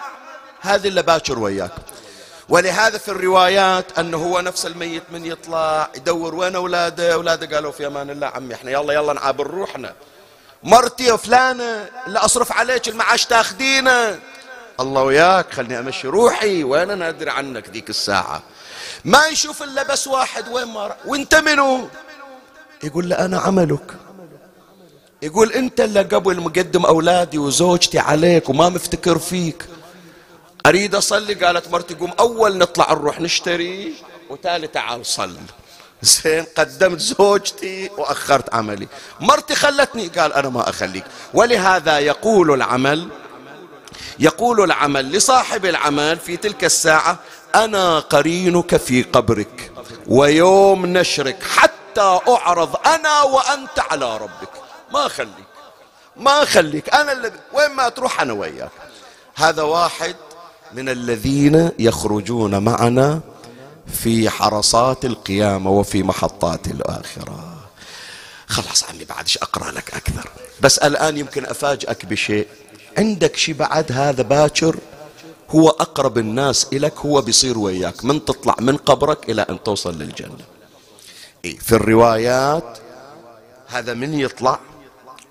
هذه 0.60 0.88
اللي 0.88 1.02
باكر 1.02 1.38
وياك. 1.38 1.70
ولهذا 2.48 2.98
في 2.98 3.08
الروايات 3.08 3.98
أنه 3.98 4.16
هو 4.16 4.40
نفس 4.40 4.66
الميت 4.66 5.02
من 5.10 5.26
يطلع 5.26 5.90
يدور 5.96 6.34
وين 6.34 6.56
أولاده 6.56 7.14
أولاده 7.14 7.56
قالوا 7.56 7.72
في 7.72 7.86
أمان 7.86 8.10
الله 8.10 8.26
عمي 8.26 8.54
إحنا 8.54 8.70
يلا 8.70 8.92
يلا 8.92 9.12
نعابر 9.12 9.46
روحنا. 9.46 9.94
مرتي 10.64 11.18
فلانة 11.18 11.88
اللي 12.06 12.18
أصرف 12.18 12.52
عليك 12.52 12.88
المعاش 12.88 13.24
تاخدينه. 13.24 14.18
الله 14.80 15.02
وياك 15.02 15.52
خلني 15.52 15.78
أمشي 15.78 16.08
روحي 16.08 16.64
وين 16.64 16.90
أنا 16.90 17.08
أدري 17.08 17.30
عنك 17.30 17.68
ذيك 17.68 17.90
الساعة؟ 17.90 18.42
ما 19.04 19.26
يشوف 19.26 19.62
إلا 19.62 19.82
بس 19.82 20.06
واحد 20.06 20.48
وين 20.48 20.64
ما 20.64 20.96
وأنت 21.06 21.34
منو؟ 21.34 21.88
يقول 22.82 23.08
له 23.08 23.24
أنا 23.24 23.38
عملك. 23.38 23.94
يقول 25.22 25.52
أنت 25.52 25.80
اللي 25.80 26.02
قبل 26.02 26.40
مقدم 26.40 26.86
أولادي 26.86 27.38
وزوجتي 27.38 27.98
عليك 27.98 28.48
وما 28.48 28.68
مفتكر 28.68 29.18
فيك. 29.18 29.64
أريد 30.66 30.94
أصلي؟ 30.94 31.34
قالت 31.34 31.68
مرتي 31.68 31.94
قوم 31.94 32.12
أول 32.20 32.58
نطلع 32.58 32.92
نروح 32.92 33.20
نشتري 33.20 33.94
وتالي 34.30 34.66
تعال 34.66 35.06
صل 35.06 35.36
زين 36.04 36.44
قدمت 36.56 37.00
زوجتي 37.00 37.90
وأخرت 37.98 38.54
عملي. 38.54 38.88
مرتي 39.20 39.54
خلتني 39.54 40.08
قال 40.08 40.32
أنا 40.32 40.48
ما 40.48 40.68
أخليك. 40.68 41.04
ولهذا 41.34 41.98
يقول 41.98 42.54
العمل 42.54 43.08
يقول 44.18 44.60
العمل 44.60 45.12
لصاحب 45.12 45.66
العمل 45.66 46.18
في 46.18 46.36
تلك 46.36 46.64
الساعة 46.64 47.18
أنا 47.54 47.98
قرينك 47.98 48.76
في 48.76 49.02
قبرك 49.02 49.72
ويوم 50.06 50.86
نشرك 50.86 51.42
حتى 51.56 52.20
أعرض 52.28 52.76
أنا 52.86 53.22
وأنت 53.22 53.78
على 53.90 54.16
ربك. 54.16 54.50
ما 54.92 55.06
أخليك 55.06 55.48
ما 56.16 56.42
أخليك. 56.42 56.94
أنا 56.94 57.12
اللي 57.12 57.32
وين 57.52 57.70
ما 57.70 57.88
تروح 57.88 58.20
أنا 58.20 58.32
وياك. 58.32 58.70
هذا 59.34 59.62
واحد 59.62 60.16
من 60.72 60.88
الذين 60.88 61.70
يخرجون 61.78 62.58
معنا 62.64 63.20
في 63.86 64.30
حرصات 64.30 65.04
القيامة 65.04 65.70
وفي 65.70 66.02
محطات 66.02 66.66
الآخرة. 66.66 67.56
خلاص 68.46 68.84
عمي 68.84 69.04
بعد 69.04 69.28
أقرأ 69.42 69.70
لك 69.70 69.94
أكثر؟ 69.94 70.28
بس 70.60 70.78
الآن 70.78 71.18
يمكن 71.18 71.44
أفاجئك 71.44 72.06
بشيء. 72.06 72.46
عندك 72.98 73.36
شيء 73.36 73.54
بعد 73.54 73.92
هذا 73.92 74.22
باكر؟ 74.22 74.76
هو 75.50 75.68
أقرب 75.68 76.18
الناس 76.18 76.66
إليك 76.72 76.98
هو 76.98 77.20
بيصير 77.20 77.58
وياك. 77.58 78.04
من 78.04 78.24
تطلع 78.24 78.56
من 78.60 78.76
قبرك 78.76 79.30
إلى 79.30 79.42
أن 79.42 79.62
توصل 79.62 79.98
للجنة. 79.98 80.44
إيه 81.44 81.58
في 81.58 81.72
الروايات 81.72 82.78
هذا 83.66 83.94
من 83.94 84.20
يطلع؟ 84.20 84.58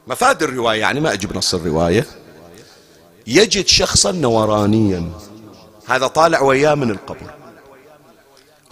مفاد 0.08 0.44
الرواية 0.44 0.80
يعني 0.80 1.00
ما 1.00 1.14
أجيب 1.14 1.38
نص 1.38 1.54
الرواية. 1.54 2.06
يجد 3.28 3.68
شخصا 3.68 4.12
نورانيا. 4.12 5.12
هذا 5.88 6.08
طالع 6.08 6.42
وياه 6.42 6.76
من 6.76 6.92
القبر. 6.92 7.43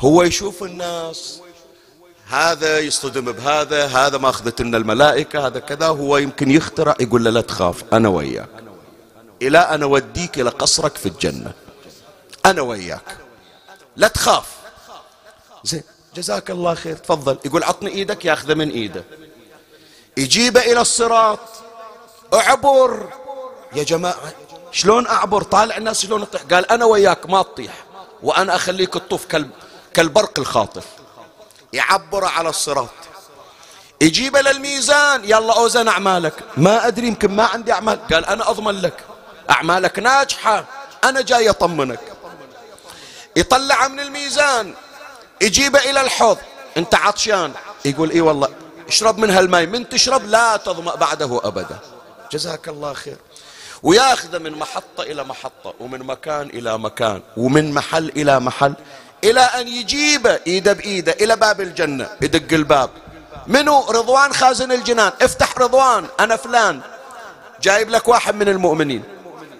هو 0.01 0.23
يشوف 0.23 0.63
الناس 0.63 1.41
هذا 2.27 2.79
يصطدم 2.79 3.31
بهذا 3.31 3.85
هذا 3.85 4.17
ما 4.17 4.29
أخذت 4.29 4.61
لنا 4.61 4.77
الملائكة 4.77 5.47
هذا 5.47 5.59
كذا 5.59 5.87
هو 5.87 6.17
يمكن 6.17 6.51
يخترع 6.51 6.95
يقول 6.99 7.23
له 7.23 7.31
لا 7.31 7.41
تخاف 7.41 7.83
أنا 7.93 8.09
وياك. 8.09 8.49
إلى 9.41 9.57
أنا 9.57 9.85
أوديك 9.85 10.39
إلى 10.39 10.49
قصرك 10.49 10.97
في 10.97 11.05
الجنة. 11.05 11.53
أنا 12.45 12.61
وياك. 12.61 13.17
لا 13.95 14.07
تخاف. 14.07 14.45
زين 15.63 15.83
جزاك 16.15 16.51
الله 16.51 16.73
خير 16.73 16.95
تفضل. 16.95 17.37
يقول 17.45 17.63
عطني 17.63 17.89
إيدك 17.89 18.25
ياخذه 18.25 18.53
من 18.53 18.69
إيده. 18.69 19.03
يجيبه 20.17 20.61
إلى 20.61 20.81
الصراط. 20.81 21.39
أعبر. 22.33 23.09
يا 23.75 23.83
جماعة 23.83 24.33
شلون 24.71 25.07
أعبر؟ 25.07 25.43
طالع 25.43 25.77
الناس 25.77 26.01
شلون 26.01 26.29
تطيح؟ 26.29 26.41
قال 26.41 26.71
أنا 26.71 26.85
وياك 26.85 27.29
ما 27.29 27.41
تطيح. 27.41 27.73
وأنا 28.23 28.55
أخليك 28.55 28.93
تطوف 28.93 29.25
كالبرق 29.93 30.39
الخاطف. 30.39 30.85
يعبر 31.73 32.25
على 32.25 32.49
الصراط. 32.49 32.89
يجيب 34.01 34.37
للميزان 34.37 35.23
يلا 35.23 35.57
أوزن 35.57 35.87
أعمالك. 35.87 36.33
ما 36.57 36.87
أدري 36.87 37.07
يمكن 37.07 37.31
ما 37.31 37.43
عندي 37.43 37.73
أعمال. 37.73 38.07
قال 38.07 38.25
أنا 38.25 38.49
أضمن 38.49 38.81
لك. 38.81 39.03
أعمالك 39.49 39.99
ناجحة. 39.99 40.65
أنا 41.03 41.21
جاي 41.21 41.49
أطمنك. 41.49 41.99
يطلع 43.35 43.87
من 43.87 43.99
الميزان. 43.99 44.73
يجيبه 45.41 45.79
إلى 45.79 46.01
الحوض. 46.01 46.37
أنت 46.77 46.95
عطشان. 46.95 47.53
يقول 47.85 48.11
إي 48.11 48.21
والله 48.21 48.47
اشرب 48.87 49.17
من 49.17 49.29
هالماء 49.29 49.65
من 49.65 49.89
تشرب 49.89 50.25
لا 50.25 50.57
تظمأ 50.57 50.95
بعده 50.95 51.41
أبدا. 51.43 51.79
جزاك 52.31 52.67
الله 52.67 52.93
خير. 52.93 53.17
وياخذه 53.83 54.37
من 54.37 54.51
محطة 54.51 55.03
إلى 55.03 55.23
محطة 55.23 55.73
ومن 55.79 55.99
مكان 55.99 56.49
إلى 56.49 56.77
مكان 56.77 57.21
ومن 57.37 57.73
محل 57.73 58.09
إلى 58.09 58.39
محل. 58.39 58.73
إلى 59.23 59.41
أن 59.41 59.67
يجيبه 59.67 60.39
إيده 60.47 60.73
بإيده 60.73 61.11
إلى 61.11 61.35
باب 61.35 61.61
الجنة 61.61 62.09
يدق 62.21 62.53
الباب. 62.53 62.89
منو؟ 63.47 63.85
رضوان 63.89 64.33
خازن 64.33 64.71
الجنان. 64.71 65.11
افتح 65.21 65.57
رضوان 65.57 66.05
أنا 66.19 66.35
فلان. 66.35 66.81
جايب 67.61 67.89
لك 67.89 68.07
واحد 68.07 68.35
من 68.35 68.49
المؤمنين. 68.49 69.03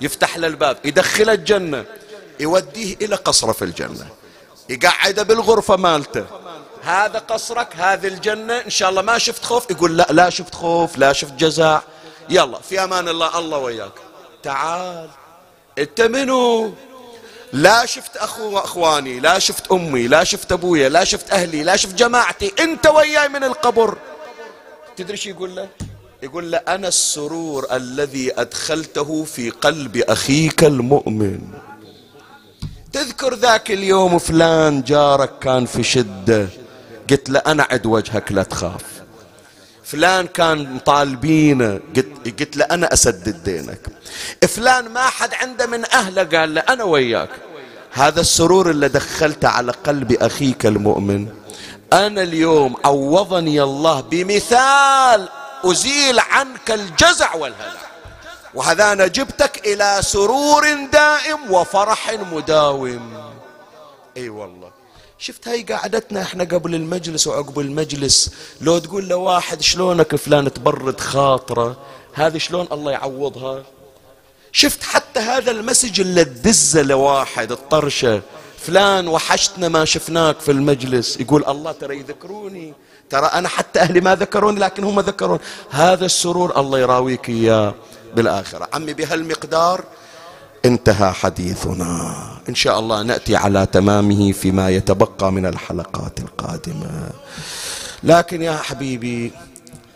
يفتح 0.02 0.38
له 0.38 0.48
الباب 0.48 0.78
يدخله 0.86 1.34
الجنة 1.34 1.86
يوديه 2.40 2.96
إلى 3.02 3.16
قصرة 3.16 3.52
في 3.52 3.62
الجنة. 3.62 4.08
يقعده 4.70 5.24
بالغرفة 5.24 5.76
مالته. 5.76 6.26
هذا 6.84 7.20
قصرك 7.20 7.76
هذه 7.76 8.08
الجنة 8.08 8.54
إن 8.54 8.70
شاء 8.70 8.90
الله 8.90 9.02
ما 9.02 9.18
شفت 9.18 9.46
خوف؟ 9.46 9.72
يقول 9.72 9.98
لا 9.98 10.08
لا 10.10 10.30
شفت 10.30 10.56
خوف 10.56 10.98
لا 10.98 11.14
شفت 11.14 11.34
جزاء. 11.34 11.84
يلا 12.30 12.60
في 12.60 12.84
أمان 12.84 13.08
الله 13.10 13.40
الله 13.40 13.58
وياك. 13.58 13.92
تعال. 14.44 15.10
أنت 15.78 16.02
منو؟ 16.02 16.74
لا 17.54 17.86
شفت 17.86 18.18
أخو 18.18 18.58
أخواني 18.58 19.20
لا 19.20 19.40
شفت 19.40 19.72
أمي 19.72 20.08
لا 20.08 20.24
شفت 20.24 20.52
أبويا 20.52 20.90
لا 20.90 21.04
شفت 21.04 21.32
أهلي 21.32 21.64
لا 21.64 21.76
شفت 21.76 21.96
جماعتي 21.96 22.54
أنت 22.60 22.88
وياي 22.88 23.30
من 23.30 23.44
القبر. 23.44 23.98
تدري 24.96 25.18
شو 25.18 25.30
يقول 25.30 25.56
له؟ 25.56 25.70
يقول 26.24 26.52
له 26.52 26.58
أنا 26.58 26.88
السرور 26.88 27.68
الذي 27.72 28.42
أدخلته 28.42 29.24
في 29.24 29.50
قلب 29.50 29.98
أخيك 29.98 30.64
المؤمن. 30.64 31.40
تذكر 32.94 33.34
ذاك 33.34 33.72
اليوم 33.72 34.20
فلان 34.20 34.84
جارك 34.84 35.40
كان 35.40 35.66
في 35.66 35.84
شدة. 35.84 36.48
قلت 37.10 37.30
له 37.30 37.40
أنا 37.40 37.68
عد 37.72 37.86
وجهك 37.86 38.32
لا 38.32 38.44
تخاف. 38.44 38.84
فلان 39.84 40.28
كان 40.28 40.80
طالبينه 40.80 41.80
قلت, 41.96 42.11
قلت 42.26 42.58
له 42.58 42.66
أنا 42.66 42.94
أسدد 42.94 43.44
دينك. 43.44 43.80
فلان 44.48 44.90
ما 44.90 45.02
حد 45.02 45.34
عنده 45.34 45.66
من 45.66 45.86
أهله 45.86 46.24
قال 46.24 46.54
له 46.54 46.62
أنا 46.62 46.84
وياك. 46.84 47.30
هذا 47.92 48.22
السرور 48.22 48.70
اللي 48.70 48.88
دخلته 48.88 49.48
على 49.48 49.72
قلب 49.72 50.12
أخيك 50.12 50.66
المؤمن. 50.66 51.28
أنا 51.94 52.22
اليوم 52.22 52.76
عوضني 52.86 53.62
الله 53.64 54.02
بمثال 54.02 55.30
أزيل 55.66 56.20
عنك 56.20 56.72
الجزع 56.72 57.36
والهلع 57.36 57.82
وهذا 58.54 58.92
أنا 58.92 59.08
جبتك 59.08 59.68
إلى 59.68 59.98
سرور 60.02 60.64
دائم 60.94 61.52
وفرح 61.52 62.14
مداوم. 62.32 63.32
أي 64.18 64.22
أيوة 64.24 64.42
والله. 64.42 64.72
شفت 65.18 65.48
هاي 65.48 65.64
قعدتنا 65.64 66.22
إحنا 66.22 66.44
قبل 66.44 66.76
المجلس 66.76 67.28
وعقب 67.28 67.60
المجلس؟ 67.60 68.32
لو 68.62 68.78
تقول 68.78 69.08
لواحد 69.08 69.62
شلونك 69.62 70.16
فلان 70.16 70.54
تبرد 70.54 71.00
خاطرة 71.00 71.78
هذه 72.14 72.38
شلون 72.38 72.68
الله 72.72 72.92
يعوضها؟ 72.92 73.64
شفت 74.52 74.84
حتى 74.84 75.20
هذا 75.20 75.52
المسج 75.52 76.02
اللي 76.02 76.26
تدزه 76.26 76.82
لواحد 76.82 77.52
الطرشة. 77.52 78.22
فلان 78.58 79.08
وحشتنا 79.08 79.70
ما 79.70 79.86
شفناك 79.86 80.40
في 80.40 80.52
المجلس. 80.52 81.20
يقول 81.20 81.46
الله 81.48 81.72
ترى 81.72 81.98
يذكروني. 81.98 82.74
ترى 83.10 83.26
أنا 83.26 83.48
حتى 83.48 83.80
أهلي 83.80 84.02
ما 84.02 84.16
ذكروني 84.16 84.60
لكن 84.60 84.84
هم 84.84 85.00
ذكرون 85.00 85.40
هذا 85.70 86.06
السرور 86.06 86.60
الله 86.60 86.80
يراويك 86.80 87.30
إياه 87.30 87.74
بالآخرة. 88.16 88.68
عمي 88.74 88.94
بهالمقدار 88.94 89.84
انتهى 90.66 91.12
حديثنا. 91.12 92.16
إن 92.50 92.56
شاء 92.56 92.80
الله 92.80 93.04
نأتي 93.04 93.36
على 93.36 93.66
تمامه 93.66 94.32
فيما 94.32 94.70
يتبقى 94.70 95.32
من 95.32 95.46
الحلقات 95.46 96.20
القادمة. 96.20 97.10
لكن 98.04 98.42
يا 98.42 98.58
حبيبي 98.58 99.32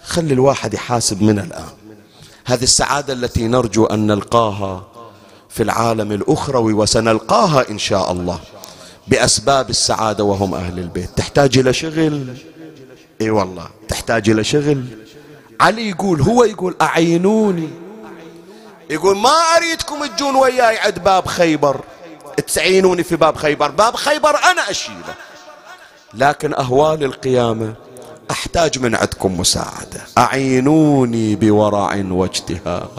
خلي 0.04 0.34
الواحد 0.34 0.74
يحاسب 0.74 1.22
من 1.22 1.40
الآن. 1.40 1.85
هذه 2.46 2.64
السعادة 2.64 3.14
التي 3.14 3.48
نرجو 3.48 3.86
أن 3.86 4.08
نلقاها 4.08 4.84
في 5.50 5.64
العالم 5.64 6.12
الأخروي 6.12 6.74
وسنلقاها 6.74 7.70
إن 7.70 7.78
شاء 7.78 8.12
الله 8.12 8.40
بأسباب 9.08 9.70
السعادة 9.70 10.24
وهم 10.24 10.56
أهل 10.56 10.80
البيت. 10.80 11.10
تحتاج 11.16 11.58
إلى 11.58 11.74
شغل؟ 11.74 12.38
إي 13.22 13.30
والله. 13.30 13.68
تحتاج 13.88 14.30
إلى 14.30 14.44
شغل؟ 14.44 14.84
علي 15.62 15.90
يقول 15.90 16.22
هو 16.22 16.44
يقول 16.44 16.76
أعينوني. 16.82 17.70
يقول 18.90 19.18
ما 19.18 19.30
أريدكم 19.30 20.06
تجون 20.06 20.36
وياي 20.36 20.78
عند 20.78 21.00
باب 21.00 21.28
خيبر؟ 21.28 21.82
تسعينوني 22.48 23.04
في 23.04 23.16
باب 23.16 23.36
خيبر. 23.36 23.72
باب 23.72 23.96
خيبر 23.96 24.30
أنا 24.30 24.70
أشيله. 24.70 25.16
لكن 26.14 26.54
أهوال 26.54 27.04
القيامة 27.04 27.74
أحتاج 28.32 28.80
من 28.80 28.96
عندكم 28.96 29.40
مساعدة. 29.40 30.02
أعينوني 30.18 31.36
بورع 31.36 32.04
واجتهاد 32.10 32.90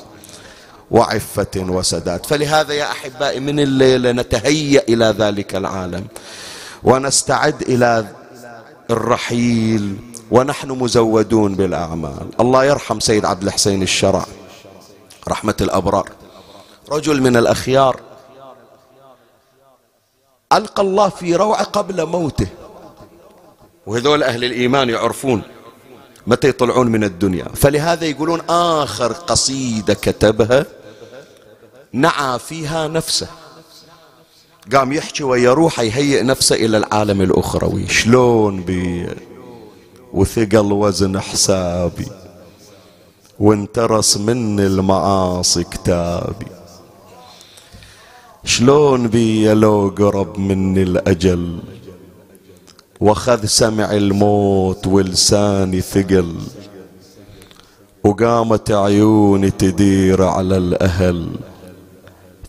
وعفة 0.90 1.46
وسداد. 1.56 2.26
فلهذا 2.26 2.74
يا 2.74 2.90
أحبائي 2.90 3.40
من 3.40 3.60
الليلة 3.60 4.12
نتهيأ 4.12 4.82
إلى 4.88 5.04
ذلك 5.18 5.54
العالم 5.54 6.06
ونستعد 6.84 7.62
إلى 7.62 8.06
الرحيل 8.90 9.96
ونحن 10.30 10.70
مزودون 10.70 11.54
بالأعمال. 11.54 12.28
الله 12.40 12.64
يرحم 12.64 13.00
سيد 13.00 13.24
عبد 13.24 13.42
الحسين 13.42 13.82
الشرع. 13.82 14.26
رحمة 15.28 15.56
الأبرار. 15.60 16.10
رجل 16.90 17.22
من 17.22 17.36
الأخيار. 17.36 18.00
ألقى 20.52 20.82
الله 20.82 21.08
في 21.08 21.36
روعة 21.36 21.64
قبل 21.64 22.06
موته. 22.06 22.46
وهذول 23.86 24.22
أهل 24.22 24.44
الإيمان 24.44 24.90
يعرفون 24.90 25.42
متى 26.26 26.48
يطلعون 26.48 26.86
من 26.86 27.04
الدنيا. 27.04 27.44
فلهذا 27.54 28.04
يقولون 28.04 28.40
آخر 28.48 29.12
قصيدة 29.12 29.94
كتبها 29.94 30.66
نعى 31.92 32.38
فيها 32.38 32.88
نفسه. 32.88 33.28
قام 34.72 34.92
يحكي 34.92 35.24
ويا 35.24 35.52
روحه 35.52 35.82
يهيئ 35.82 36.22
نفسه 36.22 36.56
إلى 36.56 36.76
العالم 36.76 37.22
الأخروي. 37.22 37.88
شلون 37.88 38.60
بي؟ 38.60 39.08
وثقل 40.12 40.72
وزن 40.72 41.20
حسابي 41.20 42.08
وانترس 43.38 44.16
مني 44.16 44.66
المعاصي 44.66 45.64
كتابي. 45.64 46.46
شلون 48.44 49.08
بي 49.08 49.54
لو 49.54 49.94
قرب 49.98 50.38
مني 50.38 50.82
الأجل؟ 50.82 51.58
وخذ 53.00 53.44
سمع 53.44 53.92
الموت 53.92 54.86
ولساني 54.86 55.80
ثقل 55.80 56.34
وقامت 58.04 58.70
عيوني 58.70 59.50
تدير 59.50 60.22
على 60.22 60.56
الأهل. 60.56 61.28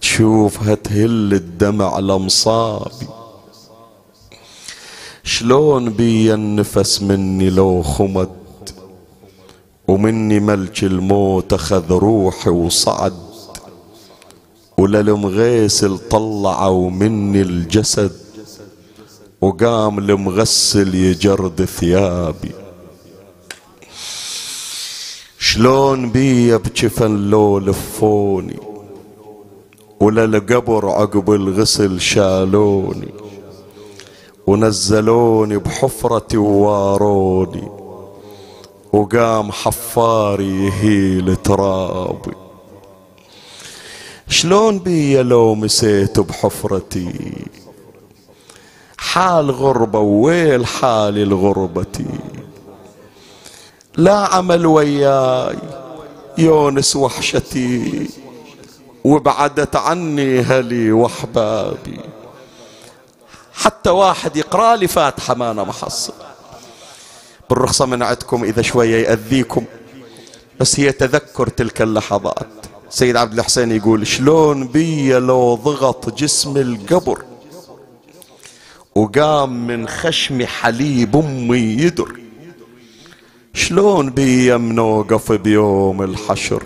تشوفها 0.01 0.75
تهل 0.75 1.33
الدمع 1.33 1.99
لمصابي 1.99 3.07
شلون 5.23 5.89
بي 5.89 6.33
النفس 6.33 7.01
مني 7.01 7.49
لو 7.49 7.81
خمد 7.83 8.29
ومني 9.87 10.39
ملك 10.39 10.83
الموت 10.83 11.53
أخذ 11.53 11.91
روحي 11.91 12.49
وصعد. 12.49 13.13
وللمغيسل 14.77 15.97
طلعوا 15.97 16.89
مني 16.89 17.41
الجسد. 17.41 18.26
وقام 19.41 19.99
المغسل 19.99 20.95
يجرد 20.95 21.65
ثيابي. 21.65 22.51
شلون 25.39 26.09
بي 26.09 26.57
بجفن 26.57 27.29
لو 27.29 27.59
لفوني 27.59 28.59
وللقبر 29.99 30.89
عقب 30.89 31.31
الغسل 31.31 32.01
شالوني 32.01 33.13
ونزلوني 34.47 35.57
بحفرتي 35.57 36.37
وواروني 36.37 37.67
وقام 38.93 39.51
حفاري 39.51 40.65
يهيل 40.65 41.35
ترابي. 41.35 42.35
شلون 44.29 44.79
بي 44.79 45.23
لو 45.23 45.55
مسيت 45.55 46.19
بحفرتي؟ 46.19 47.11
حال 49.17 49.51
غربة 49.51 49.99
ويل 49.99 50.65
حالي 50.65 51.25
لغربتي 51.25 52.05
لا 53.97 54.15
عمل 54.15 54.65
وياي 54.65 55.57
يونس 56.37 56.95
وحشتي 56.95 58.09
وبعدت 59.03 59.75
عني 59.75 60.41
هلي 60.41 60.91
وأحبابي. 60.91 61.99
حتى 63.53 63.89
واحد 63.89 64.37
يقرأ 64.37 64.75
لي 64.75 64.87
فاتحة 64.87 65.35
ما 65.35 65.51
أنا 65.51 65.63
محصل. 65.63 66.13
بالرخصة 67.49 67.85
من 67.85 68.03
عندكم 68.03 68.43
إذا 68.43 68.61
شوية 68.61 69.07
يأذيكم. 69.07 69.65
بس 70.59 70.79
هي 70.79 70.91
تذكر 70.91 71.47
تلك 71.47 71.81
اللحظات. 71.81 72.47
سيد 72.89 73.15
عبد 73.15 73.33
الحسين 73.33 73.71
يقول 73.71 74.07
شلون 74.07 74.67
بي 74.67 75.13
لو 75.13 75.55
ضغط 75.55 76.09
جسم 76.09 76.57
القبر؟ 76.57 77.36
وقام 78.97 79.67
من 79.67 79.87
خشم 79.87 80.45
حليب 80.45 81.15
أمي 81.15 81.57
يدر. 81.57 82.19
شلون 83.53 84.09
بيم 84.09 84.71
نوقف 84.71 85.31
بيوم 85.31 86.01
الحشر؟ 86.01 86.63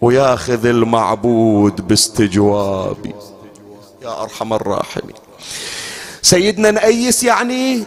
وياخذ 0.00 0.66
المعبود 0.66 1.88
باستجوابي. 1.88 3.14
يا 4.02 4.22
أرحم 4.22 4.52
الراحمين. 4.52 5.16
سيدنا 6.22 6.70
نأيس 6.70 7.24
يعني 7.24 7.84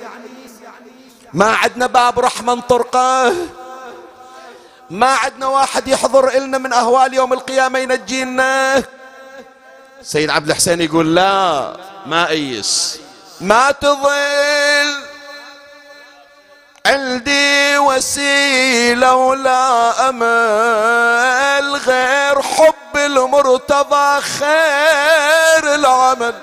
ما 1.33 1.45
عندنا 1.45 1.87
باب 1.87 2.19
رحمة 2.19 2.61
طرقة. 2.61 3.33
ما 4.89 5.07
عندنا 5.07 5.47
واحد 5.47 5.87
يحضر 5.87 6.37
إلنا 6.37 6.57
من 6.57 6.73
أهوال 6.73 7.13
يوم 7.13 7.33
القيامة 7.33 7.79
ينجينا. 7.79 8.83
سيد 10.01 10.29
عبد 10.29 10.49
الحسين 10.49 10.81
يقول 10.81 11.15
لا. 11.15 11.90
ما 12.05 12.29
أيس. 12.29 12.99
ما 13.41 13.71
تظل 13.71 15.01
عندي 16.85 17.77
وسيلة 17.77 19.15
ولا 19.15 20.09
أمل 20.09 21.75
غير 21.75 22.41
حب 22.41 22.97
المرتضى 22.97 24.21
خير 24.21 25.75
العمل. 25.75 26.33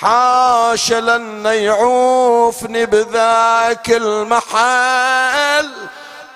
حاش 0.00 0.92
لن 0.92 1.46
يعوفني 1.46 2.86
بذاك 2.86 3.90
المحل 3.90 5.70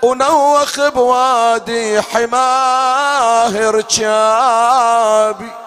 ونوخ 0.03 0.81
بوادي 0.81 2.03
حماه 2.03 3.71
رجابي 3.71 5.62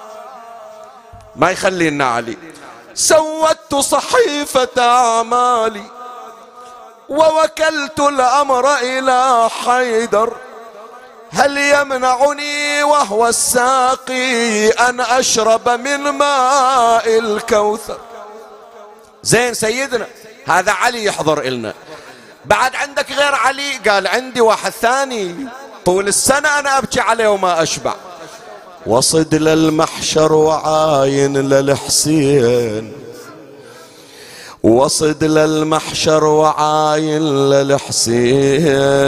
ما 1.35 1.51
يخلينا 1.51 2.05
علي. 2.05 2.37
سودت 2.93 3.75
صحيفة 3.75 4.69
أعمالي 4.77 5.83
ووكلت 7.09 7.99
الأمر 7.99 8.75
إلى 8.75 9.49
حيدر. 9.65 10.35
هل 11.31 11.57
يمنعني 11.57 12.83
وهو 12.83 13.27
الساقي 13.27 14.69
أن 14.69 14.99
أشرب 14.99 15.69
من 15.69 15.99
ماء 15.99 17.19
الكوثر؟ 17.19 17.99
زين 19.23 19.53
سيدنا 19.53 20.07
هذا 20.47 20.71
علي 20.71 21.05
يحضر 21.05 21.41
إلنا. 21.41 21.73
بعد 22.45 22.75
عندك 22.75 23.11
غير 23.11 23.35
علي؟ 23.35 23.77
قال 23.89 24.07
عندي 24.07 24.41
واحد 24.41 24.71
ثاني. 24.71 25.47
طول 25.85 26.07
السنة 26.07 26.59
أنا 26.59 26.77
أبكي 26.77 26.99
عليه 26.99 27.27
وما 27.27 27.63
أشبع. 27.63 27.93
وصد 28.87 29.35
للمحشر 29.35 30.33
وعاين 30.33 31.37
للحسين. 31.37 32.91
وصد 34.63 35.23
للمحشر 35.23 36.23
وعاين 36.23 37.21
للحسين. 37.49 39.03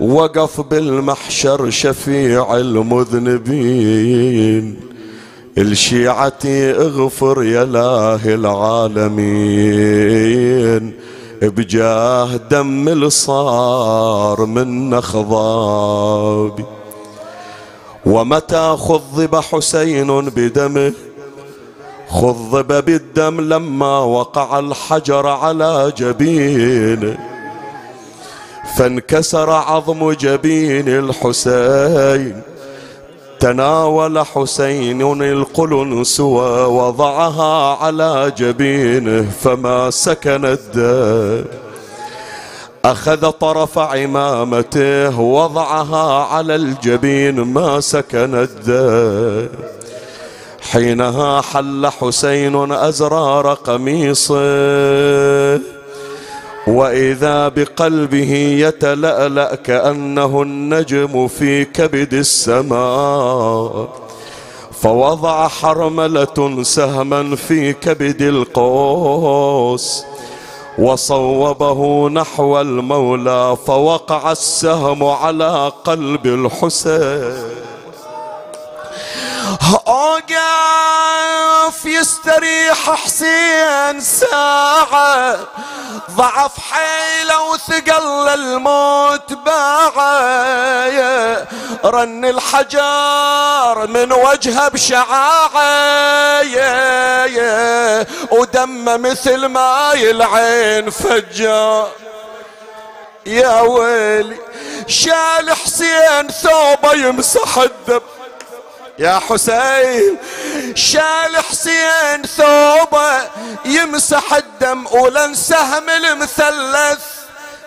وقف 0.00 0.60
بالمحشر 0.60 1.70
شفيع 1.70 2.56
المذنبين. 2.56 4.00
الشيعتي 5.58 6.70
اغفر 6.70 7.42
يا 7.42 7.62
الله 7.62 8.34
العالمين. 8.34 9.68
بجاه 11.42 12.36
دم 12.50 12.88
الصار 12.88 14.46
من 14.46 15.00
خضابي 15.00 16.64
ومتى 18.08 18.76
خضب 18.78 19.36
حسين 19.36 20.20
بدمه 20.28 20.92
خضب 22.10 22.84
بالدم 22.84 23.40
لما 23.40 23.98
وقع 23.98 24.58
الحجر 24.58 25.26
على 25.26 25.92
جبينه 25.96 27.18
فانكسر 28.76 29.50
عظم 29.50 30.12
جبين 30.12 30.88
الحسين. 30.88 32.42
تناول 33.40 34.26
حسين 34.26 35.22
القلنس 35.22 36.20
ووضعها 36.20 37.76
على 37.76 38.32
جبينه 38.38 39.30
فما 39.40 39.90
سكن 39.90 40.44
الدم. 40.44 41.67
أخذ 42.88 43.30
طرف 43.30 43.78
عمامته 43.78 45.20
وضعها 45.20 46.24
على 46.24 46.54
الجبين 46.54 47.40
ما 47.40 47.80
سكن 47.80 48.34
الدم 48.34 49.48
حينها 50.70 51.40
حل 51.40 51.86
حسين 51.86 52.72
أزرار 52.72 53.54
قميصه. 53.54 54.34
وإذا 56.66 57.48
بقلبه 57.48 58.32
يتلألأ 58.60 59.54
كأنه 59.54 60.42
النجم 60.42 61.28
في 61.28 61.64
كبد 61.64 62.14
السماء. 62.14 63.88
فوضع 64.72 65.48
حرملة 65.48 66.62
سهما 66.62 67.36
في 67.36 67.72
كبد 67.72 68.22
القوس. 68.22 70.04
وصوبه 70.78 72.08
نحو 72.10 72.60
المولى 72.60 73.56
فوقع 73.66 74.32
السهم 74.32 75.04
على 75.04 75.72
قلب 75.84 76.26
الحسين. 76.26 77.58
اوقف 81.68 81.84
يستريح 81.84 82.90
حسين 82.90 84.00
ساعة 84.00 85.38
ضعف 86.10 86.52
حيلة 86.70 87.42
وثقل 87.42 88.28
الموت 88.28 89.32
باعة. 89.32 90.88
رن 91.84 92.24
الحجار 92.24 93.86
من 93.86 94.12
وجهه 94.12 94.68
بشعاعة 94.68 95.60
ودم 98.30 99.02
مثل 99.02 99.46
ماي 99.46 100.10
العين 100.10 100.90
فجار 100.90 101.90
يا 103.26 103.60
ويلي 103.60 104.38
شال 104.86 105.52
حسين 105.52 106.28
ثوبه 106.28 106.92
يمسح 106.92 107.58
الدم. 107.58 108.00
يا 108.98 109.18
حسين 109.18 110.18
شال 110.74 111.36
حسين 111.50 112.22
ثوبه 112.36 113.22
يمسح 113.64 114.34
الدم 114.34 114.86
ولن 114.90 115.34
سهم 115.34 115.90
المثلث 115.90 117.00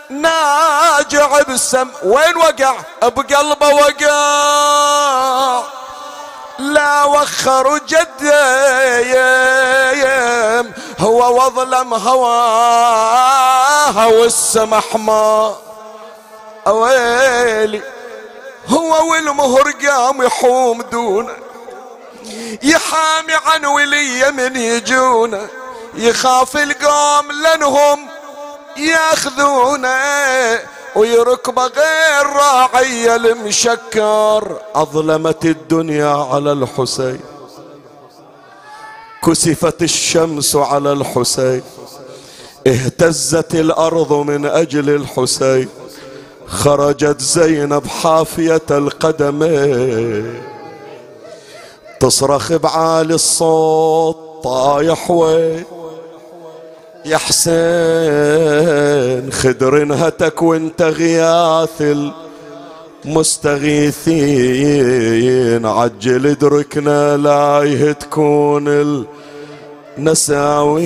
ناجع 0.10 1.42
بالسم 1.42 1.88
وين 2.04 2.38
وقع؟ 2.38 2.76
بقلبه 3.04 3.68
وقع. 3.68 4.12
لا 6.60 7.04
وخر 7.04 7.78
جد 7.78 8.34
هو 11.00 11.46
وظلم 11.46 11.94
هواها 11.94 13.26
والسمح 14.06 14.96
ما. 14.96 15.56
ويلي 16.66 17.82
هو 18.68 19.12
والمهر 19.12 19.72
قام 19.72 20.22
يحوم 20.22 20.82
دونه 20.82 21.36
يحامي 22.64 23.34
عن 23.46 23.66
ولي 23.66 24.32
من 24.32 24.56
يجونه 24.56 25.48
يخاف 25.96 26.58
القوم 26.58 27.32
لانهم 27.32 28.00
ياخذونه 28.78 29.90
ويركب 30.96 31.60
غير 31.60 32.26
راعي 32.26 33.16
المشكر. 33.16 34.60
أظلمت 34.76 35.46
الدنيا 35.46 36.28
على 36.34 36.52
الحسين 36.52 37.20
كسفت 39.26 39.82
الشمس 39.82 40.56
على 40.56 40.92
الحسين 40.92 41.64
اهتزت 42.68 43.56
الأرض 43.56 44.14
من 44.14 44.46
أجل 44.46 44.90
الحسين. 44.90 45.70
خرجت 46.52 47.22
زينب 47.22 47.88
حافية 47.88 48.62
القدمين 48.72 50.34
تصرخ 52.00 52.54
بعالي 52.54 53.14
الصوت 53.14 54.18
طايح 54.44 55.12
وين 55.12 55.64
يا 57.06 57.18
حسين 57.18 57.52
خدر 59.32 59.82
انهتك 59.82 60.42
وانت 60.42 60.82
غياث 60.82 61.82
المستغيثين. 63.06 65.66
عجل 65.66 66.28
ادركنا 66.28 67.18
لا 67.18 67.94
تكون 67.94 68.68
ال 68.68 69.06
نساوين 70.04 70.82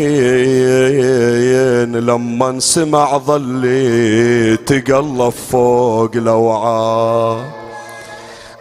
لما 1.96 2.60
سمع 2.60 3.18
ظلي 3.18 4.58
تقلب 4.58 5.34
فوق 5.52 6.16
لوعاه 6.16 7.46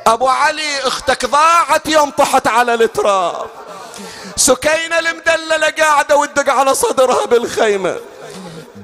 أبو 0.06 0.28
علي 0.28 0.78
أختك 0.86 1.26
ضاعت 1.26 1.88
يوم 1.88 2.10
طحت 2.10 2.46
على 2.46 2.74
التراب. 2.74 3.46
سكينة 4.36 4.98
المدللة 4.98 5.70
قاعدة 5.78 6.16
وتدق 6.16 6.52
على 6.52 6.74
صدرها 6.74 7.26
بالخيمة. 7.26 7.96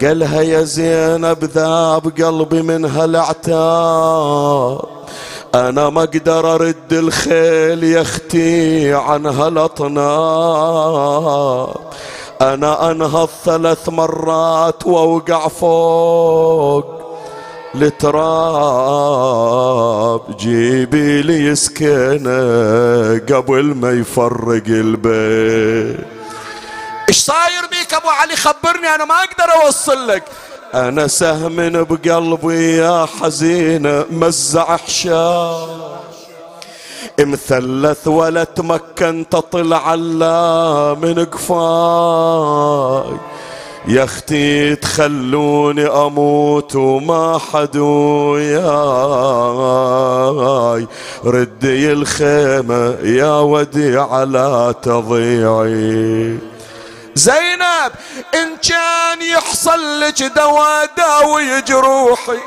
قالها 0.01 0.43
يا 0.43 0.63
زينب 0.63 1.45
ذاب 1.45 2.23
قلبي 2.23 2.63
من 2.63 2.85
هالعتاب 2.85 4.81
أنا 5.55 5.91
ما 5.91 6.03
أقدر 6.03 6.55
أرد 6.55 6.93
الخيل 6.93 7.85
يا 7.85 8.03
أختي 8.03 8.95
عن 8.95 9.27
هالاطناب 9.27 10.01
أنا 12.41 12.91
أنهض 12.91 13.29
ثلاث 13.45 13.89
مرات 13.89 14.87
وأوقع 14.87 15.49
فوق 15.49 17.01
التراب 17.75 19.41
جيبي 20.37 21.23
لي 21.23 21.55
سكينة 21.55 23.19
قبل 23.19 23.65
ما 23.65 23.93
يفرق 23.93 24.67
البيت. 24.67 26.07
إيش 27.09 27.19
صاير 27.19 27.67
بيك 27.71 27.95
أبو 27.95 28.09
علي؟ 28.09 28.37
خبرني 28.37 28.95
أنا 28.95 29.05
ما 29.05 29.15
أقدر 29.15 29.53
أوصل 29.65 30.09
لك. 30.09 30.25
أنا 30.75 31.07
سهم 31.07 31.85
بقلبي 31.85 32.77
يا 32.77 33.07
حزينة 33.07 34.05
مزع 34.11 34.77
حشاش 34.77 35.69
مثلث 37.21 38.09
ولا 38.09 38.45
تمكن 38.45 39.25
تطلع 39.31 39.95
إلا 39.95 40.97
من 41.03 41.25
قفاي 41.25 43.17
يا 43.89 44.05
أختي 44.05 44.77
تخلوني 44.77 45.87
أموت 45.87 46.77
وما 46.77 47.39
حد 47.39 47.77
وياي. 47.77 48.67
ردي 51.25 51.93
الخيمة 51.93 52.97
يا 53.03 53.41
وديعة 53.41 54.25
لا 54.25 54.73
تضيعي. 54.83 56.50
زينب 57.15 57.93
إن 58.35 58.57
كان 58.57 59.23
يحصل 59.23 60.01
لك 60.01 60.23
دوا 60.23 60.85
داوي 60.85 61.61
جروحي 61.61 62.39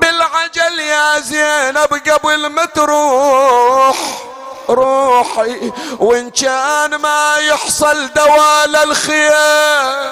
بالعجل 0.00 0.78
يا 0.80 1.20
زينب 1.20 2.00
قبل 2.08 2.46
ما 2.46 2.64
تروح 2.64 3.96
روحي. 4.68 5.72
وإن 5.98 6.30
كان 6.30 6.94
ما 6.94 7.36
يحصل 7.36 8.08
دوا 8.16 8.66
للخيام 8.66 10.10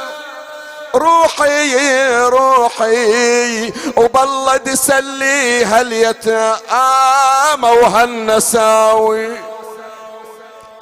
روحي 0.95 2.17
روحي. 2.25 3.73
وبالله 3.97 4.57
تسلي 4.57 5.65
هاليتامى 5.65 6.59
وهالنساوي. 7.69 9.37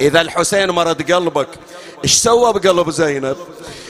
إذا 0.01 0.21
الحسين 0.21 0.71
مرض 0.71 1.11
قلبك 1.11 1.49
إيش 2.03 2.13
سوى 2.17 2.53
بقلب 2.53 2.89
زينب؟ 2.89 3.37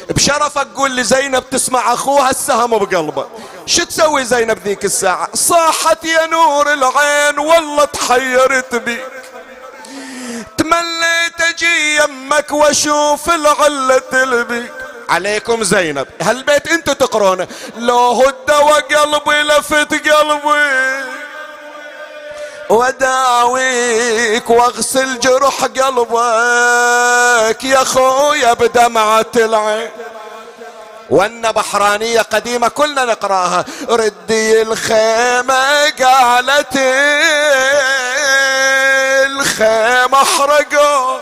بشرفك 0.10 0.68
قول 0.76 0.92
لي 0.92 1.04
زينب 1.04 1.50
تسمع 1.50 1.94
أخوها 1.94 2.30
السهم 2.30 2.78
بقلبه. 2.78 3.28
شو 3.66 3.84
تسوي 3.84 4.26
زينب 4.26 4.60
ذيك 4.66 4.86
الساعة؟ 4.86 5.30
صاحت 5.34 6.06
يا 6.06 6.26
نور 6.26 6.74
العين 6.74 7.40
والله 7.40 7.86
تحيرت 7.86 8.76
بيك. 8.76 9.06
تمليت 10.58 11.42
أجي 11.50 11.96
يمك 11.96 12.52
وأشوف 12.52 13.30
العلة 13.30 14.02
البيك. 14.14 14.72
عليكم 15.10 15.64
زينب. 15.64 16.08
هالبيت 16.22 16.68
انتو 16.68 16.94
تقرونه. 16.94 17.48
لو 17.78 18.12
هدى 18.12 18.54
وقلبي 18.54 19.42
لفت 19.42 20.10
قلبي. 20.10 21.20
وداويك 22.70 24.50
واغسل 24.50 25.20
جرح 25.20 25.64
قلبك 25.64 27.64
يا 27.64 27.84
خويا 27.84 28.54
بدمعة 28.54 29.26
العين. 29.36 29.92
وان 31.10 31.52
بحرانية 31.52 32.22
قديمة 32.22 32.68
كلنا 32.68 33.06
نقراها. 33.06 33.66
ردي 33.90 34.62
الخيمة 34.62 35.90
قالت 35.90 36.76
الخيمة 39.26 40.22
احرقوا 40.22 41.20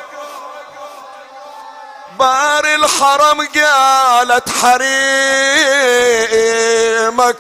بار 2.20 2.66
الحرم 2.66 3.48
قالت 3.56 4.50
حريمك 4.50 4.88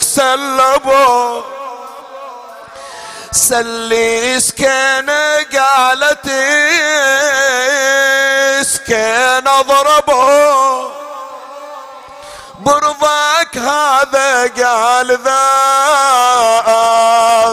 سلبوا 0.01 1.41
سلي 3.37 4.39
سكينة 4.39 5.35
قالت 5.53 6.25
سكينة 8.61 9.61
ضربوا 9.61 10.89
برضاك 12.59 13.57
هذا 13.57 14.47
قال 14.65 15.19
ذا 15.23 15.43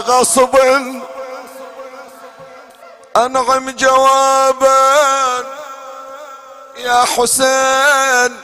غصب. 0.07 0.55
أنعم 3.17 3.69
جوابا 3.69 5.45
يا 6.77 7.05
حسين. 7.05 8.39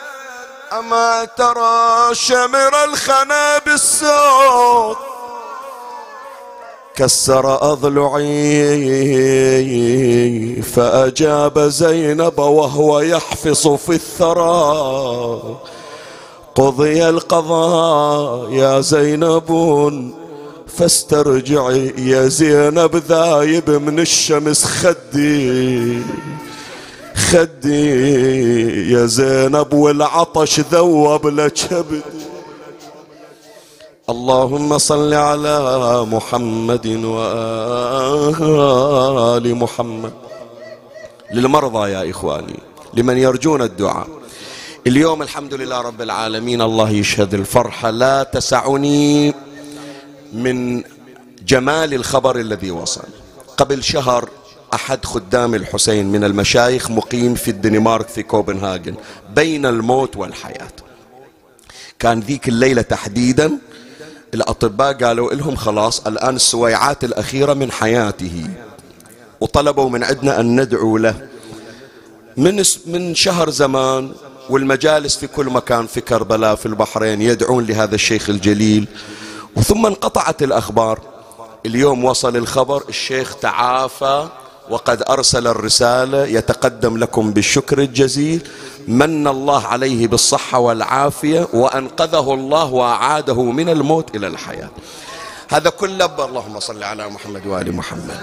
أما 0.74 1.26
ترى 1.38 2.16
شمر 2.16 2.84
الخنا 2.84 3.58
بالصوت. 3.58 5.11
كسر 7.02 7.74
أضلعي 7.74 8.62
فأجاب 10.62 11.60
زينب 11.60 12.40
وهو 12.40 13.00
يحفص 13.00 13.68
في 13.68 13.90
الثرى. 13.90 15.42
قضي 16.56 17.10
القضاء 17.10 18.52
يا 18.52 18.82
زينب 18.82 19.50
فاسترجعي 20.78 21.94
يا 21.98 22.28
زينب 22.28 22.96
ذايب 23.10 23.70
من 23.70 24.00
الشمس. 24.00 24.66
خدي 24.66 25.98
خدي 27.16 27.90
يا 28.92 29.06
زينب 29.06 29.74
والعطش 29.74 30.60
ذوب 30.60 31.28
لكبد 31.28 32.02
اللهم 34.12 34.78
صل 34.78 35.14
على 35.14 35.58
محمد 36.06 36.88
وآل 37.14 38.36
محمد. 39.56 40.14
للمرضى 41.34 41.92
يا 41.92 42.10
إخواني 42.10 42.60
لمن 42.94 43.18
يرجون 43.18 43.62
الدعاء. 43.62 44.08
اليوم 44.88 45.22
الحمد 45.22 45.54
لله 45.54 45.82
رب 45.82 46.02
العالمين 46.02 46.62
الله 46.62 46.90
يشهد 46.90 47.34
الفرحة 47.34 47.90
لا 47.90 48.24
تسعني 48.24 49.34
من 50.34 50.84
جمال 51.48 51.94
الخبر 51.94 52.36
الذي 52.40 52.72
وصل. 52.72 53.08
قبل 53.58 53.84
شهر 53.84 54.30
أحد 54.74 55.06
خدام 55.06 55.56
الحسين 55.56 56.12
من 56.12 56.24
المشايخ 56.24 56.92
مقيم 56.92 57.36
في 57.36 57.52
الدنمارك 57.52 58.08
في 58.08 58.24
كوبنهاجن 58.24 58.96
بين 59.36 59.66
الموت 59.66 60.18
والحياة. 60.18 60.72
كان 62.00 62.20
ذيك 62.20 62.48
الليلة 62.48 62.82
تحديدا 62.82 63.58
الأطباء 64.34 64.94
قالوا 64.94 65.34
لهم 65.34 65.56
خلاص 65.56 66.08
الآن 66.08 66.36
السويعات 66.36 67.04
الأخيرة 67.04 67.54
من 67.54 67.72
حياته. 67.72 68.50
وطلبوا 69.42 69.90
من 69.90 70.04
عندنا 70.04 70.40
أن 70.40 70.62
ندعو 70.62 70.98
له. 70.98 71.28
من 72.38 72.64
من 72.86 73.16
شهر 73.16 73.50
زمان 73.50 74.12
والمجالس 74.50 75.16
في 75.16 75.28
كل 75.28 75.46
مكان 75.46 75.88
في 75.88 76.02
كربلاء 76.02 76.56
في 76.56 76.66
البحرين 76.66 77.22
يدعون 77.22 77.66
لهذا 77.66 77.96
الشيخ 77.96 78.30
الجليل. 78.30 78.88
وثم 79.56 79.86
انقطعت 79.86 80.44
الأخبار. 80.44 81.00
اليوم 81.66 82.06
وصل 82.06 82.38
الخبر 82.38 82.84
الشيخ 82.90 83.36
تعافى 83.36 84.28
وقد 84.72 85.04
أرسل 85.10 85.48
الرسالة 85.48 86.26
يتقدم 86.26 86.98
لكم 86.98 87.32
بالشكر 87.32 87.80
الجزيل 87.80 88.48
من 88.88 89.28
الله 89.28 89.68
عليه 89.68 90.08
بالصحة 90.08 90.60
والعافية 90.60 91.48
وأنقذه 91.54 92.34
الله 92.34 92.66
وأعاده 92.66 93.44
من 93.44 93.70
الموت 93.70 94.16
إلى 94.16 94.28
الحياة. 94.28 94.70
هذا 95.50 95.70
كله 95.70 96.06
اللهم 96.26 96.60
صل 96.60 96.84
على 96.84 97.10
محمد 97.10 97.48
وآل 97.48 97.76
محمد. 97.76 98.22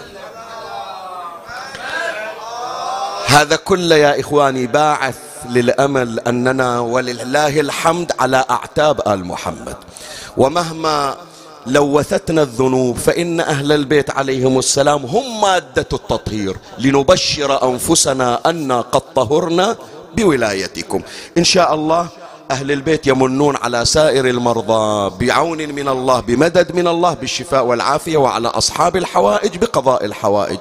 هذا 3.27 3.57
كله 3.57 3.97
يا 3.97 4.21
إخواني 4.21 4.67
باعث 4.67 5.19
للأمل 5.49 6.21
أننا 6.21 6.81
ولله 6.81 7.61
الحمد 7.61 8.13
على 8.21 8.45
أعتاب 8.51 9.09
آل 9.09 9.25
محمد. 9.25 9.77
ومهما 10.37 11.17
لوثتنا 11.69 12.43
الذنوب 12.43 12.97
فإن 12.97 13.41
أهل 13.41 13.73
البيت 13.73 14.11
عليهم 14.11 14.59
السلام 14.59 15.05
هم 15.05 15.41
مادة 15.41 15.87
التطهير 15.93 16.57
لنبشر 16.79 17.69
أنفسنا 17.69 18.41
أن 18.51 18.73
قد 18.73 19.03
طهرنا 19.15 19.77
بولايتكم. 20.17 21.03
إن 21.39 21.45
شاء 21.45 21.75
الله 21.75 22.09
أهل 22.51 22.73
البيت 22.73 23.07
يمنون 23.07 23.57
على 23.57 23.85
سائر 23.85 24.29
المرضى 24.29 25.27
بعون 25.27 25.59
من 25.59 25.89
الله 25.89 26.21
بمدد 26.21 26.75
من 26.75 26.89
الله 26.89 27.15
بالشفاء 27.15 27.65
والعافية 27.65 28.17
وعلى 28.17 28.49
أصحاب 28.49 28.97
الحوائج 28.97 29.57
بقضاء 29.57 30.05
الحوائج. 30.05 30.59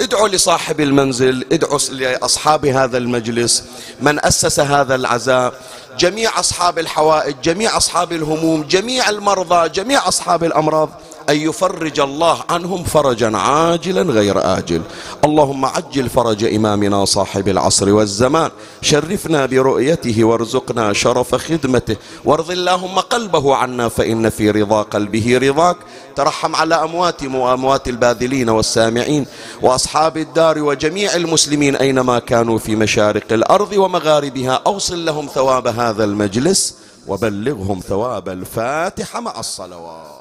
ادعوا 0.00 0.28
لصاحب 0.28 0.80
المنزل 0.80 1.46
ادعوا 1.52 1.78
لأصحاب 1.92 2.66
هذا 2.66 2.98
المجلس 2.98 3.64
من 4.00 4.24
أسس 4.24 4.60
هذا 4.60 4.94
العزاء 4.94 5.54
جميع 5.98 6.40
أصحاب 6.40 6.78
الحوائج 6.78 7.36
جميع 7.44 7.76
أصحاب 7.76 8.12
الهموم 8.12 8.62
جميع 8.62 9.10
المرضى 9.10 9.68
جميع 9.68 10.08
أصحاب 10.08 10.44
الأمراض. 10.44 10.88
أن 11.28 11.36
يفرج 11.36 12.00
الله 12.00 12.38
عنهم 12.50 12.84
فرجا 12.84 13.36
عاجلا 13.36 14.02
غير 14.02 14.58
آجل. 14.58 14.82
اللهم 15.24 15.64
عجل 15.64 16.08
فرج 16.08 16.44
إمامنا 16.44 17.04
صاحب 17.04 17.48
العصر 17.48 17.92
والزمان. 17.92 18.50
شرفنا 18.82 19.46
برؤيته 19.46 20.24
وارزقنا 20.24 20.92
شرف 20.92 21.34
خدمته. 21.34 21.96
وارض 22.24 22.50
اللهم 22.50 22.98
قلبه 22.98 23.56
عنا 23.56 23.88
فإن 23.88 24.30
في 24.30 24.50
رضا 24.50 24.82
قلبه 24.82 25.38
رضاك. 25.38 25.76
ترحم 26.16 26.56
على 26.56 26.74
أمواتهم 26.74 27.34
وأموات 27.34 27.88
الباذلين 27.88 28.48
والسامعين 28.48 29.26
وأصحاب 29.62 30.16
الدار 30.16 30.58
وجميع 30.58 31.14
المسلمين 31.14 31.76
أينما 31.76 32.18
كانوا 32.18 32.58
في 32.58 32.76
مشارق 32.76 33.32
الأرض 33.32 33.72
ومغاربها. 33.72 34.62
أوصل 34.66 35.04
لهم 35.04 35.26
ثواب 35.26 35.66
هذا 35.66 36.04
المجلس 36.04 36.74
وبلغهم 37.06 37.80
ثواب 37.88 38.28
الفاتحة 38.28 39.20
مع 39.20 39.40
الصلوات. 39.40 40.19